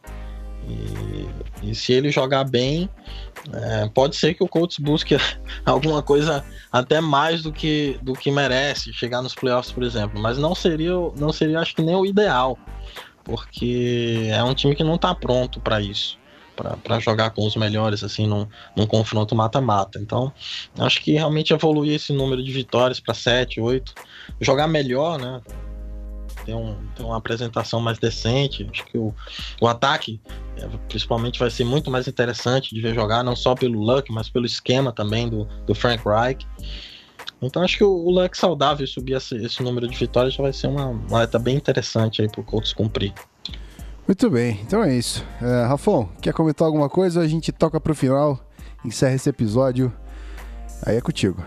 E, 0.69 1.71
e 1.71 1.75
se 1.75 1.93
ele 1.93 2.11
jogar 2.11 2.45
bem, 2.45 2.89
é, 3.53 3.89
pode 3.89 4.17
ser 4.17 4.35
que 4.35 4.45
o 4.45 4.49
Colts 4.49 4.79
busque 4.79 5.17
alguma 5.65 6.03
coisa 6.03 6.45
até 6.71 7.01
mais 7.01 7.43
do 7.43 7.53
que, 7.53 7.99
do 8.03 8.13
que 8.13 8.31
merece, 8.31 8.93
chegar 8.93 9.23
nos 9.23 9.35
playoffs, 9.35 9.73
por 9.73 9.83
exemplo. 9.83 10.21
Mas 10.21 10.39
não 10.39 10.55
seria, 10.55 10.93
não 11.17 11.33
seria, 11.33 11.61
acho 11.61 11.75
que 11.75 11.83
nem 11.83 11.95
o 11.95 12.05
ideal, 12.05 12.59
porque 13.25 14.29
é 14.31 14.43
um 14.43 14.55
time 14.55 14.75
que 14.75 14.85
não 14.85 14.97
está 14.97 15.15
pronto 15.15 15.61
para 15.61 15.81
isso. 15.81 16.19
Para 16.83 16.99
jogar 16.99 17.31
com 17.31 17.47
os 17.47 17.55
melhores, 17.55 18.03
assim, 18.03 18.27
num, 18.27 18.45
num 18.75 18.85
confronto 18.85 19.33
mata-mata. 19.33 19.97
Então, 20.01 20.33
acho 20.77 21.01
que 21.01 21.13
realmente 21.13 21.53
evoluir 21.53 21.95
esse 21.95 22.13
número 22.13 22.43
de 22.43 22.51
vitórias 22.51 22.99
para 22.99 23.15
7, 23.15 23.61
8, 23.61 23.95
jogar 24.41 24.67
melhor, 24.67 25.21
né? 25.21 25.41
Ter, 26.49 26.55
um, 26.55 26.75
ter 26.97 27.03
uma 27.03 27.19
apresentação 27.19 27.79
mais 27.79 27.99
decente. 27.99 28.67
Acho 28.73 28.87
que 28.87 28.97
o, 28.97 29.15
o 29.61 29.69
ataque, 29.69 30.19
é, 30.57 30.67
principalmente, 30.89 31.39
vai 31.39 31.51
ser 31.51 31.65
muito 31.65 31.91
mais 31.91 32.09
interessante 32.09 32.75
de 32.75 32.81
ver 32.81 32.95
jogar, 32.95 33.23
não 33.23 33.37
só 33.37 33.55
pelo 33.55 33.79
Luck, 33.79 34.11
mas 34.11 34.31
pelo 34.31 34.47
esquema 34.47 34.91
também 34.91 35.29
do, 35.29 35.45
do 35.67 35.75
Frank 35.75 36.03
Reich. 36.03 36.47
Então 37.43 37.63
acho 37.63 37.77
que 37.77 37.85
o, 37.85 37.91
o 37.91 38.11
Luck 38.11 38.37
saudável 38.37 38.87
subir 38.87 39.15
esse, 39.15 39.37
esse, 39.37 39.63
número 39.63 39.87
de 39.87 39.97
vitórias 39.97 40.35
já 40.35 40.43
vai 40.43 40.53
ser 40.53 40.69
uma, 40.69 40.87
uma 40.87 41.19
meta 41.21 41.39
bem 41.39 41.57
interessante 41.57 42.23
aí 42.23 42.29
pro 42.29 42.43
Colts 42.43 42.73
cumprir. 42.73 43.13
Muito 44.07 44.31
bem, 44.31 44.59
então 44.63 44.83
é 44.83 44.97
isso. 44.97 45.23
É, 45.43 45.69
quer 46.23 46.33
comentar 46.33 46.67
alguma 46.67 46.89
coisa? 46.89 47.21
A 47.21 47.29
gente 47.29 47.53
toca 47.53 47.79
pro 47.79 47.95
final, 47.95 48.41
encerra 48.83 49.15
esse 49.15 49.29
episódio. 49.29 49.93
Aí 50.83 50.97
é 50.97 51.01
contigo. 51.01 51.45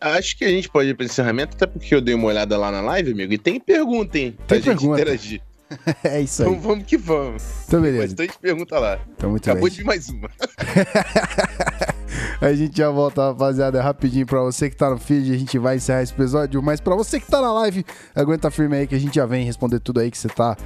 Acho 0.00 0.36
que 0.36 0.44
a 0.44 0.48
gente 0.48 0.68
pode 0.68 0.90
ir 0.90 0.94
para 0.94 1.06
encerramento, 1.06 1.56
até 1.56 1.66
porque 1.66 1.94
eu 1.94 2.00
dei 2.00 2.14
uma 2.14 2.26
olhada 2.26 2.56
lá 2.56 2.70
na 2.70 2.80
live, 2.80 3.12
amigo, 3.12 3.32
e 3.32 3.38
tem 3.38 3.60
pergunta, 3.60 4.18
hein? 4.18 4.36
Pra 4.36 4.46
tem 4.46 4.56
gente 4.58 4.78
pergunta. 4.78 5.00
interagir. 5.00 5.42
é 6.02 6.20
isso 6.20 6.42
aí. 6.42 6.48
Então 6.48 6.60
vamos 6.60 6.84
que 6.84 6.96
vamos. 6.96 7.42
Então, 7.66 7.82
beleza. 7.82 8.16
Bastante 8.16 8.38
pergunta 8.38 8.78
lá. 8.78 8.98
Então, 9.16 9.30
muito 9.30 9.50
Acabou 9.50 9.68
bem. 9.68 9.78
de 9.78 9.84
mais 9.84 10.08
uma. 10.08 10.30
A 12.40 12.52
gente 12.52 12.76
já 12.76 12.90
volta, 12.90 13.26
rapaziada, 13.26 13.82
rapidinho 13.82 14.26
pra 14.26 14.40
você 14.40 14.70
que 14.70 14.76
tá 14.76 14.90
no 14.90 14.98
feed, 14.98 15.32
a 15.32 15.36
gente 15.38 15.58
vai 15.58 15.76
encerrar 15.76 16.02
esse 16.02 16.12
episódio, 16.12 16.62
mas 16.62 16.80
pra 16.80 16.94
você 16.94 17.20
que 17.20 17.26
tá 17.26 17.40
na 17.40 17.52
live, 17.52 17.84
aguenta 18.14 18.50
firme 18.50 18.76
aí 18.76 18.86
que 18.86 18.94
a 18.94 18.98
gente 18.98 19.14
já 19.14 19.26
vem 19.26 19.44
responder 19.44 19.80
tudo 19.80 20.00
aí 20.00 20.10
que 20.10 20.18
você 20.18 20.28
tá 20.28 20.56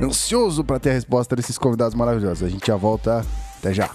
ansioso 0.00 0.64
pra 0.64 0.78
ter 0.78 0.90
a 0.90 0.94
resposta 0.94 1.36
desses 1.36 1.58
convidados 1.58 1.94
maravilhosos. 1.94 2.42
A 2.42 2.48
gente 2.48 2.66
já 2.66 2.76
volta, 2.76 3.24
até 3.58 3.72
já. 3.72 3.90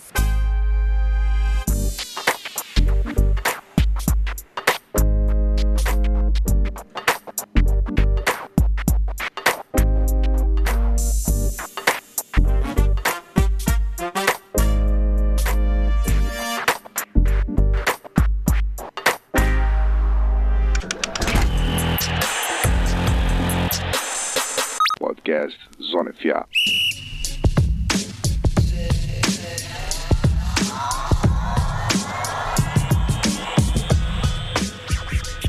Podcast 25.28 25.60
Zona 25.82 26.14
FA. 26.14 26.48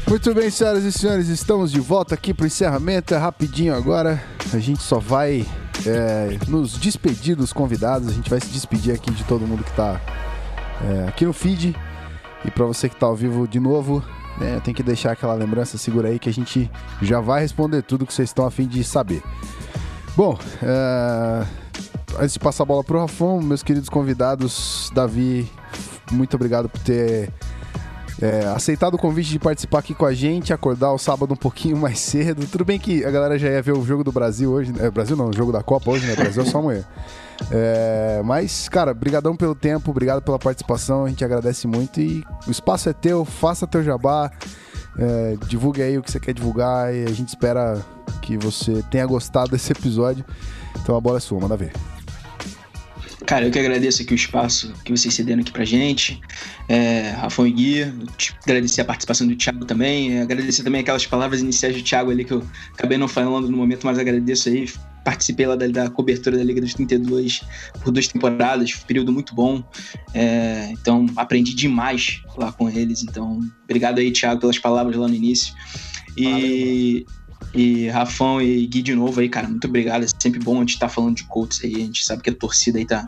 Muito 0.09 0.35
bem, 0.35 0.51
senhoras 0.51 0.83
e 0.83 0.91
senhores, 0.91 1.29
estamos 1.29 1.71
de 1.71 1.79
volta 1.79 2.17
aqui 2.17 2.35
pro 2.35 2.47
encerramento. 2.47 3.15
É 3.15 3.19
rapidinho 3.19 3.73
agora. 3.73 4.21
A 4.53 4.59
gente 4.59 4.83
só 4.83 4.99
vai 4.99 5.47
é, 5.87 6.37
nos 6.49 6.73
despedir 6.77 7.37
dos 7.37 7.53
convidados. 7.53 8.09
A 8.09 8.13
gente 8.13 8.29
vai 8.29 8.41
se 8.41 8.49
despedir 8.49 8.93
aqui 8.93 9.13
de 9.13 9.23
todo 9.25 9.47
mundo 9.47 9.63
que 9.63 9.73
tá 9.77 10.01
é, 10.83 11.09
aqui 11.09 11.25
no 11.25 11.33
feed. 11.33 11.77
E 12.45 12.51
para 12.51 12.67
você 12.67 12.89
que 12.89 12.97
tá 12.97 13.07
ao 13.07 13.15
vivo 13.15 13.47
de 13.47 13.61
novo, 13.61 14.03
né, 14.39 14.61
tem 14.65 14.75
que 14.75 14.83
deixar 14.83 15.13
aquela 15.13 15.35
lembrança 15.35 15.79
segura 15.79 16.09
aí 16.09 16.19
que 16.19 16.29
a 16.29 16.33
gente 16.33 16.69
já 17.01 17.21
vai 17.21 17.43
responder 17.43 17.83
tudo 17.83 18.05
que 18.05 18.13
vocês 18.13 18.29
estão 18.29 18.45
a 18.45 18.51
fim 18.51 18.67
de 18.67 18.83
saber. 18.83 19.23
Bom, 20.19 20.37
é, 20.61 21.47
antes 22.19 22.33
de 22.33 22.41
passar 22.41 22.65
a 22.65 22.67
bola 22.67 22.83
pro 22.83 22.99
Rafão, 22.99 23.41
meus 23.41 23.63
queridos 23.63 23.89
convidados, 23.89 24.91
Davi, 24.93 25.49
muito 26.11 26.35
obrigado 26.35 26.69
por 26.69 26.81
ter 26.81 27.33
é, 28.21 28.45
aceitado 28.47 28.95
o 28.95 28.99
convite 28.99 29.31
de 29.31 29.39
participar 29.39 29.79
aqui 29.79 29.95
com 29.95 30.05
a 30.05 30.13
gente, 30.13 30.53
acordar 30.53 30.93
o 30.93 30.99
sábado 30.99 31.35
um 31.35 31.37
pouquinho 31.37 31.77
mais 31.77 32.01
cedo. 32.01 32.45
Tudo 32.49 32.65
bem 32.65 32.81
que 32.81 33.05
a 33.05 33.13
galera 33.13 33.39
já 33.39 33.49
ia 33.49 33.63
ver 33.63 33.71
o 33.75 33.85
jogo 33.87 34.03
do 34.03 34.11
Brasil 34.11 34.51
hoje, 34.51 34.73
né? 34.73 34.91
Brasil 34.91 35.17
não, 35.17 35.29
o 35.29 35.33
jogo 35.33 35.53
da 35.53 35.63
Copa 35.63 35.89
hoje, 35.93 36.05
né? 36.05 36.17
Brasil 36.17 36.43
é 36.43 36.47
só 36.47 36.59
amanhã. 36.59 36.85
É, 37.53 38.21
mas, 38.25 38.69
cara, 38.69 38.93
brigadão 38.93 39.37
pelo 39.37 39.55
tempo, 39.55 39.93
obrigado 39.93 40.21
pela 40.21 40.37
participação, 40.37 41.05
a 41.05 41.09
gente 41.09 41.25
agradece 41.25 41.69
muito 41.69 42.01
e 42.01 42.25
o 42.45 42.51
espaço 42.51 42.89
é 42.89 42.93
teu, 42.93 43.25
faça 43.25 43.69
teu 43.69 43.85
jabá, 43.85 44.33
é, 44.99 45.37
divulgue 45.47 45.83
aí 45.83 45.97
o 45.97 46.03
que 46.03 46.11
você 46.11 46.19
quer 46.19 46.35
divulgar 46.35 46.95
e 46.95 47.05
a 47.05 47.13
gente 47.13 47.29
espera 47.29 47.81
que 48.21 48.37
você 48.37 48.83
tenha 48.91 49.07
gostado 49.07 49.51
desse 49.51 49.73
episódio. 49.73 50.25
Então 50.83 50.97
a 50.97 51.01
bola 51.01 51.19
é 51.19 51.21
sua, 51.21 51.41
manda 51.41 51.57
ver. 51.57 51.73
Cara, 53.27 53.47
eu 53.47 53.51
que 53.51 53.59
agradeço 53.59 54.01
aqui 54.03 54.13
o 54.13 54.17
espaço 54.17 54.73
que 54.85 54.91
vocês 54.97 55.13
cederam 55.13 55.41
aqui 55.43 55.51
pra 55.51 55.65
gente. 55.65 56.21
É, 56.69 57.11
Rafão 57.11 57.47
e 57.47 57.53
Guia, 57.53 57.95
te- 58.17 58.35
agradecer 58.45 58.81
a 58.81 58.85
participação 58.85 59.27
do 59.27 59.35
Thiago 59.35 59.65
também. 59.65 60.17
é, 60.19 60.23
agradecer 60.23 60.63
também 60.63 60.81
aquelas 60.81 61.05
palavras 61.05 61.41
iniciais 61.41 61.77
do 61.77 61.83
Thiago 61.83 62.11
ali 62.11 62.25
que 62.25 62.33
eu 62.33 62.47
acabei 62.73 62.97
não 62.97 63.09
falando 63.09 63.49
no 63.51 63.57
momento, 63.57 63.85
mas 63.85 63.99
agradeço 63.99 64.49
aí. 64.49 64.69
Participei 65.05 65.47
lá 65.47 65.57
da, 65.57 65.67
da 65.67 65.89
cobertura 65.91 66.37
da 66.37 66.45
Liga 66.45 66.61
dos 66.61 66.75
32 66.75 67.43
por 67.83 67.91
duas 67.91 68.07
temporadas, 68.09 68.75
período 68.75 69.11
muito 69.13 69.35
bom. 69.35 69.65
É, 70.15 70.69
então, 70.73 71.07
aprendi 71.17 71.55
demais 71.55 72.21
lá 72.37 72.53
com 72.53 72.69
eles. 72.69 73.03
Então, 73.03 73.41
obrigado 73.65 73.99
aí, 74.01 74.11
Thiago, 74.13 74.41
pelas 74.41 74.59
palavras 74.59 74.95
lá 74.97 75.09
no 75.09 75.15
início. 75.15 75.55
E, 76.17 77.07
e 77.55 77.89
Rafão 77.89 78.41
e 78.41 78.67
Gui 78.67 78.83
de 78.83 78.95
novo 78.95 79.21
aí, 79.21 79.29
cara, 79.29 79.49
muito 79.49 79.67
obrigado. 79.67 80.05
É 80.05 80.09
sempre 80.21 80.39
bom 80.39 80.57
a 80.57 80.61
gente 80.61 80.75
estar 80.75 80.89
falando 80.89 81.17
de 81.17 81.25
Colts 81.25 81.61
aí. 81.65 81.77
A 81.77 81.79
gente 81.79 82.05
sabe 82.05 82.23
que 82.23 82.31
a 82.31 82.35
torcida 82.35 82.79
aí 82.79 82.85
tá. 82.85 83.05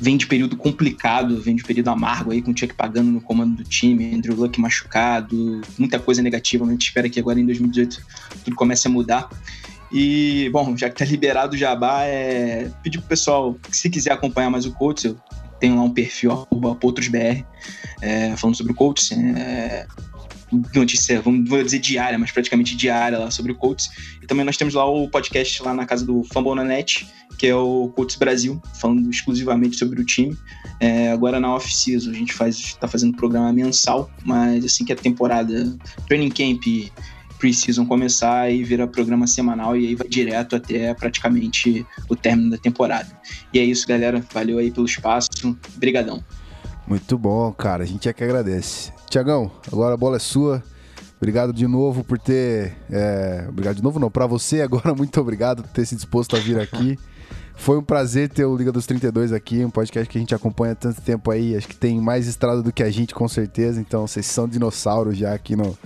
Vem 0.00 0.16
de 0.16 0.28
período 0.28 0.56
complicado, 0.56 1.40
vem 1.40 1.56
de 1.56 1.64
período 1.64 1.88
amargo 1.88 2.30
aí, 2.30 2.40
com 2.40 2.52
o 2.52 2.56
Chuck 2.56 2.72
pagando 2.74 3.10
no 3.10 3.20
comando 3.20 3.56
do 3.56 3.64
time, 3.64 4.14
Andrew 4.14 4.36
Luck 4.36 4.60
machucado, 4.60 5.60
muita 5.76 5.98
coisa 5.98 6.22
negativa. 6.22 6.64
A 6.64 6.70
gente 6.70 6.86
espera 6.86 7.08
que 7.08 7.18
agora 7.18 7.40
em 7.40 7.46
2018 7.46 8.00
tudo 8.44 8.54
comece 8.54 8.86
a 8.86 8.90
mudar. 8.90 9.28
E, 9.90 10.48
bom, 10.52 10.76
já 10.76 10.88
que 10.88 10.96
tá 10.96 11.04
liberado 11.04 11.54
o 11.54 11.58
jabá, 11.58 12.04
é 12.04 12.70
pedir 12.82 12.98
pro 12.98 13.08
pessoal 13.08 13.58
se 13.70 13.88
quiser 13.90 14.12
acompanhar 14.12 14.50
mais 14.50 14.66
o 14.66 14.72
Colts, 14.72 15.04
eu 15.04 15.16
tenho 15.58 15.76
lá 15.76 15.82
um 15.82 15.90
perfil, 15.90 16.30
arroba 16.30 16.74
PotrosBR, 16.74 17.44
é, 18.00 18.36
falando 18.36 18.56
sobre 18.56 18.72
o 18.72 18.76
Colts. 18.76 19.10
É, 19.10 19.86
notícia, 20.74 21.20
vamos 21.20 21.48
vou 21.48 21.62
dizer 21.62 21.78
diária, 21.78 22.18
mas 22.18 22.30
praticamente 22.30 22.76
diária 22.76 23.18
lá 23.18 23.30
sobre 23.30 23.52
o 23.52 23.54
Colts. 23.54 23.88
E 24.22 24.26
também 24.26 24.44
nós 24.44 24.56
temos 24.56 24.74
lá 24.74 24.84
o 24.84 25.08
podcast 25.08 25.62
lá 25.62 25.74
na 25.74 25.86
casa 25.86 26.04
do 26.04 26.24
Fumble 26.32 26.54
na 26.54 26.64
Net, 26.64 27.06
que 27.36 27.46
é 27.46 27.54
o 27.54 27.92
Colts 27.94 28.16
Brasil, 28.16 28.60
falando 28.80 29.08
exclusivamente 29.10 29.76
sobre 29.76 30.00
o 30.00 30.04
time. 30.04 30.36
É, 30.80 31.10
agora 31.10 31.38
na 31.38 31.54
off-season 31.54 32.10
a 32.10 32.14
gente 32.14 32.32
faz, 32.32 32.74
tá 32.74 32.88
fazendo 32.88 33.16
programa 33.16 33.52
mensal, 33.52 34.10
mas 34.24 34.64
assim 34.64 34.84
que 34.84 34.92
a 34.92 34.96
temporada 34.96 35.76
training 36.06 36.30
camp 36.30 36.66
e 36.66 36.92
pre-season 37.38 37.86
começar, 37.86 38.40
aí 38.40 38.64
vira 38.64 38.86
programa 38.86 39.26
semanal 39.26 39.76
e 39.76 39.86
aí 39.86 39.94
vai 39.94 40.08
direto 40.08 40.56
até 40.56 40.92
praticamente 40.92 41.86
o 42.08 42.16
término 42.16 42.50
da 42.50 42.58
temporada. 42.58 43.08
E 43.52 43.58
é 43.58 43.64
isso, 43.64 43.86
galera. 43.86 44.24
Valeu 44.32 44.58
aí 44.58 44.70
pelo 44.70 44.86
espaço. 44.86 45.56
Brigadão. 45.76 46.22
Muito 46.88 47.18
bom, 47.18 47.52
cara. 47.52 47.84
A 47.84 47.86
gente 47.86 48.08
é 48.08 48.12
que 48.14 48.24
agradece. 48.24 48.90
Tiagão, 49.10 49.50
agora 49.70 49.94
a 49.94 49.96
bola 49.96 50.16
é 50.16 50.18
sua. 50.18 50.62
Obrigado 51.18 51.52
de 51.52 51.66
novo 51.66 52.02
por 52.02 52.18
ter. 52.18 52.76
é, 52.90 53.44
Obrigado 53.48 53.76
de 53.76 53.82
novo, 53.82 53.98
não. 54.00 54.10
Pra 54.10 54.26
você, 54.26 54.62
agora, 54.62 54.94
muito 54.96 55.20
obrigado 55.20 55.62
por 55.62 55.70
ter 55.70 55.84
se 55.84 55.94
disposto 55.94 56.34
a 56.34 56.38
vir 56.38 56.58
aqui. 56.58 56.98
Foi 57.54 57.76
um 57.76 57.82
prazer 57.82 58.28
ter 58.30 58.44
o 58.44 58.56
Liga 58.56 58.70
dos 58.70 58.86
32 58.86 59.32
aqui, 59.32 59.64
um 59.64 59.70
podcast 59.70 60.08
que 60.08 60.16
a 60.16 60.20
gente 60.20 60.34
acompanha 60.34 60.72
há 60.72 60.76
tanto 60.76 61.02
tempo 61.02 61.30
aí. 61.30 61.56
Acho 61.56 61.68
que 61.68 61.76
tem 61.76 62.00
mais 62.00 62.26
estrada 62.26 62.62
do 62.62 62.72
que 62.72 62.82
a 62.82 62.90
gente, 62.90 63.14
com 63.14 63.28
certeza. 63.28 63.80
Então, 63.80 64.06
vocês 64.06 64.24
são 64.24 64.48
dinossauros 64.48 65.18
já 65.18 65.34
aqui 65.34 65.56
no, 65.56 65.76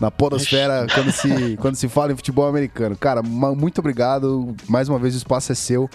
na 0.00 0.10
podosfera 0.10 0.86
quando 0.92 1.12
se, 1.12 1.56
quando 1.60 1.76
se 1.76 1.88
fala 1.88 2.12
em 2.12 2.16
futebol 2.16 2.48
americano. 2.48 2.96
Cara, 2.96 3.22
muito 3.22 3.78
obrigado. 3.78 4.56
Mais 4.66 4.88
uma 4.88 4.98
vez, 4.98 5.14
o 5.14 5.18
espaço 5.18 5.52
é 5.52 5.54
seu. 5.54 5.88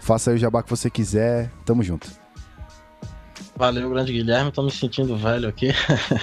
Faça 0.00 0.30
aí 0.30 0.36
o 0.36 0.38
jabá 0.38 0.62
que 0.62 0.70
você 0.70 0.88
quiser. 0.88 1.50
Tamo 1.64 1.82
junto. 1.82 2.23
Valeu, 3.56 3.88
grande 3.90 4.12
Guilherme, 4.12 4.50
tô 4.50 4.62
me 4.62 4.70
sentindo 4.70 5.16
velho 5.16 5.48
aqui. 5.48 5.68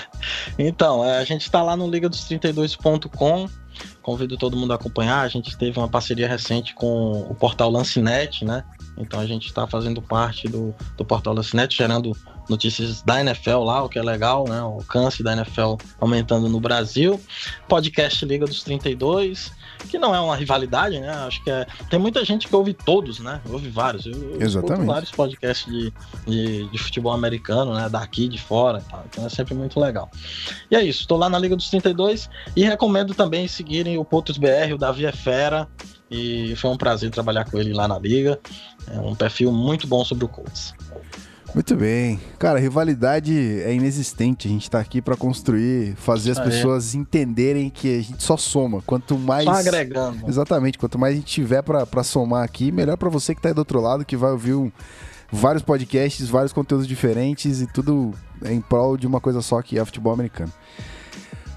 então, 0.60 1.04
é, 1.06 1.20
a 1.20 1.24
gente 1.24 1.50
tá 1.50 1.62
lá 1.62 1.76
no 1.76 1.90
liga 1.90 2.10
dos 2.10 2.22
32.com. 2.22 3.50
Convido 4.02 4.38
todo 4.38 4.58
mundo 4.58 4.72
a 4.72 4.76
acompanhar. 4.76 5.22
A 5.22 5.28
gente 5.28 5.58
teve 5.58 5.80
uma 5.80 5.88
parceria 5.88 6.28
recente 6.28 6.74
com 6.76 7.22
o 7.22 7.36
portal 7.36 7.70
Lancenet, 7.70 8.44
né? 8.44 8.64
Então 8.98 9.20
a 9.20 9.26
gente 9.26 9.48
está 9.48 9.66
fazendo 9.66 10.02
parte 10.02 10.48
do, 10.48 10.76
do 10.98 11.06
portal 11.06 11.34
Lancenet, 11.34 11.76
gerando 11.76 12.16
notícias 12.50 13.02
da 13.02 13.20
NFL 13.20 13.60
lá, 13.60 13.84
o 13.84 13.90
que 13.90 14.00
é 14.00 14.04
legal, 14.04 14.46
né? 14.48 14.62
O 14.62 14.76
alcance 14.76 15.24
da 15.24 15.34
NFL 15.34 15.76
aumentando 16.00 16.50
no 16.50 16.60
Brasil. 16.60 17.20
Podcast 17.68 18.26
Liga 18.26 18.46
dos 18.46 18.64
32, 18.64 19.52
que 19.90 19.98
não 19.98 20.14
é 20.14 20.20
uma 20.20 20.36
rivalidade, 20.36 21.00
né? 21.00 21.10
Acho 21.10 21.44
que 21.44 21.50
é. 21.50 21.66
Tem 21.90 22.00
muita 22.00 22.24
gente 22.26 22.48
que 22.48 22.56
ouve 22.56 22.74
todos, 22.74 23.20
né? 23.20 23.42
Ouve 23.50 23.70
vários. 23.70 24.06
Eu, 24.06 24.42
Exatamente. 24.42 24.86
vários 24.86 25.12
podcasts 25.12 25.72
de, 25.72 25.94
de, 26.26 26.70
de 26.70 26.78
futebol 26.78 27.14
americano, 27.14 27.74
né? 27.74 27.90
Daqui, 27.90 28.28
de 28.28 28.38
fora 28.38 28.82
tal. 28.90 29.06
Então 29.10 29.26
é 29.26 29.30
sempre 29.30 29.54
muito 29.54 29.80
legal. 29.80 30.10
E 30.70 30.76
é 30.76 30.84
isso, 30.84 31.08
tô 31.08 31.18
lá 31.18 31.30
na 31.30 31.40
Liga 31.40 31.56
dos 31.56 31.70
32 31.70 32.30
e 32.56 32.64
recomendo 32.64 33.14
também 33.14 33.48
seguirem 33.48 33.98
o 33.98 34.06
Potos 34.06 34.38
BR, 34.38 34.74
o 34.74 34.78
Davi 34.78 35.06
é 35.06 35.12
fera. 35.12 35.68
E 36.10 36.54
foi 36.58 36.70
um 36.70 36.78
prazer 36.78 37.10
trabalhar 37.10 37.50
com 37.50 37.58
ele 37.58 37.74
lá 37.74 37.88
na 37.88 37.98
Liga. 37.98 38.38
É 38.94 39.00
um 39.00 39.16
perfil 39.16 39.50
muito 39.50 39.88
bom 39.88 40.04
sobre 40.04 40.26
o 40.26 40.28
Colts. 40.28 40.74
Muito 41.54 41.76
bem. 41.76 42.20
Cara, 42.40 42.60
rivalidade 42.60 43.34
é 43.62 43.74
inexistente. 43.74 44.48
A 44.48 44.52
gente 44.52 44.70
tá 44.72 44.80
aqui 44.80 45.02
pra 45.02 45.18
construir, 45.18 45.96
fazer 45.98 46.32
as 46.32 46.38
aí. 46.40 46.46
pessoas 46.46 46.96
entenderem 46.96 47.70
que 47.70 48.00
a 48.00 48.02
gente 48.02 48.24
só 48.24 48.38
soma. 48.38 48.82
Quanto 48.86 49.18
mais. 49.18 49.44
Só 49.44 49.52
agregando. 49.52 50.28
Exatamente. 50.30 50.78
Quanto 50.78 50.98
mais 50.98 51.14
a 51.14 51.18
gente 51.18 51.28
tiver 51.28 51.62
pra 51.62 52.04
somar 52.04 52.44
aqui, 52.44 52.72
melhor 52.72 52.96
pra 52.96 53.10
você 53.10 53.36
que 53.36 53.42
tá 53.42 53.50
aí 53.50 53.54
do 53.54 53.60
outro 53.60 53.82
lado, 53.82 54.06
que 54.06 54.16
vai 54.16 54.32
ouvir 54.32 54.54
um- 54.54 54.72
vários 55.30 55.62
podcasts, 55.64 56.30
vários 56.30 56.54
conteúdos 56.54 56.88
diferentes 56.88 57.62
e 57.62 57.68
tudo 57.68 58.14
em 58.46 58.62
prol 58.62 58.96
de 58.98 59.06
uma 59.06 59.20
coisa 59.20 59.42
só 59.42 59.62
que 59.62 59.78
é 59.78 59.82
o 59.82 59.86
futebol 59.86 60.14
americano. 60.14 60.52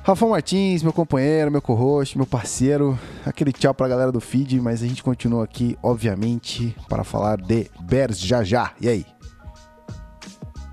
Rafael 0.03 0.31
Martins, 0.33 0.83
meu 0.83 0.93
companheiro, 0.93 1.51
meu 1.51 1.63
co-host, 1.63 2.19
meu 2.19 2.27
parceiro. 2.27 2.99
Aquele 3.25 3.53
tchau 3.53 3.73
pra 3.73 3.89
galera 3.89 4.13
do 4.13 4.21
feed, 4.21 4.61
mas 4.61 4.83
a 4.83 4.87
gente 4.87 5.03
continua 5.03 5.45
aqui, 5.45 5.79
obviamente, 5.83 6.77
para 6.91 7.03
falar 7.05 7.39
de 7.41 7.71
Bears 7.81 8.19
já 8.19 8.45
já. 8.45 8.73
E 8.81 8.89
aí? 8.89 9.07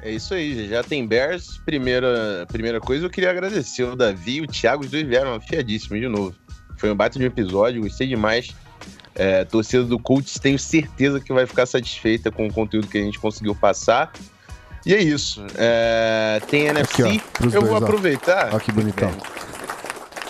É 0.01 0.11
isso 0.11 0.33
aí, 0.33 0.67
já 0.67 0.83
tem 0.83 1.05
Bears. 1.05 1.59
Primeira, 1.63 2.45
primeira 2.47 2.79
coisa, 2.79 3.05
eu 3.05 3.09
queria 3.09 3.29
agradecer 3.29 3.83
o 3.83 3.95
Davi 3.95 4.37
e 4.37 4.41
o 4.41 4.47
Thiago, 4.47 4.83
os 4.83 4.89
dois 4.89 5.05
vieram 5.07 5.35
afiadíssimos 5.35 5.99
de 5.99 6.07
novo. 6.07 6.35
Foi 6.77 6.91
um 6.91 6.95
baita 6.95 7.19
de 7.19 7.25
um 7.25 7.27
episódio, 7.27 7.81
gostei 7.81 8.07
demais. 8.07 8.55
É, 9.13 9.43
torcida 9.43 9.83
do 9.83 9.99
Colts, 9.99 10.39
tenho 10.39 10.57
certeza 10.57 11.19
que 11.19 11.31
vai 11.31 11.45
ficar 11.45 11.65
satisfeita 11.65 12.31
com 12.31 12.47
o 12.47 12.53
conteúdo 12.53 12.87
que 12.87 12.97
a 12.97 13.01
gente 13.01 13.19
conseguiu 13.19 13.53
passar. 13.53 14.11
E 14.85 14.95
é 14.95 15.01
isso. 15.01 15.45
É, 15.55 16.41
tem 16.49 16.65
NFC. 16.65 17.03
Aqui, 17.03 17.21
ó, 17.39 17.43
eu 17.43 17.51
dois, 17.51 17.67
vou 17.67 17.75
aproveitar. 17.75 18.49
Ó 18.53 18.57
que 18.57 18.71
bonitão. 18.71 19.11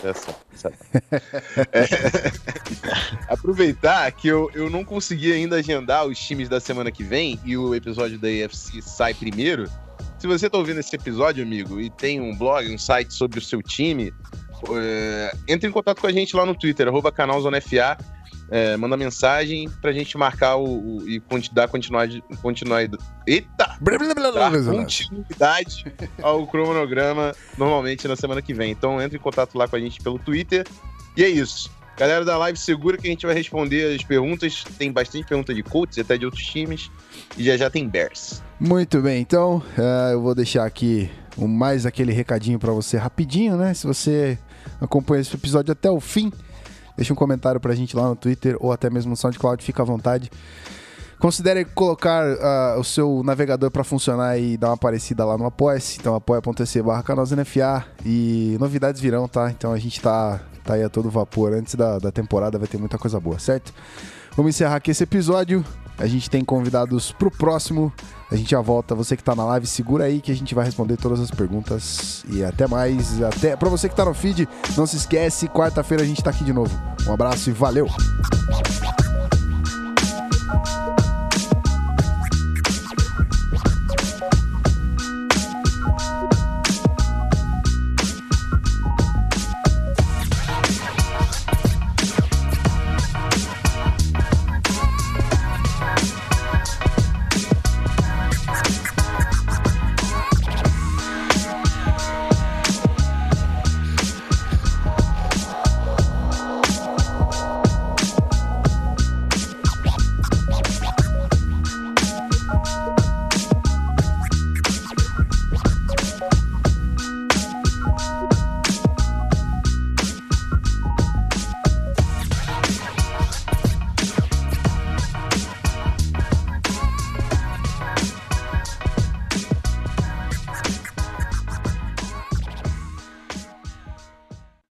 É 0.03 0.13
só, 0.13 0.31
sabe? 0.31 0.50
É, 1.73 1.85
aproveitar 3.27 4.11
que 4.11 4.27
eu, 4.27 4.49
eu 4.53 4.69
não 4.69 4.83
consegui 4.83 5.31
ainda 5.31 5.57
agendar 5.57 6.05
os 6.05 6.17
times 6.19 6.49
da 6.49 6.59
semana 6.59 6.91
que 6.91 7.03
vem 7.03 7.39
e 7.45 7.55
o 7.55 7.75
episódio 7.75 8.17
da 8.17 8.27
AFC 8.27 8.81
sai 8.81 9.13
primeiro. 9.13 9.69
Se 10.17 10.27
você 10.27 10.49
tá 10.49 10.57
ouvindo 10.57 10.79
esse 10.79 10.95
episódio, 10.95 11.43
amigo, 11.43 11.79
e 11.79 11.89
tem 11.89 12.21
um 12.21 12.35
blog, 12.35 12.71
um 12.73 12.77
site 12.77 13.13
sobre 13.13 13.39
o 13.39 13.41
seu 13.41 13.61
time, 13.61 14.13
é, 14.69 15.35
entre 15.47 15.67
em 15.67 15.71
contato 15.71 15.99
com 15.99 16.07
a 16.07 16.11
gente 16.11 16.35
lá 16.35 16.45
no 16.45 16.55
Twitter, 16.55 16.87
arroba 16.87 17.11
canal 17.11 17.41
Zona 17.41 17.59
FA, 17.59 17.97
é, 18.51 18.75
manda 18.77 18.95
mensagem 18.97 19.67
pra 19.81 19.91
gente 19.93 20.15
marcar 20.17 20.57
o, 20.57 20.97
o- 20.97 21.09
e 21.09 21.21
dar 21.53 21.67
continuidade. 21.69 22.21
continuidade 22.41 22.97
eita! 23.25 23.77
Dar 24.33 24.51
continuidade 24.85 25.85
ao 26.21 26.45
cronograma 26.45 27.33
normalmente 27.57 28.07
na 28.07 28.15
semana 28.15 28.41
que 28.41 28.53
vem. 28.53 28.71
Então 28.71 29.01
entre 29.01 29.17
em 29.17 29.21
contato 29.21 29.57
lá 29.57 29.67
com 29.67 29.75
a 29.75 29.79
gente 29.79 29.99
pelo 30.01 30.19
Twitter. 30.19 30.65
E 31.17 31.23
é 31.23 31.29
isso. 31.29 31.71
Galera 31.97 32.23
da 32.25 32.37
live, 32.37 32.57
segura 32.57 32.97
que 32.97 33.07
a 33.07 33.09
gente 33.11 33.25
vai 33.25 33.35
responder 33.35 33.95
as 33.95 34.03
perguntas. 34.03 34.63
Tem 34.77 34.91
bastante 34.91 35.25
pergunta 35.27 35.53
de 35.53 35.61
Colts 35.61 35.97
e 35.97 36.01
até 36.01 36.17
de 36.17 36.25
outros 36.25 36.43
times. 36.43 36.89
E 37.37 37.43
já 37.43 37.55
já 37.57 37.69
tem 37.69 37.87
Bears. 37.87 38.41
Muito 38.59 39.01
bem, 39.01 39.21
então 39.21 39.61
eh, 39.77 40.13
eu 40.13 40.21
vou 40.21 40.33
deixar 40.35 40.65
aqui 40.65 41.09
mais 41.37 41.85
aquele 41.85 42.11
recadinho 42.11 42.59
pra 42.59 42.71
você 42.71 42.97
rapidinho, 42.97 43.55
né? 43.55 43.73
Se 43.73 43.85
você 43.87 44.37
acompanha 44.79 45.21
esse 45.21 45.35
episódio 45.35 45.71
até 45.71 45.89
o 45.89 45.99
fim, 45.99 46.31
deixa 46.95 47.13
um 47.13 47.15
comentário 47.15 47.59
pra 47.59 47.73
gente 47.73 47.95
lá 47.95 48.07
no 48.07 48.15
Twitter 48.15 48.55
ou 48.59 48.71
até 48.71 48.89
mesmo 48.89 49.11
no 49.11 49.17
SoundCloud, 49.17 49.63
fica 49.63 49.81
à 49.81 49.85
vontade. 49.85 50.31
Considere 51.19 51.65
colocar 51.65 52.23
ah, 52.23 52.77
o 52.79 52.83
seu 52.83 53.21
navegador 53.23 53.69
pra 53.69 53.83
funcionar 53.83 54.39
e 54.39 54.57
dar 54.57 54.69
uma 54.69 54.77
parecida 54.77 55.23
lá 55.23 55.37
no 55.37 55.45
Apoia-se, 55.45 55.99
então 55.99 56.15
apoia.se 56.15 56.81
barra 56.81 57.03
e 58.03 58.57
novidades 58.59 58.99
virão, 58.99 59.27
tá? 59.27 59.51
Então 59.51 59.71
a 59.71 59.77
gente 59.77 60.01
tá, 60.01 60.39
tá 60.63 60.73
aí 60.73 60.83
a 60.83 60.89
todo 60.89 61.11
vapor, 61.11 61.53
antes 61.53 61.75
da, 61.75 61.99
da 61.99 62.11
temporada 62.11 62.57
vai 62.57 62.67
ter 62.67 62.79
muita 62.79 62.97
coisa 62.97 63.19
boa, 63.19 63.37
certo? 63.37 63.71
Vamos 64.35 64.55
encerrar 64.55 64.77
aqui 64.77 64.89
esse 64.89 65.03
episódio. 65.03 65.63
A 66.01 66.07
gente 66.07 66.31
tem 66.31 66.43
convidados 66.43 67.11
pro 67.11 67.29
próximo. 67.29 67.93
A 68.31 68.35
gente 68.35 68.49
já 68.49 68.59
volta. 68.59 68.95
Você 68.95 69.15
que 69.15 69.23
tá 69.23 69.35
na 69.35 69.45
live, 69.45 69.67
segura 69.67 70.05
aí 70.05 70.19
que 70.19 70.31
a 70.31 70.35
gente 70.35 70.55
vai 70.55 70.65
responder 70.65 70.97
todas 70.97 71.19
as 71.19 71.29
perguntas. 71.29 72.25
E 72.27 72.43
até 72.43 72.65
mais. 72.65 73.21
Até 73.21 73.55
para 73.55 73.69
você 73.69 73.87
que 73.87 73.95
tá 73.95 74.03
no 74.03 74.13
feed, 74.13 74.49
não 74.75 74.87
se 74.87 74.97
esquece, 74.97 75.47
quarta-feira 75.47 76.01
a 76.01 76.05
gente 76.05 76.23
tá 76.23 76.31
aqui 76.31 76.43
de 76.43 76.51
novo. 76.51 76.75
Um 77.07 77.13
abraço 77.13 77.51
e 77.51 77.53
valeu. 77.53 77.87